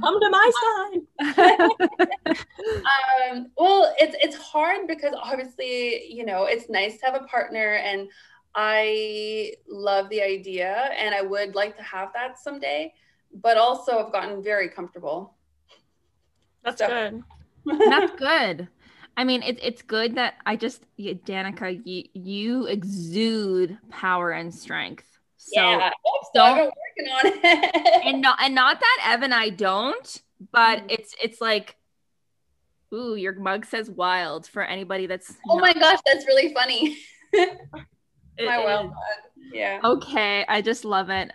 come 0.00 0.20
to 0.20 0.30
my 0.30 0.50
side. 0.62 2.36
Um, 2.64 3.50
well 3.58 3.94
it's 3.98 4.16
it's 4.22 4.36
hard 4.36 4.86
because 4.86 5.14
obviously 5.22 6.10
you 6.10 6.24
know 6.24 6.44
it's 6.44 6.70
nice 6.70 6.98
to 6.98 7.06
have 7.06 7.14
a 7.14 7.24
partner 7.26 7.74
and 7.74 8.08
i 8.54 9.52
love 9.68 10.08
the 10.08 10.22
idea 10.22 10.88
and 10.96 11.14
i 11.14 11.20
would 11.20 11.54
like 11.54 11.76
to 11.76 11.82
have 11.82 12.10
that 12.14 12.38
someday 12.38 12.92
but 13.42 13.58
also 13.58 13.98
i've 13.98 14.12
gotten 14.12 14.42
very 14.42 14.68
comfortable. 14.68 15.34
That's 16.64 16.78
so. 16.78 16.88
good. 16.88 17.22
That's 17.90 18.12
good 18.18 18.68
I 19.16 19.24
mean, 19.24 19.42
it's 19.42 19.60
it's 19.62 19.82
good 19.82 20.16
that 20.16 20.34
I 20.44 20.56
just 20.56 20.82
Danika, 20.98 21.80
you 21.84 22.04
you 22.14 22.66
exude 22.66 23.78
power 23.90 24.30
and 24.30 24.54
strength. 24.54 25.06
So 25.36 25.60
yeah, 25.60 25.90
so 26.34 26.42
I'm 26.42 26.56
working 26.56 27.12
on 27.12 27.20
it. 27.24 28.04
and 28.06 28.22
not 28.22 28.38
and 28.40 28.54
not 28.54 28.80
that 28.80 29.12
Ev 29.12 29.22
and 29.22 29.34
I 29.34 29.50
don't, 29.50 30.22
but 30.52 30.80
mm 30.80 30.90
it's 30.90 31.14
it's 31.22 31.40
like, 31.40 31.76
ooh, 32.92 33.14
your 33.14 33.34
mug 33.34 33.66
says 33.66 33.88
wild 33.90 34.46
for 34.46 34.62
anybody 34.62 35.06
that's. 35.06 35.34
Oh 35.48 35.58
not- 35.58 35.62
my 35.62 35.72
gosh, 35.80 36.00
that's 36.06 36.26
really 36.26 36.52
funny. 36.52 36.96
my 37.34 38.64
wild. 38.64 38.92
Yeah. 39.52 39.80
Okay, 39.84 40.44
I 40.48 40.60
just 40.62 40.84
love 40.84 41.10
it. 41.10 41.30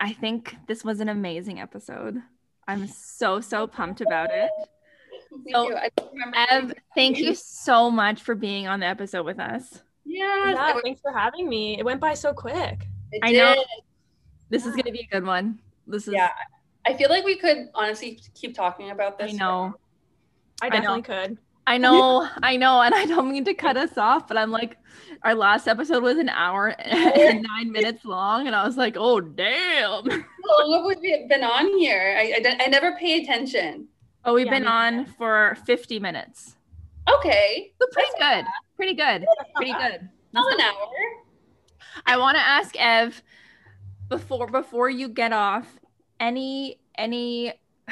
I 0.00 0.12
think 0.14 0.56
this 0.66 0.82
was 0.84 1.00
an 1.00 1.08
amazing 1.08 1.60
episode. 1.60 2.16
I'm 2.66 2.88
so 2.88 3.40
so 3.40 3.66
pumped 3.66 4.00
about 4.00 4.30
it. 4.32 4.50
So, 5.52 5.78
Ev, 6.34 6.72
thank 6.94 7.18
you 7.18 7.34
so 7.34 7.90
much 7.90 8.22
for 8.22 8.34
being 8.34 8.66
on 8.66 8.80
the 8.80 8.86
episode 8.86 9.24
with 9.24 9.38
us. 9.38 9.82
Yeah, 10.04 10.50
yeah 10.50 10.80
thanks 10.82 11.00
for 11.00 11.12
having 11.12 11.48
me. 11.48 11.78
It 11.78 11.84
went 11.84 12.00
by 12.00 12.14
so 12.14 12.32
quick. 12.32 12.86
It 13.12 13.20
I 13.22 13.32
did. 13.32 13.38
know. 13.38 13.64
This 14.48 14.66
is 14.66 14.72
going 14.72 14.84
to 14.84 14.92
be 14.92 15.08
a 15.10 15.14
good 15.14 15.24
one. 15.24 15.60
This 15.86 16.08
is. 16.08 16.14
Yeah, 16.14 16.30
I 16.84 16.94
feel 16.94 17.08
like 17.08 17.24
we 17.24 17.36
could 17.36 17.68
honestly 17.74 18.20
keep 18.34 18.54
talking 18.54 18.90
about 18.90 19.18
this. 19.18 19.32
I 19.32 19.36
know. 19.36 19.74
I 20.62 20.68
definitely 20.68 20.98
I 20.98 21.26
could. 21.26 21.38
I 21.66 21.78
know, 21.78 22.28
I 22.42 22.56
know, 22.56 22.80
and 22.80 22.92
I 22.92 23.06
don't 23.06 23.30
mean 23.30 23.44
to 23.44 23.54
cut 23.54 23.76
us 23.76 23.96
off, 23.96 24.26
but 24.26 24.36
I'm 24.36 24.50
like, 24.50 24.76
our 25.22 25.36
last 25.36 25.68
episode 25.68 26.02
was 26.02 26.18
an 26.18 26.28
hour 26.28 26.68
and 26.80 27.46
nine 27.56 27.70
minutes 27.70 28.04
long, 28.04 28.48
and 28.48 28.56
I 28.56 28.66
was 28.66 28.76
like, 28.76 28.96
oh 28.98 29.20
damn. 29.20 30.10
How 30.10 30.68
long 30.68 30.90
have 30.90 31.00
we 31.00 31.26
been 31.28 31.44
on 31.44 31.78
here? 31.78 32.16
I 32.18 32.42
I, 32.44 32.64
I 32.64 32.66
never 32.66 32.96
pay 32.96 33.22
attention. 33.22 33.86
Oh, 34.24 34.34
we've 34.34 34.46
yeah, 34.46 34.58
been 34.58 34.66
on 34.66 35.06
for 35.06 35.56
50 35.66 35.98
minutes. 35.98 36.56
Okay, 37.08 37.72
so 37.80 37.86
pretty 37.92 38.10
good. 38.18 38.44
Pretty 38.76 38.94
good. 38.94 39.26
Pretty 39.56 39.72
good. 39.72 40.08
Not 40.32 40.52
an 40.54 40.60
hour. 40.60 40.88
I 42.06 42.18
want 42.18 42.36
to 42.36 42.42
ask 42.42 42.74
Ev 42.78 43.22
before 44.08 44.46
before 44.46 44.90
you 44.90 45.08
get 45.08 45.32
off 45.32 45.78
any 46.18 46.80
any 46.96 47.52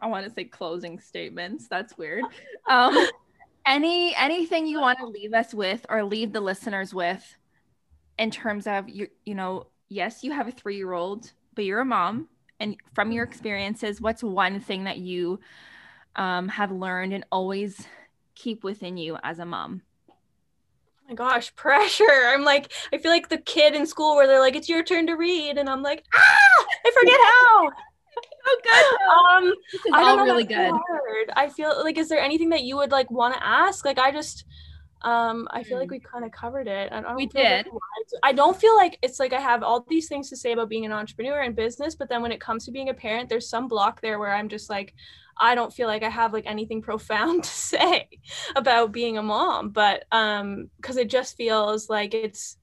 I 0.00 0.06
want 0.06 0.26
to 0.26 0.32
say 0.32 0.44
closing 0.44 0.98
statements. 0.98 1.68
That's 1.68 1.96
weird. 1.98 2.24
Um, 2.68 2.96
any 3.66 4.14
anything 4.16 4.66
you 4.66 4.80
want 4.80 4.98
to 4.98 5.06
leave 5.06 5.34
us 5.34 5.54
with 5.54 5.84
or 5.88 6.04
leave 6.04 6.32
the 6.32 6.40
listeners 6.40 6.94
with 6.94 7.36
in 8.18 8.30
terms 8.30 8.66
of 8.66 8.88
you 8.88 9.08
you 9.24 9.34
know 9.34 9.66
yes 9.88 10.24
you 10.24 10.32
have 10.32 10.48
a 10.48 10.52
three 10.52 10.76
year 10.76 10.92
old 10.92 11.32
but 11.54 11.64
you're 11.64 11.80
a 11.80 11.84
mom 11.84 12.28
and 12.60 12.76
from 12.94 13.12
your 13.12 13.24
experiences 13.24 14.00
what's 14.00 14.22
one 14.22 14.60
thing 14.60 14.84
that 14.84 14.98
you 14.98 15.38
um, 16.16 16.48
have 16.48 16.70
learned 16.70 17.12
and 17.12 17.24
always 17.32 17.86
keep 18.34 18.64
within 18.64 18.96
you 18.96 19.18
as 19.22 19.38
a 19.38 19.46
mom 19.46 19.82
oh 20.10 20.14
my 21.08 21.14
gosh 21.14 21.54
pressure 21.54 22.28
i'm 22.28 22.44
like 22.44 22.72
i 22.92 22.98
feel 22.98 23.10
like 23.10 23.28
the 23.28 23.38
kid 23.38 23.74
in 23.74 23.86
school 23.86 24.16
where 24.16 24.26
they're 24.26 24.40
like 24.40 24.56
it's 24.56 24.68
your 24.68 24.82
turn 24.82 25.06
to 25.06 25.14
read 25.14 25.58
and 25.58 25.68
i'm 25.68 25.82
like 25.82 26.04
ah 26.14 26.64
i 26.84 26.90
forget 26.90 27.20
how 27.20 27.70
so 28.44 28.56
good. 28.62 29.46
Um, 29.46 29.54
this 29.72 29.86
is 29.86 29.92
I 29.94 30.02
all 30.02 30.24
really 30.24 30.44
good. 30.44 30.70
Hard. 30.70 31.30
I 31.36 31.48
feel 31.48 31.82
like, 31.82 31.98
is 31.98 32.08
there 32.08 32.20
anything 32.20 32.50
that 32.50 32.62
you 32.62 32.76
would 32.76 32.90
like 32.90 33.10
want 33.10 33.34
to 33.34 33.44
ask? 33.44 33.84
Like, 33.84 33.98
I 33.98 34.10
just, 34.10 34.44
um, 35.02 35.48
I 35.50 35.62
feel 35.62 35.78
like 35.78 35.88
hmm. 35.88 35.94
we 35.94 36.00
kind 36.00 36.24
of 36.24 36.32
covered 36.32 36.68
it. 36.68 36.92
I 36.92 37.00
don't 37.00 37.16
we 37.16 37.26
did. 37.26 37.66
Like 37.66 38.20
I 38.22 38.32
don't 38.32 38.58
feel 38.58 38.76
like 38.76 38.98
it's 39.02 39.18
like 39.18 39.32
I 39.32 39.40
have 39.40 39.62
all 39.62 39.84
these 39.88 40.08
things 40.08 40.28
to 40.30 40.36
say 40.36 40.52
about 40.52 40.68
being 40.68 40.84
an 40.84 40.92
entrepreneur 40.92 41.40
and 41.40 41.56
business, 41.56 41.94
but 41.94 42.08
then 42.08 42.22
when 42.22 42.32
it 42.32 42.40
comes 42.40 42.64
to 42.66 42.70
being 42.70 42.88
a 42.88 42.94
parent, 42.94 43.28
there's 43.28 43.48
some 43.48 43.68
block 43.68 44.00
there 44.00 44.18
where 44.18 44.34
I'm 44.34 44.48
just 44.48 44.70
like, 44.70 44.94
I 45.36 45.54
don't 45.54 45.72
feel 45.72 45.86
like 45.86 46.02
I 46.02 46.08
have 46.08 46.32
like 46.32 46.46
anything 46.46 46.82
profound 46.82 47.44
to 47.44 47.50
say 47.50 48.08
about 48.56 48.92
being 48.92 49.18
a 49.18 49.22
mom, 49.22 49.70
but 49.70 50.04
um, 50.12 50.70
because 50.76 50.96
it 50.96 51.08
just 51.08 51.36
feels 51.36 51.88
like 51.88 52.14
it's, 52.14 52.56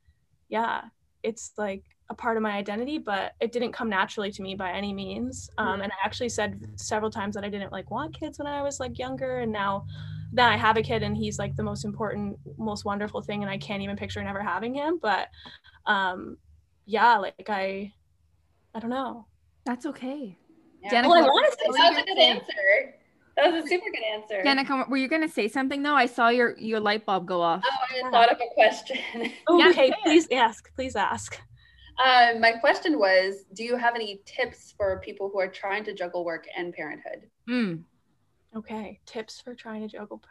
yeah, 0.47 0.82
it's 1.24 1.51
like 1.57 1.84
a 2.09 2.13
part 2.13 2.38
of 2.38 2.43
my 2.43 2.51
identity, 2.51 2.97
but 2.97 3.34
it 3.39 3.51
didn't 3.51 3.72
come 3.72 3.89
naturally 3.89 4.32
to 4.32 4.41
me 4.41 4.55
by 4.55 4.72
any 4.72 4.93
means. 4.93 5.49
Um, 5.57 5.67
mm-hmm. 5.67 5.82
and 5.84 5.91
I 5.91 5.95
actually 6.03 6.30
said 6.30 6.59
several 6.76 7.11
times 7.11 7.36
that 7.36 7.43
I 7.43 7.49
didn't 7.49 7.72
like 7.72 7.91
want 7.91 8.17
kids 8.20 8.39
when 8.39 8.47
I 8.47 8.61
was 8.63 8.80
like 8.80 8.97
younger, 8.97 9.39
and 9.39 9.51
now 9.51 9.86
that 10.34 10.51
I 10.51 10.57
have 10.57 10.78
a 10.78 10.82
kid 10.82 11.03
and 11.03 11.15
he's 11.15 11.39
like 11.39 11.55
the 11.55 11.63
most 11.63 11.86
important, 11.86 12.38
most 12.57 12.84
wonderful 12.84 13.22
thing, 13.22 13.43
and 13.43 13.49
I 13.49 13.57
can't 13.57 13.84
even 13.84 13.95
picture 13.95 14.24
never 14.24 14.41
having 14.41 14.74
him. 14.74 14.99
But 14.99 15.28
um, 15.86 16.38
yeah, 16.86 17.17
like 17.17 17.49
I, 17.49 17.93
I 18.74 18.80
don't 18.80 18.89
know. 18.89 19.28
That's 19.65 19.86
okay. 19.86 20.38
Yeah. 20.84 21.03
Danika, 21.03 21.09
well, 21.09 21.23
I 21.23 21.27
want 21.27 21.51
to 21.51 21.57
say 21.57 21.82
that 21.82 21.89
was 21.89 22.03
a 22.03 22.05
good 22.05 22.19
answer. 22.19 22.95
That 23.36 23.53
was 23.53 23.63
a 23.63 23.67
super 23.67 23.86
good 23.89 24.03
answer. 24.03 24.43
Danika, 24.43 24.89
were 24.89 24.97
you 24.97 25.07
going 25.07 25.21
to 25.21 25.30
say 25.30 25.47
something 25.47 25.82
though? 25.82 25.95
I 25.95 26.05
saw 26.05 26.30
your 26.30 26.57
your 26.57 26.80
light 26.80 27.05
bulb 27.05 27.25
go 27.25 27.41
off. 27.41 27.63
Oh, 27.65 28.07
I 28.07 28.11
thought 28.11 28.32
of 28.32 28.38
a 28.38 28.53
question. 28.53 28.97
oh, 29.47 29.69
okay, 29.69 29.91
please 30.03 30.27
ask. 30.32 30.73
Please 30.75 30.95
ask. 30.95 31.39
Um, 32.03 32.39
my 32.39 32.53
question 32.53 32.97
was 32.97 33.45
Do 33.53 33.63
you 33.63 33.75
have 33.75 33.95
any 33.95 34.21
tips 34.25 34.73
for 34.77 35.01
people 35.03 35.30
who 35.32 35.39
are 35.39 35.47
trying 35.47 35.84
to 35.86 35.93
juggle 35.93 36.25
work 36.25 36.45
and 36.55 36.73
parenthood? 36.73 37.30
Mm. 37.49 37.84
Okay, 38.55 38.99
tips 39.05 39.39
for 39.41 39.53
trying 39.53 39.82
to 39.82 39.88
juggle. 39.88 40.21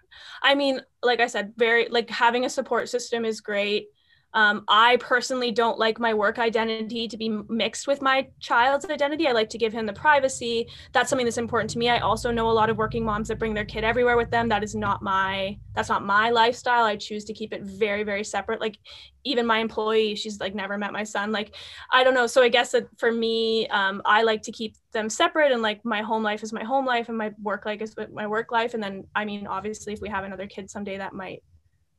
I 0.42 0.55
mean, 0.55 0.80
like 1.03 1.20
I 1.20 1.28
said, 1.28 1.53
very 1.57 1.88
like 1.88 2.11
having 2.11 2.44
a 2.44 2.51
support 2.51 2.88
system 2.88 3.24
is 3.24 3.40
great. 3.40 3.88
Um, 4.35 4.64
I 4.68 4.99
personally 4.99 5.51
don't 5.51 5.79
like 5.79 5.99
my 5.99 6.12
work 6.12 6.39
identity 6.39 7.09
to 7.09 7.16
be 7.16 7.31
mixed 7.49 7.87
with 7.87 8.03
my 8.03 8.29
child's 8.41 8.85
identity. 8.85 9.26
I 9.26 9.33
like 9.33 9.49
to 9.51 9.59
give 9.59 9.72
him 9.72 9.87
the 9.87 9.93
privacy. 9.93 10.68
That's 10.93 11.09
something 11.09 11.24
that's 11.24 11.39
important 11.39 11.70
to 11.70 11.79
me. 11.79 11.89
I 11.89 11.99
also 12.01 12.31
know 12.31 12.51
a 12.51 12.53
lot 12.53 12.68
of 12.68 12.76
working 12.76 13.05
moms 13.05 13.29
that 13.29 13.39
bring 13.39 13.55
their 13.55 13.64
kid 13.64 13.85
everywhere 13.85 14.18
with 14.18 14.31
them. 14.31 14.49
That 14.49 14.62
is 14.62 14.74
not 14.74 15.03
my 15.03 15.59
that's 15.74 15.89
not 15.89 16.05
my 16.05 16.31
lifestyle. 16.31 16.85
I 16.85 16.97
choose 16.97 17.24
to 17.24 17.33
keep 17.33 17.55
it 17.55 17.62
very 17.62 18.03
very 18.03 18.22
separate. 18.22 18.61
Like 18.61 18.79
even 19.24 19.47
my 19.47 19.59
employee, 19.59 20.14
she's 20.14 20.41
like 20.41 20.55
never 20.55 20.76
met 20.76 20.93
my 20.93 21.05
son. 21.05 21.33
Like 21.33 21.55
I 21.91 22.05
don't 22.05 22.14
know. 22.14 22.26
So 22.26 22.43
I 22.43 22.51
guess 22.51 22.72
that 22.72 22.87
for 22.99 23.11
me, 23.11 23.66
um, 23.68 24.03
I 24.05 24.22
like 24.22 24.43
to 24.43 24.53
keep 24.53 24.76
them 24.93 25.09
separate 25.09 25.53
and 25.53 25.62
like 25.62 25.85
my 25.85 26.03
home 26.03 26.22
life 26.22 26.43
is 26.43 26.53
my 26.53 26.64
home 26.64 26.85
life 26.85 27.09
and 27.09 27.16
my 27.16 27.33
work 27.43 27.64
life 27.64 27.81
is 27.81 27.95
my 28.12 28.26
work 28.26 28.53
life. 28.53 28.74
And 28.74 28.83
then 28.83 29.05
I 29.14 29.24
mean, 29.24 29.47
obviously, 29.47 29.95
if 29.95 30.01
we 30.03 30.11
have 30.11 30.24
another 30.24 30.47
kid 30.47 30.70
someday, 30.70 30.99
that 30.99 31.14
might 31.14 31.43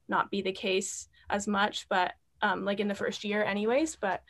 not 0.08 0.30
be 0.30 0.42
the 0.42 0.52
case 0.52 1.08
as 1.30 1.48
much, 1.48 1.88
but 1.90 2.14
um, 2.42 2.66
like 2.66 2.80
in 2.80 2.88
the 2.88 2.96
first 2.96 3.24
year 3.24 3.44
anyways. 3.44 3.96
But 3.96 4.24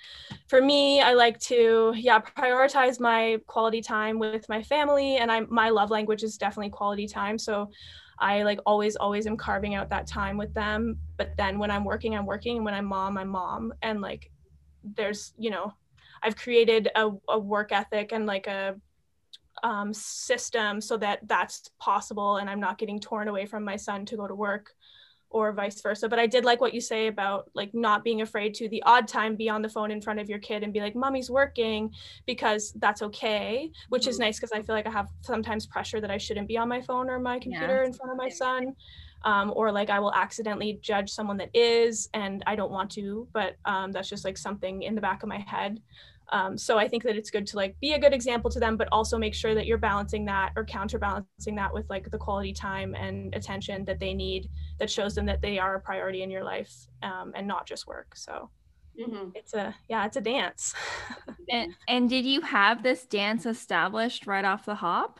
for 0.48 0.62
me 0.62 1.02
i 1.02 1.14
like 1.14 1.40
to 1.40 1.94
yeah 1.96 2.20
prioritize 2.20 3.00
my 3.00 3.40
quality 3.48 3.82
time 3.82 4.20
with 4.20 4.48
my 4.50 4.62
family 4.64 5.18
and 5.18 5.32
i 5.32 5.42
my 5.42 5.70
love 5.70 5.90
language 5.90 6.24
is 6.24 6.38
definitely 6.38 6.70
quality 6.70 7.08
time. 7.08 7.38
So 7.38 7.70
i 8.20 8.44
like 8.44 8.60
always 8.66 8.96
always 8.96 9.28
am 9.28 9.38
carving 9.38 9.76
out 9.76 9.90
that 9.90 10.08
time 10.08 10.38
with 10.38 10.54
them. 10.54 10.98
But 11.18 11.36
then 11.38 11.60
when 11.60 11.72
i'm 11.72 11.84
working 11.84 12.16
i'm 12.16 12.26
working. 12.26 12.58
And 12.58 12.66
when 12.66 12.74
i'm 12.74 12.86
mom 12.86 13.18
i'm 13.18 13.30
mom. 13.30 13.74
And 13.82 14.02
like 14.02 14.32
there's 14.84 15.34
you 15.38 15.50
know 15.50 15.74
i've 16.24 16.36
created 16.36 16.90
a, 16.96 17.10
a 17.28 17.40
work 17.40 17.72
ethic 17.72 18.12
and 18.12 18.26
like 18.26 18.48
a 18.48 18.76
um, 19.62 19.94
system 19.94 20.80
so 20.80 20.96
that 20.96 21.20
that's 21.28 21.70
possible 21.80 22.38
and 22.38 22.50
i'm 22.50 22.62
not 22.62 22.78
getting 22.78 22.98
torn 22.98 23.28
away 23.28 23.46
from 23.46 23.66
my 23.66 23.76
son 23.76 24.06
to 24.06 24.16
go 24.16 24.26
to 24.26 24.34
work 24.34 24.72
or 25.30 25.52
vice 25.54 25.80
versa. 25.82 26.10
But 26.10 26.20
I 26.20 26.28
did 26.28 26.46
like 26.46 26.62
what 26.62 26.74
you 26.74 26.82
say 26.82 27.08
about 27.08 27.50
like 27.54 27.74
not 27.74 28.04
being 28.04 28.22
afraid 28.22 28.54
to 28.56 28.70
the 28.70 28.82
odd 28.86 29.08
time 29.08 29.36
be 29.36 29.50
on 29.50 29.62
the 29.62 29.70
phone 29.70 29.92
in 29.92 30.02
front 30.02 30.20
of 30.20 30.30
your 30.30 30.40
kid 30.40 30.64
and 30.64 30.74
be 30.74 30.80
like, 30.80 30.96
"Mommy's 30.96 31.30
working," 31.30 31.92
because 32.26 32.74
that's 32.78 33.02
okay. 33.02 33.72
Which 33.90 34.08
is 34.08 34.16
mm-hmm. 34.16 34.26
nice 34.26 34.40
because 34.40 34.52
I 34.52 34.62
feel 34.62 34.76
like 34.76 34.88
I 34.88 34.92
have 34.92 35.10
sometimes 35.22 35.66
pressure 35.66 36.02
that 36.02 36.12
I 36.12 36.18
shouldn't 36.18 36.48
be 36.48 36.58
on 36.58 36.68
my 36.68 36.82
phone 36.82 37.10
or 37.10 37.20
my 37.20 37.40
computer 37.40 37.82
yeah. 37.82 37.86
in 37.86 37.94
front 37.94 38.12
of 38.12 38.18
my 38.18 38.30
son. 38.30 38.76
Um, 39.26 39.52
or 39.54 39.70
like 39.70 39.90
I 39.90 40.00
will 40.00 40.14
accidentally 40.14 40.80
judge 40.82 41.10
someone 41.10 41.36
that 41.38 41.50
is, 41.54 42.08
and 42.14 42.42
I 42.48 42.56
don't 42.56 42.72
want 42.72 42.90
to, 42.92 43.28
but 43.34 43.58
um, 43.66 43.92
that's 43.92 44.08
just 44.08 44.24
like 44.24 44.38
something 44.38 44.82
in 44.84 44.96
the 44.96 45.02
back 45.02 45.24
of 45.24 45.30
my 45.30 45.44
head. 45.46 45.82
Um, 46.32 46.58
so 46.58 46.78
I 46.78 46.88
think 46.88 47.04
that 47.04 47.16
it's 47.16 47.32
good 47.32 47.48
to 47.48 47.56
like 47.56 47.76
be 47.80 47.94
a 47.94 48.00
good 48.00 48.14
example 48.14 48.50
to 48.52 48.60
them, 48.60 48.78
but 48.78 48.88
also 48.92 49.18
make 49.18 49.34
sure 49.34 49.56
that 49.56 49.66
you're 49.66 49.78
balancing 49.78 50.26
that 50.26 50.54
or 50.56 50.66
counterbalancing 50.66 51.56
that 51.56 51.74
with 51.74 51.90
like 51.90 52.10
the 52.10 52.18
quality 52.18 52.54
time 52.54 52.96
and 52.96 53.34
attention 53.36 53.86
that 53.86 54.00
they 54.00 54.14
need 54.14 54.50
that 54.80 54.90
shows 54.90 55.16
them 55.16 55.26
that 55.26 55.42
they 55.42 55.58
are 55.58 55.76
a 55.76 55.80
priority 55.80 56.22
in 56.22 56.30
your 56.30 56.44
life 56.44 56.74
um, 57.04 57.32
and 57.36 57.48
not 57.48 57.66
just 57.66 57.88
work. 57.88 58.16
So 58.16 58.50
mm-hmm. 59.00 59.30
it's 59.34 59.54
a 59.54 59.76
yeah, 59.88 60.06
it's 60.06 60.18
a 60.18 60.22
dance. 60.22 60.76
and, 61.50 61.74
and 61.88 62.10
did 62.10 62.26
you 62.26 62.42
have 62.42 62.84
this 62.84 63.06
dance 63.06 63.46
established 63.46 64.28
right 64.28 64.46
off 64.46 64.66
the 64.66 64.76
hop? 64.76 65.20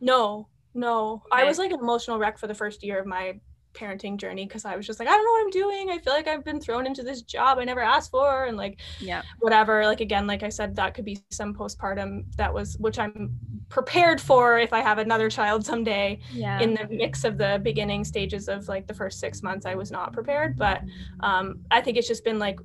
No, 0.00 0.48
no. 0.74 1.22
Okay. 1.32 1.42
I 1.42 1.44
was 1.44 1.58
like 1.58 1.72
an 1.72 1.80
emotional 1.80 2.18
wreck 2.18 2.38
for 2.38 2.46
the 2.46 2.54
first 2.54 2.82
year 2.82 2.98
of 3.00 3.06
my 3.06 3.40
parenting 3.74 4.16
journey 4.16 4.46
because 4.46 4.64
I 4.64 4.76
was 4.76 4.86
just 4.86 4.98
like, 4.98 5.08
I 5.08 5.12
don't 5.12 5.24
know 5.24 5.30
what 5.32 5.44
I'm 5.44 5.50
doing. 5.50 5.90
I 5.90 5.98
feel 5.98 6.12
like 6.12 6.28
I've 6.28 6.44
been 6.44 6.60
thrown 6.60 6.86
into 6.86 7.02
this 7.02 7.22
job 7.22 7.58
I 7.58 7.64
never 7.64 7.80
asked 7.80 8.10
for, 8.10 8.44
and 8.44 8.56
like, 8.56 8.80
yeah, 9.00 9.22
whatever. 9.40 9.84
Like 9.84 10.00
again, 10.00 10.26
like 10.26 10.42
I 10.42 10.48
said, 10.48 10.76
that 10.76 10.94
could 10.94 11.04
be 11.04 11.22
some 11.30 11.54
postpartum 11.54 12.24
that 12.36 12.52
was 12.52 12.76
which 12.78 12.98
I'm 12.98 13.36
prepared 13.68 14.20
for 14.20 14.58
if 14.58 14.72
I 14.72 14.80
have 14.80 14.98
another 14.98 15.28
child 15.28 15.66
someday. 15.66 16.20
Yeah. 16.32 16.60
In 16.60 16.74
the 16.74 16.86
mix 16.88 17.24
of 17.24 17.38
the 17.38 17.60
beginning 17.62 18.04
stages 18.04 18.48
of 18.48 18.68
like 18.68 18.86
the 18.86 18.94
first 18.94 19.18
six 19.20 19.42
months, 19.42 19.66
I 19.66 19.74
was 19.74 19.90
not 19.90 20.12
prepared, 20.12 20.56
but 20.56 20.82
um, 21.20 21.60
I 21.70 21.80
think 21.80 21.96
it's 21.96 22.08
just 22.08 22.24
been 22.24 22.38
like 22.38 22.60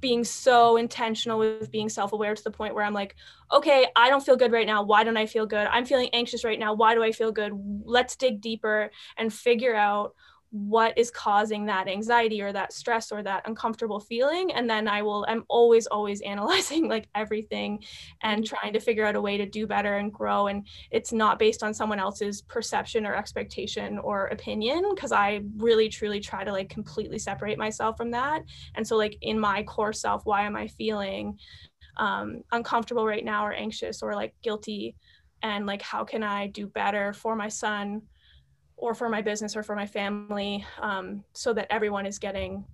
being 0.00 0.24
so 0.24 0.78
intentional 0.78 1.38
with 1.38 1.70
being 1.70 1.88
self-aware 1.88 2.34
to 2.34 2.42
the 2.42 2.50
point 2.50 2.74
where 2.74 2.84
I'm 2.84 2.92
like, 2.92 3.14
okay, 3.52 3.86
I 3.94 4.10
don't 4.10 4.24
feel 4.24 4.36
good 4.36 4.50
right 4.50 4.66
now. 4.66 4.82
Why 4.82 5.04
don't 5.04 5.16
I 5.16 5.26
feel 5.26 5.46
good? 5.46 5.68
I'm 5.68 5.86
feeling 5.86 6.10
anxious 6.12 6.42
right 6.42 6.58
now. 6.58 6.74
Why 6.74 6.96
do 6.96 7.04
I 7.04 7.12
feel 7.12 7.30
good? 7.30 7.52
Let's 7.84 8.16
dig 8.16 8.40
deeper 8.40 8.90
and 9.16 9.32
figure 9.32 9.76
out 9.76 10.16
what 10.52 10.92
is 10.98 11.10
causing 11.10 11.64
that 11.64 11.88
anxiety 11.88 12.42
or 12.42 12.52
that 12.52 12.74
stress 12.74 13.10
or 13.10 13.22
that 13.22 13.42
uncomfortable 13.46 13.98
feeling 13.98 14.52
and 14.52 14.68
then 14.68 14.86
i 14.86 15.00
will 15.00 15.24
i'm 15.26 15.44
always 15.48 15.86
always 15.86 16.20
analyzing 16.32 16.88
like 16.88 17.08
everything 17.14 17.82
and 18.22 18.44
mm-hmm. 18.44 18.54
trying 18.54 18.72
to 18.72 18.78
figure 18.78 19.06
out 19.06 19.16
a 19.16 19.20
way 19.20 19.38
to 19.38 19.46
do 19.46 19.66
better 19.66 19.96
and 19.96 20.12
grow 20.12 20.48
and 20.48 20.66
it's 20.90 21.10
not 21.10 21.38
based 21.38 21.62
on 21.62 21.72
someone 21.72 21.98
else's 21.98 22.42
perception 22.42 23.06
or 23.06 23.14
expectation 23.14 23.98
or 23.98 24.26
opinion 24.26 24.84
because 24.94 25.10
i 25.10 25.40
really 25.56 25.88
truly 25.88 26.20
try 26.20 26.44
to 26.44 26.52
like 26.52 26.68
completely 26.68 27.18
separate 27.18 27.56
myself 27.56 27.96
from 27.96 28.10
that 28.10 28.42
and 28.74 28.86
so 28.86 28.94
like 28.94 29.16
in 29.22 29.40
my 29.40 29.62
core 29.62 29.92
self 29.92 30.20
why 30.26 30.42
am 30.42 30.54
i 30.54 30.68
feeling 30.68 31.38
um, 31.98 32.42
uncomfortable 32.52 33.06
right 33.06 33.24
now 33.24 33.44
or 33.46 33.52
anxious 33.52 34.02
or 34.02 34.14
like 34.14 34.34
guilty 34.42 34.96
and 35.42 35.66
like 35.66 35.80
how 35.80 36.04
can 36.04 36.22
i 36.22 36.46
do 36.46 36.66
better 36.66 37.14
for 37.14 37.34
my 37.34 37.48
son 37.48 38.02
or 38.82 38.96
for 38.96 39.08
my 39.08 39.22
business 39.22 39.54
or 39.54 39.62
for 39.62 39.76
my 39.76 39.86
family 39.86 40.66
um, 40.80 41.22
so 41.32 41.52
that 41.52 41.68
everyone 41.70 42.04
is 42.04 42.18
getting 42.18 42.64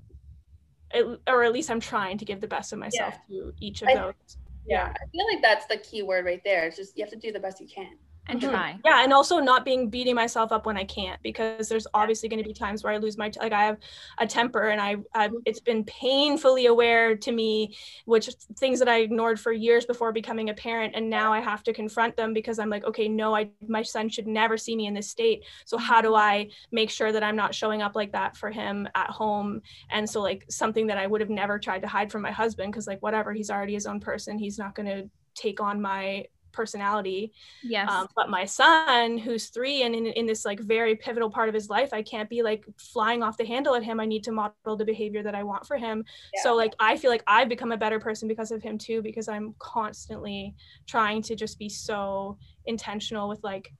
or 1.26 1.44
at 1.44 1.52
least 1.52 1.70
i'm 1.70 1.80
trying 1.80 2.16
to 2.16 2.24
give 2.24 2.40
the 2.40 2.48
best 2.48 2.72
of 2.72 2.78
myself 2.78 3.14
yeah. 3.28 3.42
to 3.42 3.52
each 3.60 3.82
of 3.82 3.88
I, 3.88 3.94
those. 3.94 4.38
Yeah 4.66 4.90
i 4.90 5.06
feel 5.12 5.26
like 5.30 5.42
that's 5.42 5.66
the 5.66 5.76
key 5.76 6.00
word 6.02 6.24
right 6.24 6.42
there. 6.44 6.66
It's 6.66 6.78
just 6.78 6.96
you 6.96 7.04
have 7.04 7.10
to 7.10 7.18
do 7.18 7.30
the 7.30 7.38
best 7.38 7.60
you 7.60 7.68
can 7.68 7.98
and 8.28 8.40
mm-hmm. 8.40 8.50
try. 8.50 8.78
Yeah, 8.84 9.02
and 9.02 9.12
also 9.12 9.38
not 9.38 9.64
being 9.64 9.88
beating 9.88 10.14
myself 10.14 10.52
up 10.52 10.66
when 10.66 10.76
I 10.76 10.84
can't 10.84 11.20
because 11.22 11.68
there's 11.68 11.86
obviously 11.94 12.28
going 12.28 12.42
to 12.42 12.48
be 12.48 12.54
times 12.54 12.84
where 12.84 12.92
I 12.92 12.98
lose 12.98 13.16
my 13.16 13.30
t- 13.30 13.40
like 13.40 13.52
I 13.52 13.64
have 13.64 13.78
a 14.18 14.26
temper 14.26 14.68
and 14.68 14.80
I 14.80 14.96
I've, 15.14 15.32
it's 15.46 15.60
been 15.60 15.84
painfully 15.84 16.66
aware 16.66 17.16
to 17.16 17.32
me 17.32 17.76
which 18.04 18.28
things 18.58 18.78
that 18.78 18.88
I 18.88 18.98
ignored 18.98 19.40
for 19.40 19.52
years 19.52 19.86
before 19.86 20.12
becoming 20.12 20.50
a 20.50 20.54
parent 20.54 20.94
and 20.94 21.08
now 21.08 21.32
I 21.32 21.40
have 21.40 21.62
to 21.64 21.72
confront 21.72 22.16
them 22.16 22.32
because 22.34 22.58
I'm 22.58 22.70
like 22.70 22.84
okay 22.84 23.08
no 23.08 23.34
I 23.34 23.50
my 23.66 23.82
son 23.82 24.08
should 24.08 24.26
never 24.26 24.56
see 24.56 24.76
me 24.76 24.86
in 24.86 24.94
this 24.94 25.10
state. 25.10 25.44
So 25.64 25.78
how 25.78 26.02
do 26.02 26.14
I 26.14 26.48
make 26.70 26.90
sure 26.90 27.12
that 27.12 27.22
I'm 27.22 27.36
not 27.36 27.54
showing 27.54 27.82
up 27.82 27.96
like 27.96 28.12
that 28.12 28.36
for 28.36 28.50
him 28.50 28.88
at 28.94 29.10
home? 29.10 29.62
And 29.90 30.08
so 30.08 30.20
like 30.20 30.44
something 30.50 30.86
that 30.88 30.98
I 30.98 31.06
would 31.06 31.20
have 31.20 31.30
never 31.30 31.58
tried 31.58 31.82
to 31.82 31.88
hide 31.88 32.12
from 32.12 32.22
my 32.22 32.30
husband 32.30 32.72
because 32.72 32.86
like 32.86 33.02
whatever 33.02 33.32
he's 33.32 33.50
already 33.50 33.74
his 33.74 33.86
own 33.86 34.00
person 34.00 34.38
he's 34.38 34.58
not 34.58 34.74
going 34.74 34.86
to 34.86 35.10
take 35.34 35.60
on 35.60 35.80
my 35.80 36.24
personality. 36.58 37.32
Yes. 37.62 37.88
Um, 37.88 38.08
but 38.16 38.28
my 38.28 38.44
son, 38.44 39.16
who's 39.16 39.46
three 39.46 39.84
and 39.84 39.94
in, 39.94 40.06
in 40.06 40.26
this 40.26 40.44
like 40.44 40.58
very 40.58 40.96
pivotal 40.96 41.30
part 41.30 41.48
of 41.48 41.54
his 41.54 41.70
life, 41.70 41.90
I 41.92 42.02
can't 42.02 42.28
be 42.28 42.42
like 42.42 42.64
flying 42.76 43.22
off 43.22 43.36
the 43.36 43.46
handle 43.46 43.76
at 43.76 43.84
him. 43.84 44.00
I 44.00 44.06
need 44.06 44.24
to 44.24 44.32
model 44.32 44.76
the 44.76 44.84
behavior 44.84 45.22
that 45.22 45.36
I 45.36 45.44
want 45.44 45.64
for 45.64 45.76
him. 45.76 46.04
Yeah. 46.34 46.42
So 46.42 46.56
like 46.56 46.74
I 46.80 46.96
feel 46.96 47.12
like 47.12 47.22
I've 47.28 47.48
become 47.48 47.70
a 47.70 47.76
better 47.76 48.00
person 48.00 48.26
because 48.26 48.50
of 48.50 48.60
him 48.60 48.76
too, 48.76 49.00
because 49.02 49.28
I'm 49.28 49.54
constantly 49.60 50.56
trying 50.86 51.22
to 51.22 51.36
just 51.36 51.60
be 51.60 51.68
so 51.68 52.36
intentional 52.66 53.28
with 53.28 53.42
like 53.44 53.72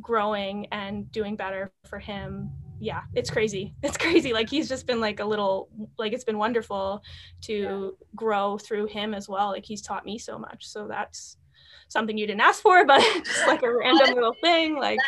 growing 0.00 0.66
and 0.72 1.10
doing 1.12 1.36
better 1.36 1.72
for 1.88 1.98
him 1.98 2.50
yeah 2.78 3.02
it's 3.14 3.30
crazy 3.30 3.74
it's 3.82 3.96
crazy 3.96 4.32
like 4.32 4.50
he's 4.50 4.68
just 4.68 4.86
been 4.86 5.00
like 5.00 5.20
a 5.20 5.24
little 5.24 5.68
like 5.98 6.12
it's 6.12 6.24
been 6.24 6.38
wonderful 6.38 7.02
to 7.40 7.54
yeah. 7.54 7.88
grow 8.14 8.58
through 8.58 8.86
him 8.86 9.14
as 9.14 9.28
well 9.28 9.48
like 9.48 9.64
he's 9.64 9.80
taught 9.80 10.04
me 10.04 10.18
so 10.18 10.38
much 10.38 10.66
so 10.66 10.86
that's 10.86 11.38
something 11.88 12.18
you 12.18 12.26
didn't 12.26 12.40
ask 12.40 12.62
for, 12.62 12.84
but 12.84 13.00
just 13.24 13.46
like 13.46 13.62
a 13.62 13.74
random 13.74 14.14
little 14.14 14.34
thing. 14.42 14.76
Like 14.76 14.98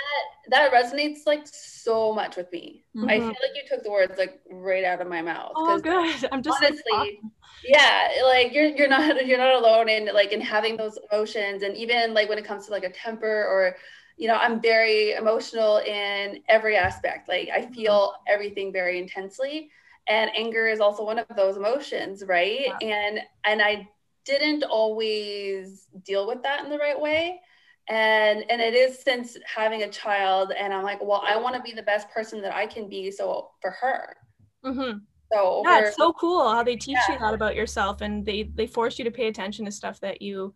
that, 0.51 0.71
that 0.71 0.73
resonates 0.73 1.27
like 1.27 1.47
so 1.47 2.13
much 2.13 2.37
with 2.37 2.51
me. 2.53 2.85
Mm-hmm. 2.97 3.09
I 3.09 3.19
feel 3.19 3.27
like 3.29 3.55
you 3.55 3.63
took 3.69 3.83
the 3.83 3.91
words 3.91 4.19
like 4.19 4.41
right 4.51 4.85
out 4.85 5.01
of 5.01 5.09
my 5.09 5.23
mouth. 5.23 5.53
Oh, 5.57 5.79
good. 5.79 6.29
I'm 6.33 6.43
just 6.43 6.63
honestly, 6.63 6.83
like, 6.93 7.19
yeah, 7.65 8.09
like 8.25 8.53
you're 8.53 8.67
you're 8.67 8.89
not 8.89 9.27
you're 9.27 9.39
not 9.39 9.55
alone 9.55 9.89
in 9.89 10.13
like 10.15 10.33
in 10.33 10.41
having 10.41 10.77
those 10.77 10.99
emotions, 11.11 11.63
and 11.63 11.77
even 11.77 12.15
like 12.15 12.29
when 12.29 12.39
it 12.39 12.45
comes 12.45 12.67
to 12.67 12.73
like 12.73 12.85
a 12.85 12.91
temper 12.91 13.27
or 13.27 13.77
you 14.19 14.27
know 14.27 14.35
i'm 14.35 14.61
very 14.61 15.13
emotional 15.13 15.79
in 15.79 16.43
every 16.49 16.77
aspect 16.77 17.29
like 17.29 17.49
i 17.55 17.65
feel 17.67 18.15
everything 18.27 18.73
very 18.73 18.99
intensely 18.99 19.71
and 20.09 20.31
anger 20.37 20.67
is 20.67 20.81
also 20.81 21.05
one 21.05 21.19
of 21.19 21.27
those 21.37 21.57
emotions 21.57 22.25
right 22.27 22.73
yeah. 22.81 22.89
and 22.89 23.21
and 23.45 23.63
i 23.63 23.89
didn't 24.25 24.65
always 24.65 25.87
deal 26.05 26.27
with 26.27 26.43
that 26.43 26.65
in 26.65 26.71
the 26.71 26.79
right 26.79 27.01
way 27.01 27.41
and 27.89 28.45
and 28.51 28.61
it 28.61 28.75
is 28.75 29.03
since 29.03 29.37
having 29.45 29.83
a 29.83 29.89
child 29.89 30.53
and 30.59 30.73
i'm 30.73 30.85
like 30.85 31.03
well 31.03 31.23
i 31.27 31.37
want 31.37 31.55
to 31.55 31.63
be 31.63 31.73
the 31.73 31.83
best 31.83 32.11
person 32.11 32.41
that 32.43 32.55
i 32.55 32.67
can 32.67 32.89
be 32.89 33.11
so 33.11 33.51
for 33.61 33.71
her 33.71 34.17
mm-hmm. 34.65 34.99
so 35.33 35.63
yeah 35.65 35.81
it's 35.81 35.97
so 35.97 36.13
cool 36.13 36.51
how 36.51 36.63
they 36.63 36.77
teach 36.77 36.97
yeah. 37.09 37.15
you 37.15 37.19
that 37.19 37.35
about 37.35 37.57
yourself 37.57 38.01
and 38.01 38.25
they 38.27 38.51
they 38.55 38.67
force 38.67 38.99
you 38.99 39.05
to 39.05 39.11
pay 39.11 39.29
attention 39.29 39.65
to 39.65 39.73
stuff 39.73 40.01
that 40.01 40.21
you 40.21 40.55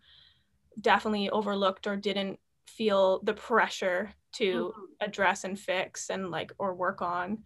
definitely 0.80 1.30
overlooked 1.30 1.86
or 1.86 1.96
didn't 1.96 2.38
feel 2.66 3.20
the 3.24 3.34
pressure 3.34 4.12
to 4.32 4.72
mm-hmm. 4.74 4.82
address 5.00 5.44
and 5.44 5.58
fix 5.58 6.10
and 6.10 6.30
like 6.30 6.52
or 6.58 6.74
work 6.74 7.02
on 7.02 7.38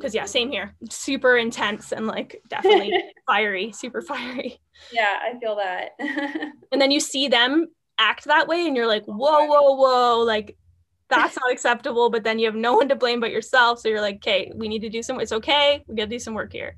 because 0.00 0.14
yeah 0.14 0.24
same 0.24 0.50
here. 0.50 0.74
Super 0.88 1.36
intense 1.36 1.92
and 1.92 2.06
like 2.06 2.40
definitely 2.48 2.92
fiery 3.26 3.70
super 3.72 4.00
fiery. 4.00 4.58
Yeah 4.92 5.18
i 5.22 5.38
feel 5.38 5.56
that. 5.56 5.90
And 6.72 6.80
then 6.80 6.90
you 6.90 7.00
see 7.00 7.28
them 7.28 7.68
act 7.98 8.24
that 8.24 8.48
way 8.48 8.66
and 8.66 8.74
you're 8.74 8.86
like 8.86 9.04
whoa 9.04 9.44
whoa 9.44 9.74
whoa 9.74 10.20
like 10.20 10.56
that's 11.10 11.36
not 11.36 11.52
acceptable 11.52 12.08
but 12.08 12.24
then 12.24 12.38
you 12.38 12.46
have 12.46 12.54
no 12.54 12.74
one 12.74 12.88
to 12.88 12.94
blame 12.94 13.20
but 13.20 13.30
yourself 13.30 13.80
so 13.80 13.88
you're 13.88 14.00
like 14.00 14.16
okay 14.16 14.50
we 14.54 14.68
need 14.68 14.80
to 14.80 14.88
do 14.88 15.02
some 15.02 15.20
it's 15.20 15.32
okay 15.32 15.84
we 15.86 15.94
gotta 15.94 16.08
do 16.08 16.18
some 16.18 16.34
work 16.34 16.52
here. 16.52 16.76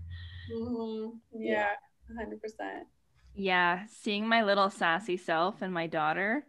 Mm-hmm. 0.53 1.09
yeah. 1.39 1.71
100% 2.11 2.37
yeah 3.35 3.85
seeing 3.87 4.27
my 4.27 4.43
little 4.43 4.69
sassy 4.69 5.17
self 5.17 5.63
and 5.63 5.73
my 5.73 5.87
daughter 5.87 6.45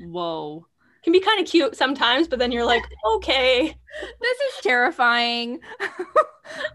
whoa 0.00 0.66
can 1.04 1.12
be 1.12 1.20
kind 1.20 1.40
of 1.40 1.46
cute 1.46 1.76
sometimes, 1.76 2.26
but 2.26 2.38
then 2.38 2.50
you're 2.50 2.64
like, 2.64 2.82
okay. 3.14 3.76
This 4.20 4.38
is 4.38 4.62
terrifying. 4.62 5.60
yeah. 5.80 5.86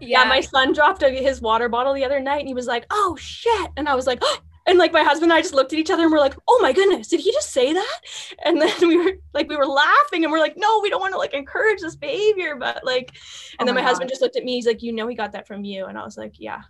yeah. 0.00 0.24
my 0.24 0.40
son 0.40 0.72
dropped 0.72 1.02
his 1.02 1.42
water 1.42 1.68
bottle 1.68 1.92
the 1.92 2.04
other 2.04 2.20
night 2.20 2.38
and 2.38 2.48
he 2.48 2.54
was 2.54 2.66
like, 2.66 2.86
oh 2.90 3.16
shit. 3.16 3.70
And 3.76 3.88
I 3.88 3.94
was 3.94 4.06
like, 4.06 4.20
oh. 4.22 4.38
and 4.66 4.78
like 4.78 4.92
my 4.92 5.02
husband 5.02 5.32
and 5.32 5.38
I 5.38 5.42
just 5.42 5.52
looked 5.52 5.72
at 5.72 5.78
each 5.78 5.90
other 5.90 6.04
and 6.04 6.12
we're 6.12 6.18
like, 6.18 6.36
oh 6.48 6.60
my 6.62 6.72
goodness, 6.72 7.08
did 7.08 7.20
he 7.20 7.32
just 7.32 7.50
say 7.50 7.72
that? 7.72 8.00
And 8.44 8.62
then 8.62 8.72
we 8.88 8.96
were 8.96 9.12
like, 9.34 9.48
we 9.48 9.56
were 9.56 9.66
laughing 9.66 10.24
and 10.24 10.32
we're 10.32 10.38
like, 10.38 10.56
no, 10.56 10.80
we 10.80 10.88
don't 10.88 11.00
want 11.00 11.12
to 11.12 11.18
like 11.18 11.34
encourage 11.34 11.80
this 11.80 11.96
behavior. 11.96 12.56
But 12.56 12.84
like, 12.84 13.10
and 13.58 13.62
oh 13.62 13.64
then 13.66 13.74
my, 13.74 13.80
oh 13.80 13.84
my 13.84 13.88
husband 13.88 14.08
just 14.08 14.22
looked 14.22 14.36
at 14.36 14.44
me, 14.44 14.54
he's 14.54 14.66
like, 14.66 14.82
you 14.82 14.92
know, 14.92 15.08
he 15.08 15.16
got 15.16 15.32
that 15.32 15.46
from 15.46 15.64
you. 15.64 15.86
And 15.86 15.98
I 15.98 16.04
was 16.04 16.16
like, 16.16 16.34
yeah, 16.38 16.62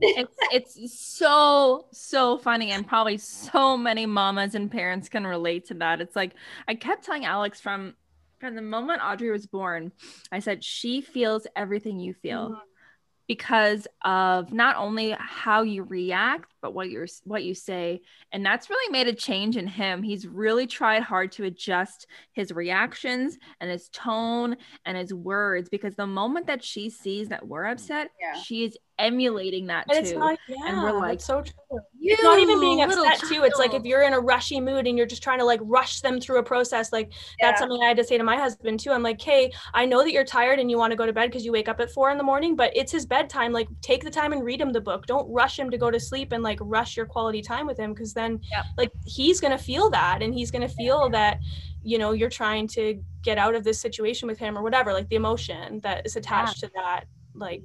it's 0.00 0.36
it's 0.52 1.00
so 1.00 1.86
so 1.92 2.38
funny 2.38 2.70
and 2.70 2.86
probably 2.86 3.16
so 3.16 3.76
many 3.76 4.06
mamas 4.06 4.54
and 4.54 4.70
parents 4.70 5.08
can 5.08 5.26
relate 5.26 5.66
to 5.66 5.74
that 5.74 6.00
it's 6.00 6.16
like 6.16 6.32
i 6.68 6.74
kept 6.74 7.04
telling 7.04 7.24
alex 7.24 7.60
from 7.60 7.94
from 8.38 8.54
the 8.54 8.62
moment 8.62 9.00
audrey 9.02 9.30
was 9.30 9.46
born 9.46 9.90
i 10.30 10.38
said 10.38 10.62
she 10.62 11.00
feels 11.00 11.46
everything 11.56 11.98
you 11.98 12.12
feel 12.12 12.50
mm-hmm. 12.50 12.60
because 13.26 13.86
of 14.04 14.52
not 14.52 14.76
only 14.76 15.16
how 15.18 15.62
you 15.62 15.82
react 15.82 16.52
but 16.60 16.74
what 16.74 16.90
you're 16.90 17.06
what 17.24 17.42
you 17.42 17.54
say 17.54 18.02
and 18.32 18.44
that's 18.44 18.68
really 18.68 18.92
made 18.92 19.08
a 19.08 19.14
change 19.14 19.56
in 19.56 19.66
him 19.66 20.02
he's 20.02 20.26
really 20.26 20.66
tried 20.66 21.02
hard 21.02 21.32
to 21.32 21.44
adjust 21.44 22.06
his 22.32 22.52
reactions 22.52 23.38
and 23.60 23.70
his 23.70 23.88
tone 23.88 24.56
and 24.84 24.98
his 24.98 25.14
words 25.14 25.70
because 25.70 25.94
the 25.94 26.06
moment 26.06 26.46
that 26.46 26.62
she 26.62 26.90
sees 26.90 27.28
that 27.28 27.48
we're 27.48 27.64
upset 27.64 28.10
yeah. 28.20 28.38
she 28.38 28.64
is 28.64 28.76
emulating 28.98 29.66
that 29.66 29.86
and 29.94 30.06
too. 30.06 30.18
Not, 30.18 30.38
yeah, 30.48 30.56
and 30.66 30.82
we're 30.82 30.98
like, 30.98 31.20
so 31.20 31.42
true. 31.42 31.80
It's 32.00 32.22
not 32.22 32.38
even 32.38 32.60
being 32.60 32.80
upset 32.82 33.18
too. 33.28 33.42
It's 33.44 33.58
like 33.58 33.74
if 33.74 33.84
you're 33.84 34.02
in 34.02 34.12
a 34.12 34.20
rushy 34.20 34.60
mood 34.60 34.86
and 34.86 34.96
you're 34.96 35.06
just 35.06 35.22
trying 35.22 35.38
to 35.38 35.44
like 35.44 35.60
rush 35.62 36.00
them 36.00 36.20
through 36.20 36.38
a 36.38 36.42
process, 36.42 36.92
like 36.92 37.12
yeah. 37.40 37.48
that's 37.48 37.60
something 37.60 37.80
I 37.82 37.88
had 37.88 37.96
to 37.96 38.04
say 38.04 38.16
to 38.16 38.24
my 38.24 38.36
husband 38.36 38.80
too. 38.80 38.92
I'm 38.92 39.02
like, 39.02 39.20
hey, 39.20 39.52
I 39.74 39.86
know 39.86 40.02
that 40.02 40.12
you're 40.12 40.24
tired 40.24 40.58
and 40.58 40.70
you 40.70 40.78
want 40.78 40.92
to 40.92 40.96
go 40.96 41.06
to 41.06 41.12
bed 41.12 41.30
because 41.30 41.44
you 41.44 41.52
wake 41.52 41.68
up 41.68 41.80
at 41.80 41.90
four 41.90 42.10
in 42.10 42.18
the 42.18 42.24
morning, 42.24 42.56
but 42.56 42.72
it's 42.76 42.92
his 42.92 43.06
bedtime. 43.06 43.52
Like, 43.52 43.68
take 43.82 44.04
the 44.04 44.10
time 44.10 44.32
and 44.32 44.44
read 44.44 44.60
him 44.60 44.72
the 44.72 44.80
book. 44.80 45.06
Don't 45.06 45.30
rush 45.32 45.58
him 45.58 45.70
to 45.70 45.78
go 45.78 45.90
to 45.90 46.00
sleep 46.00 46.32
and 46.32 46.42
like 46.42 46.58
rush 46.60 46.96
your 46.96 47.06
quality 47.06 47.42
time 47.42 47.66
with 47.66 47.78
him 47.78 47.92
because 47.92 48.14
then 48.14 48.40
yep. 48.50 48.64
like 48.78 48.92
he's 49.04 49.40
gonna 49.40 49.58
feel 49.58 49.90
that 49.90 50.22
and 50.22 50.32
he's 50.32 50.50
gonna 50.50 50.68
feel 50.68 51.08
that 51.10 51.38
you 51.82 51.98
know 51.98 52.12
you're 52.12 52.30
trying 52.30 52.66
to 52.66 53.00
get 53.22 53.38
out 53.38 53.54
of 53.54 53.62
this 53.64 53.80
situation 53.80 54.26
with 54.26 54.38
him 54.38 54.56
or 54.58 54.62
whatever 54.62 54.92
like 54.92 55.08
the 55.08 55.16
emotion 55.16 55.80
that 55.80 56.04
is 56.04 56.16
attached 56.16 56.62
yeah. 56.62 56.68
to 56.68 56.74
that 56.74 57.04
like 57.34 57.62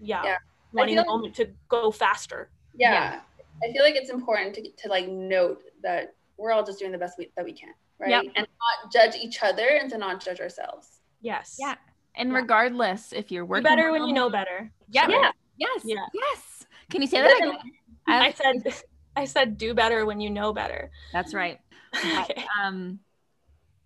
yeah, 0.00 0.22
yeah. 0.24 0.36
wanting 0.72 0.96
the 0.96 1.04
moment 1.04 1.34
to 1.36 1.48
go 1.68 1.90
faster. 1.90 2.50
Yeah. 2.74 2.92
yeah. 2.92 3.20
I 3.62 3.72
feel 3.72 3.82
like 3.82 3.94
it's 3.94 4.10
important 4.10 4.54
to, 4.54 4.62
to 4.62 4.88
like 4.88 5.08
note 5.08 5.62
that 5.82 6.14
we're 6.38 6.52
all 6.52 6.64
just 6.64 6.78
doing 6.78 6.92
the 6.92 6.98
best 6.98 7.18
we, 7.18 7.30
that 7.36 7.44
we 7.44 7.52
can, 7.52 7.70
right? 7.98 8.10
Yep. 8.10 8.24
And 8.36 8.46
not 8.46 8.92
judge 8.92 9.14
each 9.16 9.42
other 9.42 9.66
and 9.80 9.90
to 9.90 9.98
not 9.98 10.24
judge 10.24 10.40
ourselves. 10.40 11.00
Yes. 11.20 11.56
Yeah. 11.58 11.74
And 12.16 12.30
yeah. 12.30 12.36
regardless 12.36 13.12
if 13.12 13.30
you're 13.30 13.44
working 13.44 13.64
better 13.64 13.92
when 13.92 14.04
you 14.04 14.14
know 14.14 14.30
better. 14.30 14.72
Yeah. 14.88 15.08
yeah. 15.08 15.30
Yes. 15.58 15.82
Yeah. 15.84 16.06
Yes. 16.14 16.66
Can 16.88 17.02
you 17.02 17.08
say 17.08 17.20
that 17.20 17.36
again? 17.36 17.58
I 18.06 18.32
said 18.32 18.82
I 19.14 19.24
said 19.26 19.58
do 19.58 19.74
better 19.74 20.06
when 20.06 20.20
you 20.20 20.30
know 20.30 20.52
better. 20.52 20.90
That's 21.12 21.34
right. 21.34 21.58
okay. 21.96 22.44
Um 22.62 23.00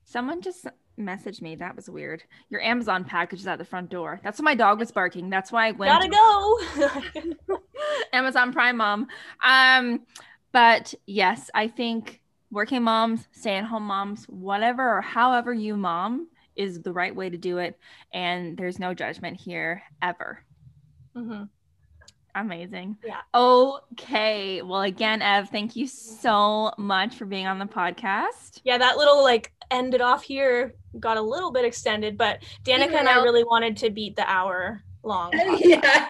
someone 0.04 0.40
just 0.40 0.66
message 0.96 1.40
me. 1.40 1.54
That 1.56 1.76
was 1.76 1.88
weird. 1.90 2.22
Your 2.50 2.60
Amazon 2.60 3.04
package 3.04 3.40
is 3.40 3.46
at 3.46 3.58
the 3.58 3.64
front 3.64 3.90
door. 3.90 4.20
That's 4.22 4.40
why 4.40 4.44
my 4.44 4.54
dog 4.54 4.78
was 4.78 4.92
barking. 4.92 5.30
That's 5.30 5.50
why 5.50 5.68
I 5.68 5.72
went. 5.72 5.90
Gotta 5.90 6.88
go. 7.48 7.58
Amazon 8.12 8.52
Prime 8.52 8.76
mom. 8.76 9.08
Um, 9.42 10.02
but 10.52 10.94
yes, 11.06 11.50
I 11.54 11.68
think 11.68 12.20
working 12.50 12.82
moms, 12.82 13.26
stay 13.32 13.56
at 13.56 13.64
home 13.64 13.84
moms, 13.84 14.24
whatever 14.26 14.98
or 14.98 15.00
however 15.00 15.52
you 15.52 15.76
mom 15.76 16.28
is 16.56 16.82
the 16.82 16.92
right 16.92 17.14
way 17.14 17.28
to 17.28 17.36
do 17.36 17.58
it. 17.58 17.78
And 18.12 18.56
there's 18.56 18.78
no 18.78 18.94
judgment 18.94 19.36
here 19.40 19.82
ever. 20.00 20.38
Mm-hmm. 21.16 21.44
Amazing. 22.36 22.96
Yeah. 23.04 23.20
Okay. 23.32 24.60
Well, 24.62 24.82
again, 24.82 25.22
Ev, 25.22 25.50
thank 25.50 25.76
you 25.76 25.86
so 25.86 26.72
much 26.78 27.14
for 27.14 27.26
being 27.26 27.46
on 27.46 27.60
the 27.60 27.64
podcast. 27.64 28.60
Yeah, 28.64 28.78
that 28.78 28.96
little 28.96 29.22
like 29.22 29.52
ended 29.70 30.00
off 30.00 30.22
here 30.22 30.74
got 31.00 31.16
a 31.16 31.22
little 31.22 31.50
bit 31.50 31.64
extended, 31.64 32.16
but 32.16 32.42
Danika 32.64 32.94
and 32.94 33.08
I 33.08 33.22
really 33.22 33.44
wanted 33.44 33.76
to 33.78 33.90
beat 33.90 34.16
the 34.16 34.28
hour 34.28 34.82
long. 35.02 35.32
yeah. 35.58 36.08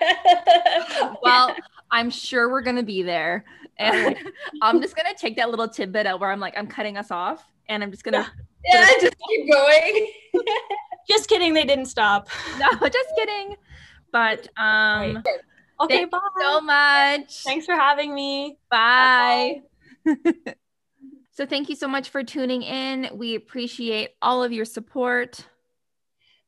well, 1.22 1.54
I'm 1.90 2.10
sure 2.10 2.50
we're 2.50 2.62
gonna 2.62 2.82
be 2.82 3.02
there. 3.02 3.44
And 3.78 4.16
I'm 4.62 4.80
just 4.80 4.96
gonna 4.96 5.14
take 5.14 5.36
that 5.36 5.50
little 5.50 5.68
tidbit 5.68 6.06
out 6.06 6.20
where 6.20 6.30
I'm 6.30 6.40
like, 6.40 6.54
I'm 6.56 6.66
cutting 6.66 6.96
us 6.96 7.10
off 7.10 7.44
and 7.68 7.82
I'm 7.82 7.90
just 7.90 8.04
gonna 8.04 8.30
Yeah, 8.64 8.86
yeah 8.88 9.00
just 9.00 9.16
keep 9.28 9.50
going. 9.50 10.12
just 11.08 11.28
kidding, 11.28 11.54
they 11.54 11.64
didn't 11.64 11.86
stop. 11.86 12.28
No, 12.58 12.70
just 12.88 13.08
kidding. 13.16 13.56
But 14.12 14.48
um 14.56 15.16
right. 15.16 15.26
Okay, 15.80 16.04
bye. 16.04 16.18
so 16.40 16.60
much. 16.60 17.42
Thanks 17.42 17.66
for 17.66 17.74
having 17.74 18.14
me. 18.14 18.58
Bye. 18.70 19.62
bye. 20.04 20.54
So 21.34 21.44
thank 21.44 21.68
you 21.68 21.74
so 21.74 21.88
much 21.88 22.10
for 22.10 22.22
tuning 22.22 22.62
in. 22.62 23.08
We 23.12 23.34
appreciate 23.34 24.10
all 24.22 24.44
of 24.44 24.52
your 24.52 24.64
support. 24.64 25.44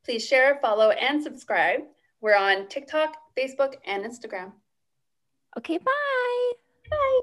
Please 0.04 0.24
share, 0.24 0.60
follow, 0.62 0.90
and 0.90 1.20
subscribe. 1.20 1.80
We're 2.20 2.36
on 2.36 2.68
TikTok, 2.68 3.16
Facebook, 3.36 3.74
and 3.84 4.04
Instagram. 4.04 4.52
Okay, 5.58 5.78
bye. 5.78 6.52
Bye. 6.88 7.20